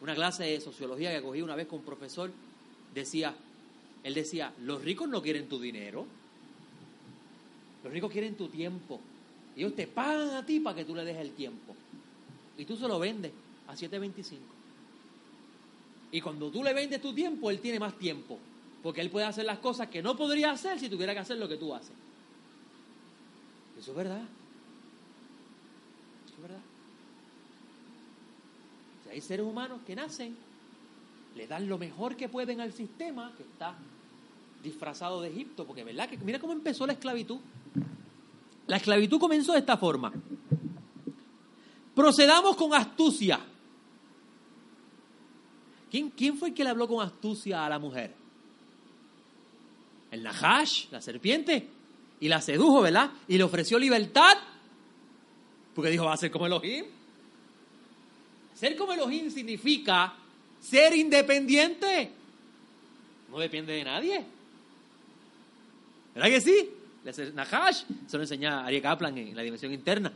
Una 0.00 0.14
clase 0.14 0.44
de 0.44 0.60
sociología 0.60 1.12
que 1.12 1.22
cogí 1.22 1.42
una 1.42 1.56
vez 1.56 1.66
con 1.66 1.80
un 1.80 1.84
profesor 1.84 2.32
decía, 2.94 3.34
él 4.02 4.14
decía, 4.14 4.52
los 4.62 4.82
ricos 4.82 5.08
no 5.08 5.20
quieren 5.20 5.48
tu 5.48 5.60
dinero, 5.60 6.06
los 7.84 7.92
ricos 7.92 8.10
quieren 8.10 8.34
tu 8.36 8.48
tiempo. 8.48 9.00
Ellos 9.60 9.76
te 9.76 9.86
pagan 9.86 10.30
a 10.30 10.46
ti 10.46 10.58
para 10.58 10.74
que 10.74 10.86
tú 10.86 10.94
le 10.94 11.04
dejes 11.04 11.20
el 11.20 11.32
tiempo. 11.32 11.76
Y 12.56 12.64
tú 12.64 12.78
se 12.78 12.88
lo 12.88 12.98
vendes 12.98 13.30
a 13.68 13.74
7.25. 13.74 14.38
Y 16.12 16.20
cuando 16.22 16.50
tú 16.50 16.64
le 16.64 16.72
vendes 16.72 17.02
tu 17.02 17.12
tiempo, 17.12 17.50
él 17.50 17.60
tiene 17.60 17.78
más 17.78 17.92
tiempo. 17.98 18.38
Porque 18.82 19.02
él 19.02 19.10
puede 19.10 19.26
hacer 19.26 19.44
las 19.44 19.58
cosas 19.58 19.88
que 19.88 20.02
no 20.02 20.16
podría 20.16 20.50
hacer 20.52 20.80
si 20.80 20.88
tuviera 20.88 21.12
que 21.12 21.18
hacer 21.18 21.36
lo 21.36 21.46
que 21.46 21.58
tú 21.58 21.74
haces. 21.74 21.92
Eso 23.78 23.90
es 23.90 23.96
verdad. 23.98 24.22
Eso 26.24 26.34
es 26.36 26.40
verdad. 26.40 26.60
Si 29.04 29.10
hay 29.10 29.20
seres 29.20 29.44
humanos 29.44 29.80
que 29.86 29.94
nacen 29.94 30.34
le 31.36 31.46
dan 31.46 31.68
lo 31.68 31.76
mejor 31.76 32.16
que 32.16 32.30
pueden 32.30 32.62
al 32.62 32.72
sistema 32.72 33.34
que 33.36 33.42
está 33.42 33.76
disfrazado 34.62 35.20
de 35.20 35.28
Egipto, 35.28 35.66
porque 35.66 35.84
verdad 35.84 36.08
que 36.08 36.16
mira 36.16 36.38
cómo 36.38 36.54
empezó 36.54 36.86
la 36.86 36.94
esclavitud. 36.94 37.40
La 38.66 38.76
esclavitud 38.76 39.18
comenzó 39.18 39.52
de 39.52 39.58
esta 39.58 39.76
forma. 39.76 40.12
Procedamos 41.94 42.56
con 42.56 42.72
astucia. 42.72 43.40
¿Quién, 45.90 46.10
¿Quién 46.10 46.36
fue 46.36 46.48
el 46.48 46.54
que 46.54 46.62
le 46.62 46.70
habló 46.70 46.86
con 46.86 47.04
astucia 47.04 47.66
a 47.66 47.68
la 47.68 47.78
mujer? 47.78 48.14
¿El 50.10 50.22
Nahash, 50.22 50.86
la 50.90 51.00
serpiente? 51.00 51.68
y 52.20 52.28
la 52.28 52.40
sedujo, 52.40 52.82
¿verdad? 52.82 53.10
Y 53.26 53.38
le 53.38 53.44
ofreció 53.44 53.78
libertad, 53.78 54.36
porque 55.74 55.90
dijo, 55.90 56.04
va 56.04 56.12
a 56.12 56.18
ser 56.18 56.30
como 56.30 56.46
Elohim. 56.46 56.84
Ser 58.54 58.76
como 58.76 58.92
Elohim 58.92 59.30
significa 59.30 60.14
ser 60.60 60.94
independiente. 60.94 62.12
No 63.30 63.38
depende 63.38 63.72
de 63.72 63.84
nadie. 63.84 64.24
¿Verdad 66.14 66.28
que 66.28 66.40
sí? 66.42 66.70
Nahash 67.04 67.84
se 68.06 68.16
lo 68.16 68.22
enseña 68.22 68.64
Ari 68.64 68.80
Kaplan 68.80 69.16
en 69.16 69.36
la 69.36 69.42
dimensión 69.42 69.72
interna. 69.72 70.12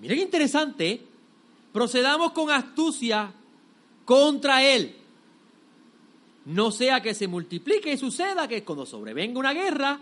Miren 0.00 0.18
interesante. 0.18 1.00
Procedamos 1.72 2.32
con 2.32 2.50
astucia 2.50 3.32
contra 4.04 4.62
él. 4.62 4.96
No 6.46 6.70
sea 6.70 7.00
que 7.00 7.14
se 7.14 7.26
multiplique 7.26 7.92
y 7.92 7.96
suceda 7.96 8.46
que 8.46 8.62
cuando 8.64 8.84
sobrevenga 8.86 9.38
una 9.38 9.52
guerra, 9.52 9.98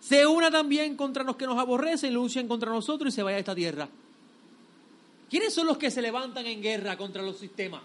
se 0.00 0.26
una 0.26 0.50
también 0.50 0.96
contra 0.96 1.22
los 1.22 1.36
que 1.36 1.46
nos 1.46 1.58
aborrecen, 1.58 2.14
luchan 2.14 2.48
contra 2.48 2.70
nosotros 2.70 3.12
y 3.12 3.16
se 3.16 3.22
vaya 3.22 3.36
a 3.36 3.40
esta 3.40 3.54
tierra. 3.54 3.88
¿Quiénes 5.30 5.54
son 5.54 5.66
los 5.66 5.78
que 5.78 5.90
se 5.90 6.02
levantan 6.02 6.46
en 6.46 6.60
guerra 6.60 6.96
contra 6.96 7.22
los 7.22 7.38
sistemas? 7.38 7.82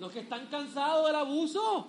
Los 0.00 0.12
que 0.12 0.20
están 0.20 0.46
cansados 0.46 1.06
del 1.06 1.16
abuso. 1.16 1.88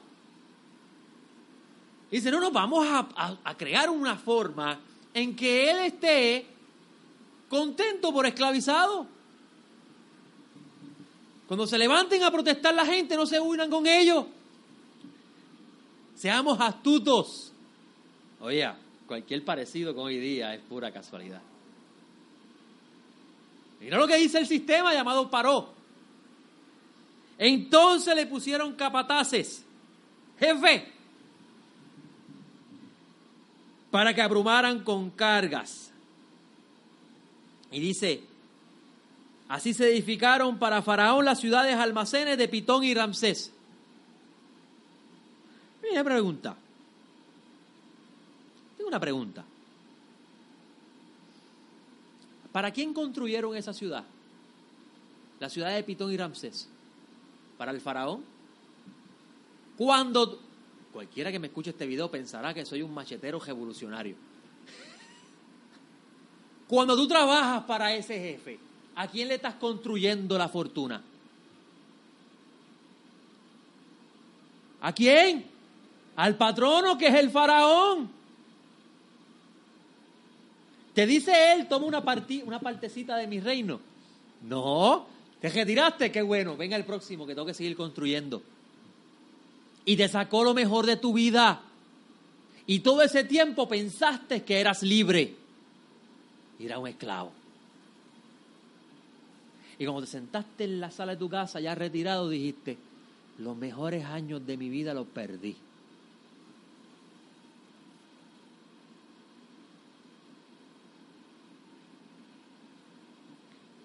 Dice, 2.11 2.31
no, 2.31 2.39
no, 2.39 2.51
vamos 2.51 2.87
a, 2.89 3.55
crear 3.55 3.89
una 3.89 4.15
forma 4.15 4.79
en 5.13 5.35
que 5.35 5.69
él 5.69 5.77
esté 5.79 6.45
contento 7.47 8.11
por 8.11 8.25
esclavizado. 8.25 9.05
Cuando 11.47 11.67
se 11.67 11.77
levanten 11.77 12.23
a 12.23 12.31
protestar 12.31 12.73
la 12.73 12.85
gente, 12.85 13.15
no 13.15 13.25
se 13.25 13.39
unan 13.39 13.69
con 13.69 13.85
ellos. 13.85 14.25
Seamos 16.15 16.59
astutos. 16.59 17.53
Oye, 18.39 18.67
cualquier 19.05 19.45
parecido 19.45 19.93
con 19.93 20.05
hoy 20.05 20.19
día 20.19 20.53
es 20.53 20.61
pura 20.61 20.91
casualidad. 20.91 21.41
Mira 23.79 23.97
lo 23.97 24.07
que 24.07 24.17
dice 24.17 24.39
el 24.39 24.47
sistema 24.47 24.93
llamado 24.93 25.29
Paró. 25.29 25.73
Entonces 27.37 28.13
le 28.15 28.25
pusieron 28.25 28.73
capataces, 28.73 29.63
jefe, 30.37 30.98
para 33.91 34.13
que 34.13 34.21
abrumaran 34.21 34.83
con 34.83 35.09
cargas. 35.09 35.91
Y 37.71 37.79
dice, 37.79 38.23
así 39.47 39.73
se 39.73 39.91
edificaron 39.91 40.57
para 40.57 40.81
Faraón 40.81 41.25
las 41.25 41.39
ciudades 41.39 41.75
almacenes 41.75 42.37
de 42.37 42.47
Pitón 42.47 42.83
y 42.83 42.93
Ramsés. 42.93 43.51
Mira 45.83 46.03
pregunta. 46.03 46.55
Tengo 48.77 48.87
una 48.87 48.99
pregunta. 48.99 49.43
¿Para 52.51 52.71
quién 52.71 52.93
construyeron 52.93 53.55
esa 53.55 53.73
ciudad? 53.73 54.03
La 55.39 55.49
ciudad 55.49 55.73
de 55.73 55.83
Pitón 55.83 56.11
y 56.11 56.17
Ramsés. 56.17 56.67
¿Para 57.57 57.71
el 57.71 57.81
faraón? 57.81 58.23
Cuando 59.77 60.39
cualquiera 60.91 61.31
que 61.31 61.39
me 61.39 61.47
escuche 61.47 61.71
este 61.71 61.85
video 61.85 62.09
pensará 62.09 62.53
que 62.53 62.65
soy 62.65 62.81
un 62.81 62.93
machetero 62.93 63.39
revolucionario. 63.39 64.15
Cuando 66.67 66.95
tú 66.95 67.07
trabajas 67.07 67.63
para 67.63 67.93
ese 67.95 68.19
jefe, 68.19 68.59
¿a 68.95 69.07
quién 69.07 69.27
le 69.27 69.35
estás 69.35 69.55
construyendo 69.55 70.37
la 70.37 70.49
fortuna? 70.49 71.01
¿A 74.81 74.93
quién? 74.93 75.45
Al 76.15 76.37
patrono 76.37 76.97
que 76.97 77.07
es 77.07 77.15
el 77.15 77.31
faraón. 77.31 78.09
Te 80.93 81.05
dice 81.05 81.53
él, 81.53 81.67
toma 81.67 81.85
una, 81.85 82.03
una 82.45 82.59
partecita 82.59 83.15
de 83.17 83.27
mi 83.27 83.39
reino. 83.39 83.79
No, 84.43 85.07
te 85.39 85.49
retiraste, 85.49 86.11
qué 86.11 86.21
bueno, 86.21 86.55
venga 86.57 86.75
el 86.75 86.85
próximo 86.85 87.25
que 87.25 87.33
tengo 87.33 87.45
que 87.45 87.53
seguir 87.53 87.75
construyendo. 87.75 88.41
Y 89.89 89.97
te 89.97 90.07
sacó 90.07 90.43
lo 90.43 90.53
mejor 90.53 90.85
de 90.85 90.97
tu 90.97 91.13
vida. 91.13 91.63
Y 92.67 92.81
todo 92.81 93.01
ese 93.01 93.23
tiempo 93.23 93.67
pensaste 93.67 94.43
que 94.43 94.59
eras 94.59 94.83
libre. 94.83 95.35
Y 96.59 96.65
era 96.67 96.77
un 96.77 96.87
esclavo. 96.87 97.31
Y 99.79 99.85
cuando 99.85 100.01
te 100.01 100.07
sentaste 100.11 100.65
en 100.65 100.79
la 100.79 100.91
sala 100.91 101.13
de 101.13 101.17
tu 101.17 101.27
casa 101.27 101.59
ya 101.59 101.73
retirado, 101.73 102.29
dijiste, 102.29 102.77
los 103.39 103.57
mejores 103.57 104.05
años 104.05 104.45
de 104.45 104.57
mi 104.57 104.69
vida 104.69 104.93
los 104.93 105.07
perdí. 105.07 105.55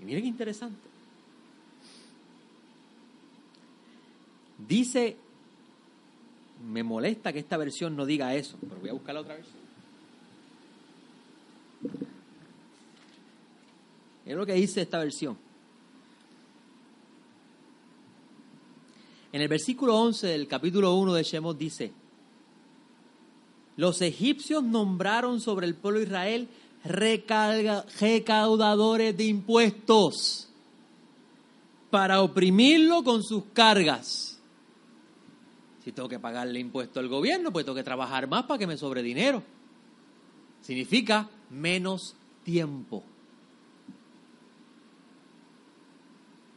Y 0.03 0.05
miren 0.05 0.23
qué 0.23 0.29
interesante. 0.29 0.87
Dice, 4.69 5.24
me 6.65 6.83
molesta 6.83 7.33
que 7.33 7.39
esta 7.39 7.57
versión 7.57 7.97
no 7.97 8.07
diga 8.07 8.35
eso, 8.35 8.57
pero 8.61 8.81
voy 8.81 8.91
a 8.91 8.95
buscar 8.95 9.15
la 9.15 9.21
otra 9.21 9.35
versión. 9.35 9.65
Es 14.27 14.35
lo 14.35 14.47
que 14.47 14.55
dice 14.55 14.83
esta 14.83 14.99
versión. 14.99 15.37
En 19.33 19.43
el 19.43 19.49
versículo 19.49 19.99
11 19.99 20.29
del 20.29 20.47
capítulo 20.47 20.95
1 20.95 21.15
de 21.15 21.23
Shemot 21.23 21.59
dice, 21.59 21.93
los 23.77 24.01
egipcios 24.01 24.63
nombraron 24.63 25.41
sobre 25.41 25.67
el 25.67 25.75
pueblo 25.75 25.99
de 25.99 26.07
Israel 26.07 26.49
recaudadores 26.85 29.17
de 29.17 29.25
impuestos 29.25 30.49
para 31.91 32.23
oprimirlo 32.23 33.03
con 33.03 33.21
sus 33.23 33.45
cargas. 33.53 34.34
Si 35.85 35.93
tengo 35.93 36.09
que 36.09 36.19
pagarle 36.19 36.59
impuesto 36.59 36.99
al 36.99 37.09
gobierno, 37.09 37.53
pues 37.53 37.65
tengo 37.65 37.77
que 37.77 37.85
trabajar 37.85 38.27
más 38.27 38.45
para 38.45 38.59
que 38.59 38.67
me 38.67 38.77
sobre 38.77 39.03
dinero. 39.03 39.43
Significa 40.63 41.29
menos 41.51 42.17
tiempo. 42.43 43.05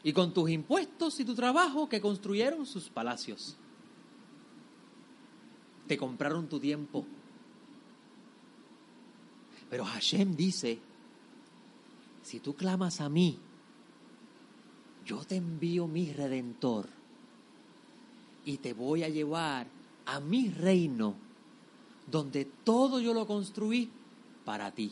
Y 0.03 0.13
con 0.13 0.33
tus 0.33 0.49
impuestos 0.49 1.19
y 1.19 1.25
tu 1.25 1.35
trabajo 1.35 1.89
que 1.89 1.99
construyeron 1.99 2.65
sus 2.65 2.89
palacios. 2.89 3.57
Te 5.87 5.97
compraron 5.97 6.47
tu 6.47 6.59
tiempo 6.59 7.05
pero 9.69 9.85
Hashem 9.85 10.35
dice, 10.35 10.79
si 12.23 12.39
tú 12.39 12.55
clamas 12.55 13.01
a 13.01 13.09
mí, 13.09 13.37
yo 15.05 15.23
te 15.25 15.35
envío 15.35 15.87
mi 15.87 16.11
redentor 16.11 16.89
y 18.47 18.59
te 18.59 18.71
voy 18.71 19.03
a 19.03 19.09
llevar 19.09 19.67
a 20.05 20.21
mi 20.21 20.47
reino, 20.47 21.15
donde 22.09 22.45
todo 22.45 23.01
yo 23.01 23.13
lo 23.13 23.27
construí 23.27 23.91
para 24.45 24.71
ti. 24.71 24.89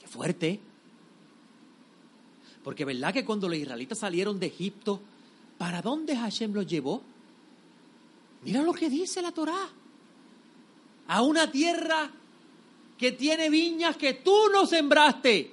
Qué 0.00 0.08
fuerte. 0.08 0.60
Porque 2.64 2.84
verdad 2.84 3.14
que 3.14 3.24
cuando 3.24 3.48
los 3.48 3.58
israelitas 3.58 3.98
salieron 3.98 4.40
de 4.40 4.46
Egipto, 4.46 5.00
¿para 5.56 5.80
dónde 5.80 6.16
Hashem 6.16 6.52
los 6.52 6.66
llevó? 6.66 7.00
Mira 8.42 8.60
lo 8.62 8.72
que 8.72 8.90
dice 8.90 9.22
la 9.22 9.30
Torá. 9.30 9.68
A 11.06 11.22
una 11.22 11.48
tierra 11.48 12.10
que 12.98 13.12
tiene 13.12 13.50
viñas 13.50 13.96
que 13.96 14.14
tú 14.14 14.48
no 14.52 14.66
sembraste. 14.66 15.52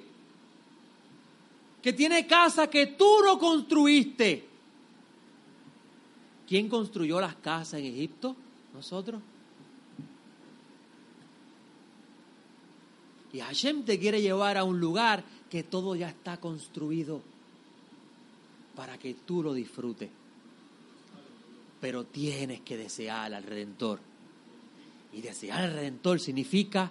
Que 1.82 1.92
tiene 1.92 2.26
casas 2.26 2.68
que 2.68 2.86
tú 2.86 3.20
no 3.24 3.38
construiste. 3.38 4.48
¿Quién 6.46 6.68
construyó 6.68 7.20
las 7.20 7.34
casas 7.36 7.80
en 7.80 7.86
Egipto? 7.86 8.34
Nosotros. 8.72 9.20
Y 13.32 13.40
Hashem 13.40 13.84
te 13.84 13.98
quiere 13.98 14.22
llevar 14.22 14.56
a 14.56 14.64
un 14.64 14.78
lugar 14.78 15.24
que 15.50 15.64
todo 15.64 15.96
ya 15.96 16.08
está 16.08 16.36
construido 16.38 17.20
para 18.76 18.96
que 18.98 19.14
tú 19.14 19.42
lo 19.42 19.52
disfrutes. 19.52 20.08
Pero 21.80 22.04
tienes 22.04 22.60
que 22.60 22.76
desear 22.76 23.34
al 23.34 23.42
Redentor. 23.42 24.00
Y 25.12 25.20
desear 25.20 25.62
al 25.62 25.72
Redentor 25.72 26.20
significa 26.20 26.90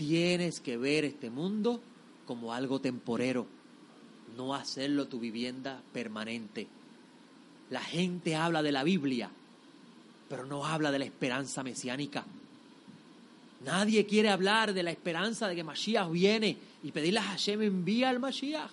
tienes 0.00 0.60
que 0.60 0.78
ver 0.78 1.04
este 1.04 1.28
mundo 1.28 1.78
como 2.24 2.54
algo 2.54 2.80
temporero, 2.80 3.46
no 4.34 4.54
hacerlo 4.54 5.08
tu 5.08 5.20
vivienda 5.20 5.82
permanente. 5.92 6.66
La 7.68 7.82
gente 7.82 8.34
habla 8.34 8.62
de 8.62 8.72
la 8.72 8.82
Biblia, 8.82 9.28
pero 10.26 10.46
no 10.46 10.64
habla 10.64 10.90
de 10.90 11.00
la 11.00 11.04
esperanza 11.04 11.62
mesiánica. 11.62 12.24
Nadie 13.62 14.06
quiere 14.06 14.30
hablar 14.30 14.72
de 14.72 14.82
la 14.82 14.90
esperanza 14.90 15.48
de 15.48 15.54
que 15.54 15.64
Mashiach 15.64 16.10
viene 16.10 16.56
y 16.82 16.92
pedirle 16.92 17.20
a 17.20 17.24
Hashem 17.24 17.60
envía 17.60 18.08
al 18.08 18.20
Mashiach. 18.20 18.70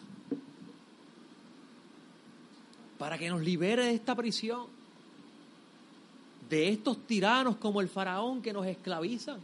para 2.98 3.18
que 3.18 3.30
nos 3.30 3.42
libere 3.42 3.84
de 3.84 3.94
esta 3.94 4.16
prisión, 4.16 4.66
de 6.50 6.70
estos 6.70 7.06
tiranos 7.06 7.58
como 7.58 7.82
el 7.82 7.90
faraón 7.90 8.42
que 8.42 8.54
nos 8.54 8.66
esclavizan. 8.66 9.40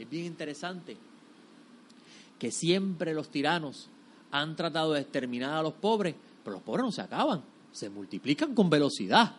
Es 0.00 0.08
bien 0.08 0.24
interesante 0.24 0.96
que 2.38 2.50
siempre 2.50 3.12
los 3.12 3.28
tiranos 3.28 3.90
han 4.30 4.56
tratado 4.56 4.94
de 4.94 5.02
exterminar 5.02 5.58
a 5.58 5.62
los 5.62 5.74
pobres, 5.74 6.14
pero 6.42 6.56
los 6.56 6.62
pobres 6.62 6.84
no 6.86 6.90
se 6.90 7.02
acaban, 7.02 7.42
se 7.70 7.90
multiplican 7.90 8.54
con 8.54 8.70
velocidad. 8.70 9.36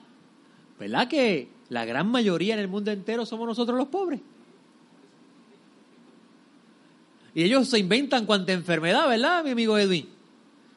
¿Verdad 0.79 1.07
que 1.07 1.49
la 1.69 1.83
gran 1.85 2.11
mayoría 2.11 2.53
en 2.53 2.59
el 2.59 2.67
mundo 2.67 2.91
entero 2.91 3.25
somos 3.25 3.47
nosotros 3.47 3.75
los 3.75 3.87
pobres? 3.87 4.21
Y 7.33 7.41
ellos 7.41 7.67
se 7.67 7.79
inventan 7.79 8.27
cuánta 8.27 8.53
enfermedad, 8.53 9.09
¿verdad, 9.09 9.43
mi 9.43 9.49
amigo 9.49 9.79
Edwin? 9.79 10.09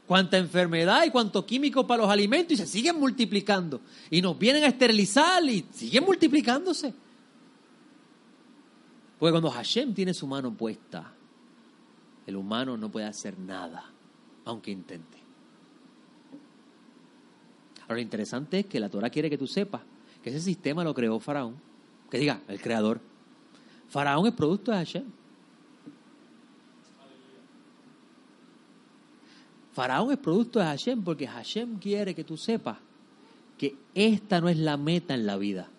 Cuánta 0.07 0.39
enfermedad 0.39 1.05
y 1.05 1.11
cuánto 1.11 1.45
químico 1.45 1.87
para 1.87 2.05
los 2.05 2.11
alimentos 2.11 2.55
y 2.55 2.57
se 2.57 2.67
siguen 2.67 2.99
multiplicando. 2.99 3.83
Y 4.09 4.23
nos 4.23 4.39
vienen 4.39 4.65
a 4.65 4.69
esterilizar 4.69 5.45
y 5.45 5.67
siguen 5.75 6.05
multiplicándose. 6.05 6.95
Porque 9.25 9.33
cuando 9.33 9.51
Hashem 9.53 9.95
tiene 9.95 10.13
su 10.13 10.27
mano 10.27 10.53
puesta, 10.53 11.11
el 12.27 12.37
humano 12.37 12.77
no 12.77 12.91
puede 12.91 13.07
hacer 13.07 13.39
nada, 13.39 13.91
aunque 14.45 14.71
intente. 14.71 15.17
Ahora, 17.85 17.95
lo 17.95 18.01
interesante 18.01 18.59
es 18.59 18.67
que 18.67 18.79
la 18.79 18.91
Torah 18.91 19.09
quiere 19.09 19.31
que 19.31 19.39
tú 19.39 19.47
sepas 19.47 19.81
que 20.23 20.29
ese 20.29 20.41
sistema 20.41 20.85
lo 20.85 20.93
creó 20.93 21.19
Faraón. 21.21 21.57
Que 22.11 22.19
diga, 22.19 22.43
el 22.49 22.61
creador. 22.61 23.01
Faraón 23.89 24.27
es 24.27 24.35
producto 24.35 24.73
de 24.73 24.77
Hashem. 24.77 25.05
Faraón 29.73 30.13
es 30.13 30.19
producto 30.19 30.59
de 30.59 30.67
Hashem 30.67 31.03
porque 31.03 31.27
Hashem 31.27 31.79
quiere 31.79 32.15
que 32.15 32.25
tú 32.25 32.37
sepas 32.37 32.77
que 33.57 33.75
esta 33.95 34.43
no 34.43 34.51
es 34.51 34.59
la 34.59 34.77
meta 34.77 35.15
en 35.15 35.25
la 35.25 35.39
vida. 35.39 35.71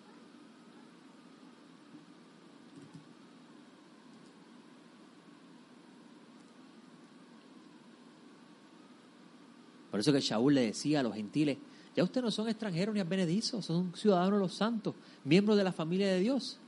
Por 9.96 10.02
eso 10.02 10.12
que 10.12 10.20
Shaul 10.20 10.52
le 10.52 10.60
decía 10.60 11.00
a 11.00 11.02
los 11.02 11.14
gentiles, 11.14 11.56
ya 11.94 12.04
ustedes 12.04 12.22
no 12.22 12.30
son 12.30 12.50
extranjeros 12.50 12.94
ni 12.94 13.00
advenedizos, 13.00 13.64
son 13.64 13.94
ciudadanos 13.96 14.34
de 14.34 14.40
los 14.40 14.52
santos, 14.52 14.94
miembros 15.24 15.56
de 15.56 15.64
la 15.64 15.72
familia 15.72 16.08
de 16.08 16.20
Dios. 16.20 16.58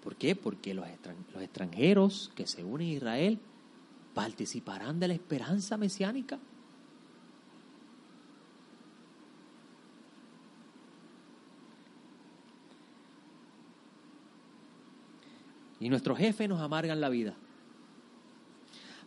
¿Por 0.00 0.14
qué? 0.14 0.36
Porque 0.36 0.74
los, 0.74 0.86
extranjeros 1.40 2.30
que 2.36 2.46
se 2.46 2.62
unen 2.62 2.86
a 2.86 2.92
Israel 2.92 3.40
participarán 4.14 5.00
de 5.00 5.08
la 5.08 5.14
esperanza 5.14 5.76
mesiánica. 5.76 6.38
Y 15.80 15.88
nuestros 15.88 16.16
jefes 16.16 16.48
nos 16.48 16.60
amargan 16.60 17.00
la 17.00 17.08
vida. 17.08 17.34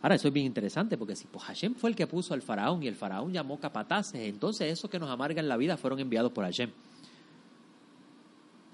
Ahora, 0.02 0.14
eso 0.14 0.28
es 0.28 0.34
bien 0.34 0.46
interesante 0.46 0.96
porque 0.96 1.16
si 1.16 1.26
pues 1.26 1.44
Hashem 1.44 1.74
fue 1.74 1.90
el 1.90 1.96
que 1.96 2.06
puso 2.06 2.34
al 2.34 2.42
faraón 2.42 2.82
y 2.82 2.88
el 2.88 2.94
faraón 2.94 3.32
llamó 3.32 3.58
capataces, 3.58 4.20
entonces 4.22 4.72
esos 4.72 4.90
que 4.90 4.98
nos 4.98 5.10
amargan 5.10 5.48
la 5.48 5.56
vida 5.56 5.76
fueron 5.76 5.98
enviados 5.98 6.32
por 6.32 6.44
Hashem. 6.44 6.70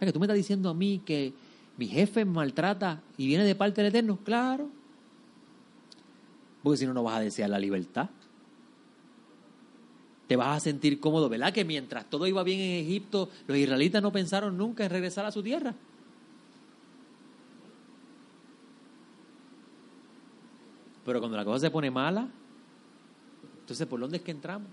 que 0.01 0.12
tú 0.12 0.18
me 0.18 0.27
estás 0.27 0.37
diciendo 0.37 0.68
a 0.68 0.75
mí 0.75 1.01
que 1.05 1.33
mi 1.77 1.87
jefe 1.87 2.25
me 2.25 2.33
maltrata 2.33 3.01
y 3.16 3.27
viene 3.27 3.45
de 3.45 3.55
parte 3.55 3.83
del 3.83 3.91
Eterno. 3.91 4.18
Claro, 4.25 4.68
porque 6.62 6.77
si 6.79 6.87
no, 6.87 6.95
no 6.95 7.03
vas 7.03 7.16
a 7.16 7.20
desear 7.20 7.51
la 7.51 7.59
libertad. 7.59 8.09
Te 10.27 10.37
vas 10.37 10.57
a 10.57 10.61
sentir 10.61 11.01
cómodo, 11.01 11.29
¿verdad? 11.29 11.53
Que 11.53 11.64
mientras 11.64 12.09
todo 12.09 12.27
iba 12.27 12.43
bien 12.43 12.61
en 12.61 12.85
Egipto, 12.85 13.29
los 13.47 13.57
israelitas 13.57 14.03
no 14.03 14.12
pensaron 14.12 14.57
nunca 14.57 14.85
en 14.85 14.91
regresar 14.91 15.27
a 15.27 15.33
su 15.33 15.43
tierra. 15.43 15.75
Pero 21.05 21.18
cuando 21.18 21.36
la 21.36 21.44
cosa 21.44 21.61
se 21.61 21.70
pone 21.70 21.90
mala, 21.90 22.28
entonces 23.61 23.86
¿por 23.86 24.00
dónde 24.00 24.18
es 24.18 24.22
que 24.22 24.30
entramos? 24.30 24.68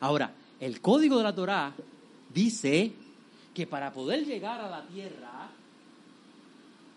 Ahora, 0.00 0.32
el 0.60 0.80
código 0.80 1.18
de 1.18 1.24
la 1.24 1.34
Torá 1.34 1.72
dice 2.32 2.92
que 3.54 3.66
para 3.66 3.92
poder 3.92 4.24
llegar 4.24 4.60
a 4.60 4.68
la 4.68 4.86
tierra, 4.86 5.48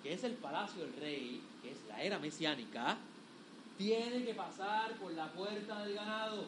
que 0.03 0.13
es 0.13 0.23
el 0.23 0.33
palacio 0.33 0.83
del 0.83 0.93
rey, 0.97 1.41
que 1.61 1.71
es 1.71 1.77
la 1.87 2.01
era 2.03 2.19
mesiánica, 2.19 2.97
tiene 3.77 4.25
que 4.25 4.33
pasar 4.33 4.93
por 4.95 5.13
la 5.13 5.31
puerta 5.31 5.83
del 5.85 5.95
ganado. 5.95 6.45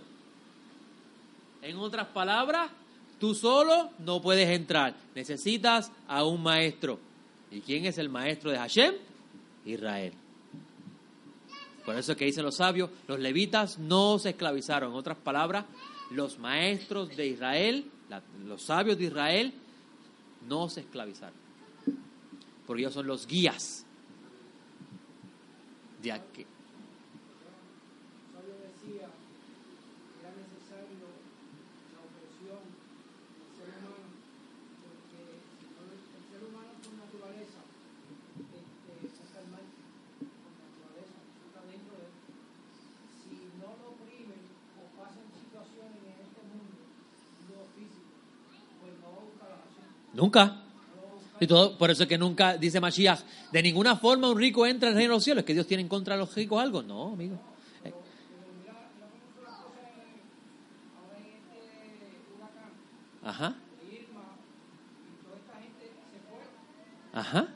En 1.62 1.78
otras 1.78 2.08
palabras, 2.08 2.72
tú 3.20 3.34
solo 3.34 3.92
no 4.00 4.22
puedes 4.22 4.50
entrar. 4.50 4.96
Necesitas 5.16 5.92
a 6.08 6.26
un 6.26 6.44
maestro. 6.44 7.00
¿Y 7.50 7.62
quién 7.62 7.86
es 7.86 7.98
el 7.98 8.10
maestro 8.10 8.52
de 8.52 8.58
Hashem? 8.58 8.96
Israel. 9.66 10.14
Por 11.92 12.00
eso 12.00 12.14
es 12.14 12.18
que 12.18 12.24
dicen 12.24 12.46
los 12.46 12.56
sabios, 12.56 12.90
los 13.06 13.20
levitas 13.20 13.78
no 13.78 14.18
se 14.18 14.30
esclavizaron. 14.30 14.92
En 14.92 14.98
otras 14.98 15.18
palabras, 15.18 15.66
los 16.10 16.40
maestros 16.40 17.18
de 17.18 17.28
Israel, 17.28 17.86
los 18.46 18.62
sabios 18.62 18.98
de 18.98 19.04
Israel, 19.04 19.54
no 20.48 20.70
se 20.70 20.80
esclavizaron. 20.80 21.36
Porque 22.66 22.84
ellos 22.84 22.94
son 22.94 23.08
los 23.08 23.28
guías 23.28 23.86
de, 26.02 26.14
aquí, 26.14 26.46
Nunca. 50.14 50.64
Y 51.40 51.48
todo, 51.48 51.78
por 51.78 51.90
eso 51.90 52.04
es 52.04 52.10
que 52.10 52.18
nunca, 52.18 52.56
dice 52.58 52.80
Mashiach, 52.80 53.22
de 53.52 53.64
ninguna 53.64 53.96
forma 53.96 54.30
un 54.30 54.38
rico 54.38 54.66
entra 54.66 54.90
en 54.90 54.94
el 54.94 54.98
reino 54.98 55.14
de 55.14 55.18
los 55.18 55.24
cielos. 55.24 55.42
¿Es 55.42 55.46
que 55.46 55.54
Dios 55.54 55.66
tiene 55.66 55.82
en 55.82 55.90
contra 55.90 56.14
de 56.14 56.20
los 56.20 56.36
ricos 56.36 56.62
algo? 56.62 56.84
No, 56.84 57.14
amigo. 57.14 57.36
Eh. 57.84 57.94
Ajá. 63.24 63.56
Ajá. 67.14 67.48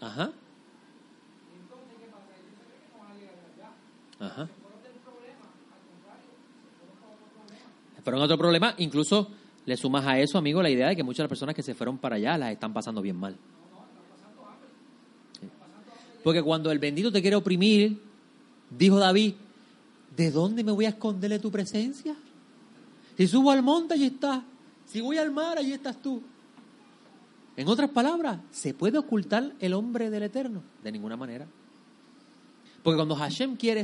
Ajá. 0.00 0.32
Ajá. 4.18 4.48
Fueron 8.02 8.15
otro 8.26 8.38
problema, 8.38 8.74
incluso 8.78 9.30
le 9.64 9.76
sumas 9.76 10.06
a 10.06 10.18
eso, 10.18 10.38
amigo, 10.38 10.62
la 10.62 10.70
idea 10.70 10.88
de 10.88 10.96
que 10.96 11.02
muchas 11.02 11.18
de 11.18 11.22
las 11.24 11.30
personas 11.30 11.54
que 11.54 11.62
se 11.62 11.74
fueron 11.74 11.98
para 11.98 12.16
allá 12.16 12.38
las 12.38 12.52
están 12.52 12.72
pasando 12.72 13.02
bien 13.02 13.16
mal. 13.16 13.36
Porque 16.22 16.42
cuando 16.42 16.70
el 16.70 16.78
bendito 16.78 17.12
te 17.12 17.20
quiere 17.20 17.36
oprimir, 17.36 18.00
dijo 18.70 18.98
David, 18.98 19.34
¿de 20.16 20.30
dónde 20.30 20.64
me 20.64 20.72
voy 20.72 20.84
a 20.84 20.90
esconder 20.90 21.30
de 21.30 21.38
tu 21.38 21.50
presencia? 21.50 22.16
Si 23.16 23.26
subo 23.26 23.50
al 23.50 23.62
monte, 23.62 23.94
allí 23.94 24.06
estás. 24.06 24.42
Si 24.86 25.00
voy 25.00 25.18
al 25.18 25.30
mar, 25.30 25.58
allí 25.58 25.72
estás 25.72 26.00
tú. 26.00 26.22
En 27.56 27.68
otras 27.68 27.90
palabras, 27.90 28.40
¿se 28.50 28.74
puede 28.74 28.98
ocultar 28.98 29.52
el 29.60 29.72
hombre 29.72 30.10
del 30.10 30.24
Eterno? 30.24 30.62
De 30.82 30.92
ninguna 30.92 31.16
manera. 31.16 31.46
Porque 32.82 32.96
cuando 32.96 33.16
Hashem 33.16 33.56
quiere 33.56 33.82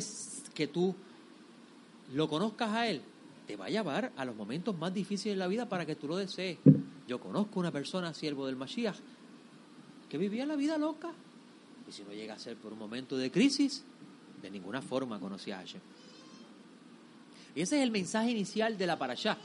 que 0.55 0.66
tú 0.66 0.95
lo 2.12 2.28
conozcas 2.28 2.70
a 2.70 2.86
Él, 2.86 3.03
te 3.47 3.57
va 3.57 3.66
a 3.66 3.70
llevar 3.70 4.12
a 4.16 4.24
los 4.24 4.36
momentos 4.36 4.76
más 4.76 4.93
difíciles 4.93 5.34
de 5.34 5.38
la 5.38 5.49
vida 5.49 5.68
para 5.68 5.84
que 5.86 5.97
tú 5.97 6.09
lo 6.09 6.16
desees. 6.16 6.59
Yo 7.07 7.20
conozco 7.20 7.61
una 7.61 7.70
persona, 7.70 8.14
siervo 8.14 8.47
del 8.47 8.57
Mashiach, 8.57 8.97
que 10.09 10.18
vivía 10.18 10.47
la 10.47 10.57
vida 10.57 10.78
loca. 10.78 11.12
Y 11.88 11.93
si 11.93 12.05
no 12.05 12.12
llega 12.12 12.34
a 12.34 12.38
ser 12.38 12.57
por 12.57 12.72
un 12.72 12.78
momento 12.78 13.16
de 13.16 13.30
crisis, 13.30 13.84
de 14.40 14.51
ninguna 14.51 14.82
forma 14.82 15.18
conocía 15.18 15.57
a 15.57 15.61
Hashem. 15.61 15.80
Y 17.55 17.61
ese 17.61 17.76
es 17.76 17.82
el 17.82 17.90
mensaje 17.90 18.30
inicial 18.30 18.78
de 18.78 18.86
la 18.86 18.99
parashá. 18.99 19.36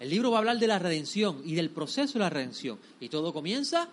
El 0.00 0.10
libro 0.10 0.30
va 0.30 0.38
a 0.38 0.40
hablar 0.40 0.58
de 0.58 0.66
la 0.66 0.78
redención 0.78 1.40
y 1.44 1.54
del 1.54 1.70
proceso 1.70 2.14
de 2.14 2.20
la 2.20 2.30
redención. 2.30 2.78
Y 3.00 3.08
todo 3.08 3.32
comienza 3.32 3.88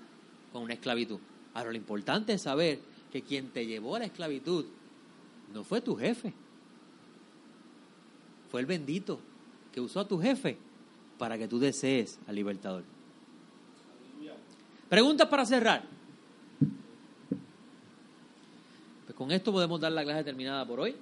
con 0.51 0.63
una 0.63 0.73
esclavitud. 0.73 1.19
Ahora, 1.53 1.71
lo 1.71 1.77
importante 1.77 2.33
es 2.33 2.41
saber 2.41 2.79
que 3.11 3.21
quien 3.21 3.49
te 3.49 3.65
llevó 3.65 3.95
a 3.95 3.99
la 3.99 4.05
esclavitud 4.05 4.65
no 5.53 5.63
fue 5.63 5.81
tu 5.81 5.95
jefe. 5.95 6.33
Fue 8.51 8.59
el 8.59 8.65
bendito 8.65 9.19
que 9.71 9.79
usó 9.79 10.01
a 10.01 10.07
tu 10.07 10.19
jefe 10.19 10.57
para 11.17 11.37
que 11.37 11.47
tú 11.47 11.57
desees 11.57 12.19
al 12.27 12.35
libertador. 12.35 12.83
Preguntas 14.89 15.29
para 15.29 15.45
cerrar. 15.45 15.83
Pues 19.05 19.15
con 19.15 19.31
esto 19.31 19.53
podemos 19.53 19.79
dar 19.79 19.93
la 19.93 20.03
clase 20.03 20.25
terminada 20.25 20.67
por 20.67 20.81
hoy. 20.81 20.97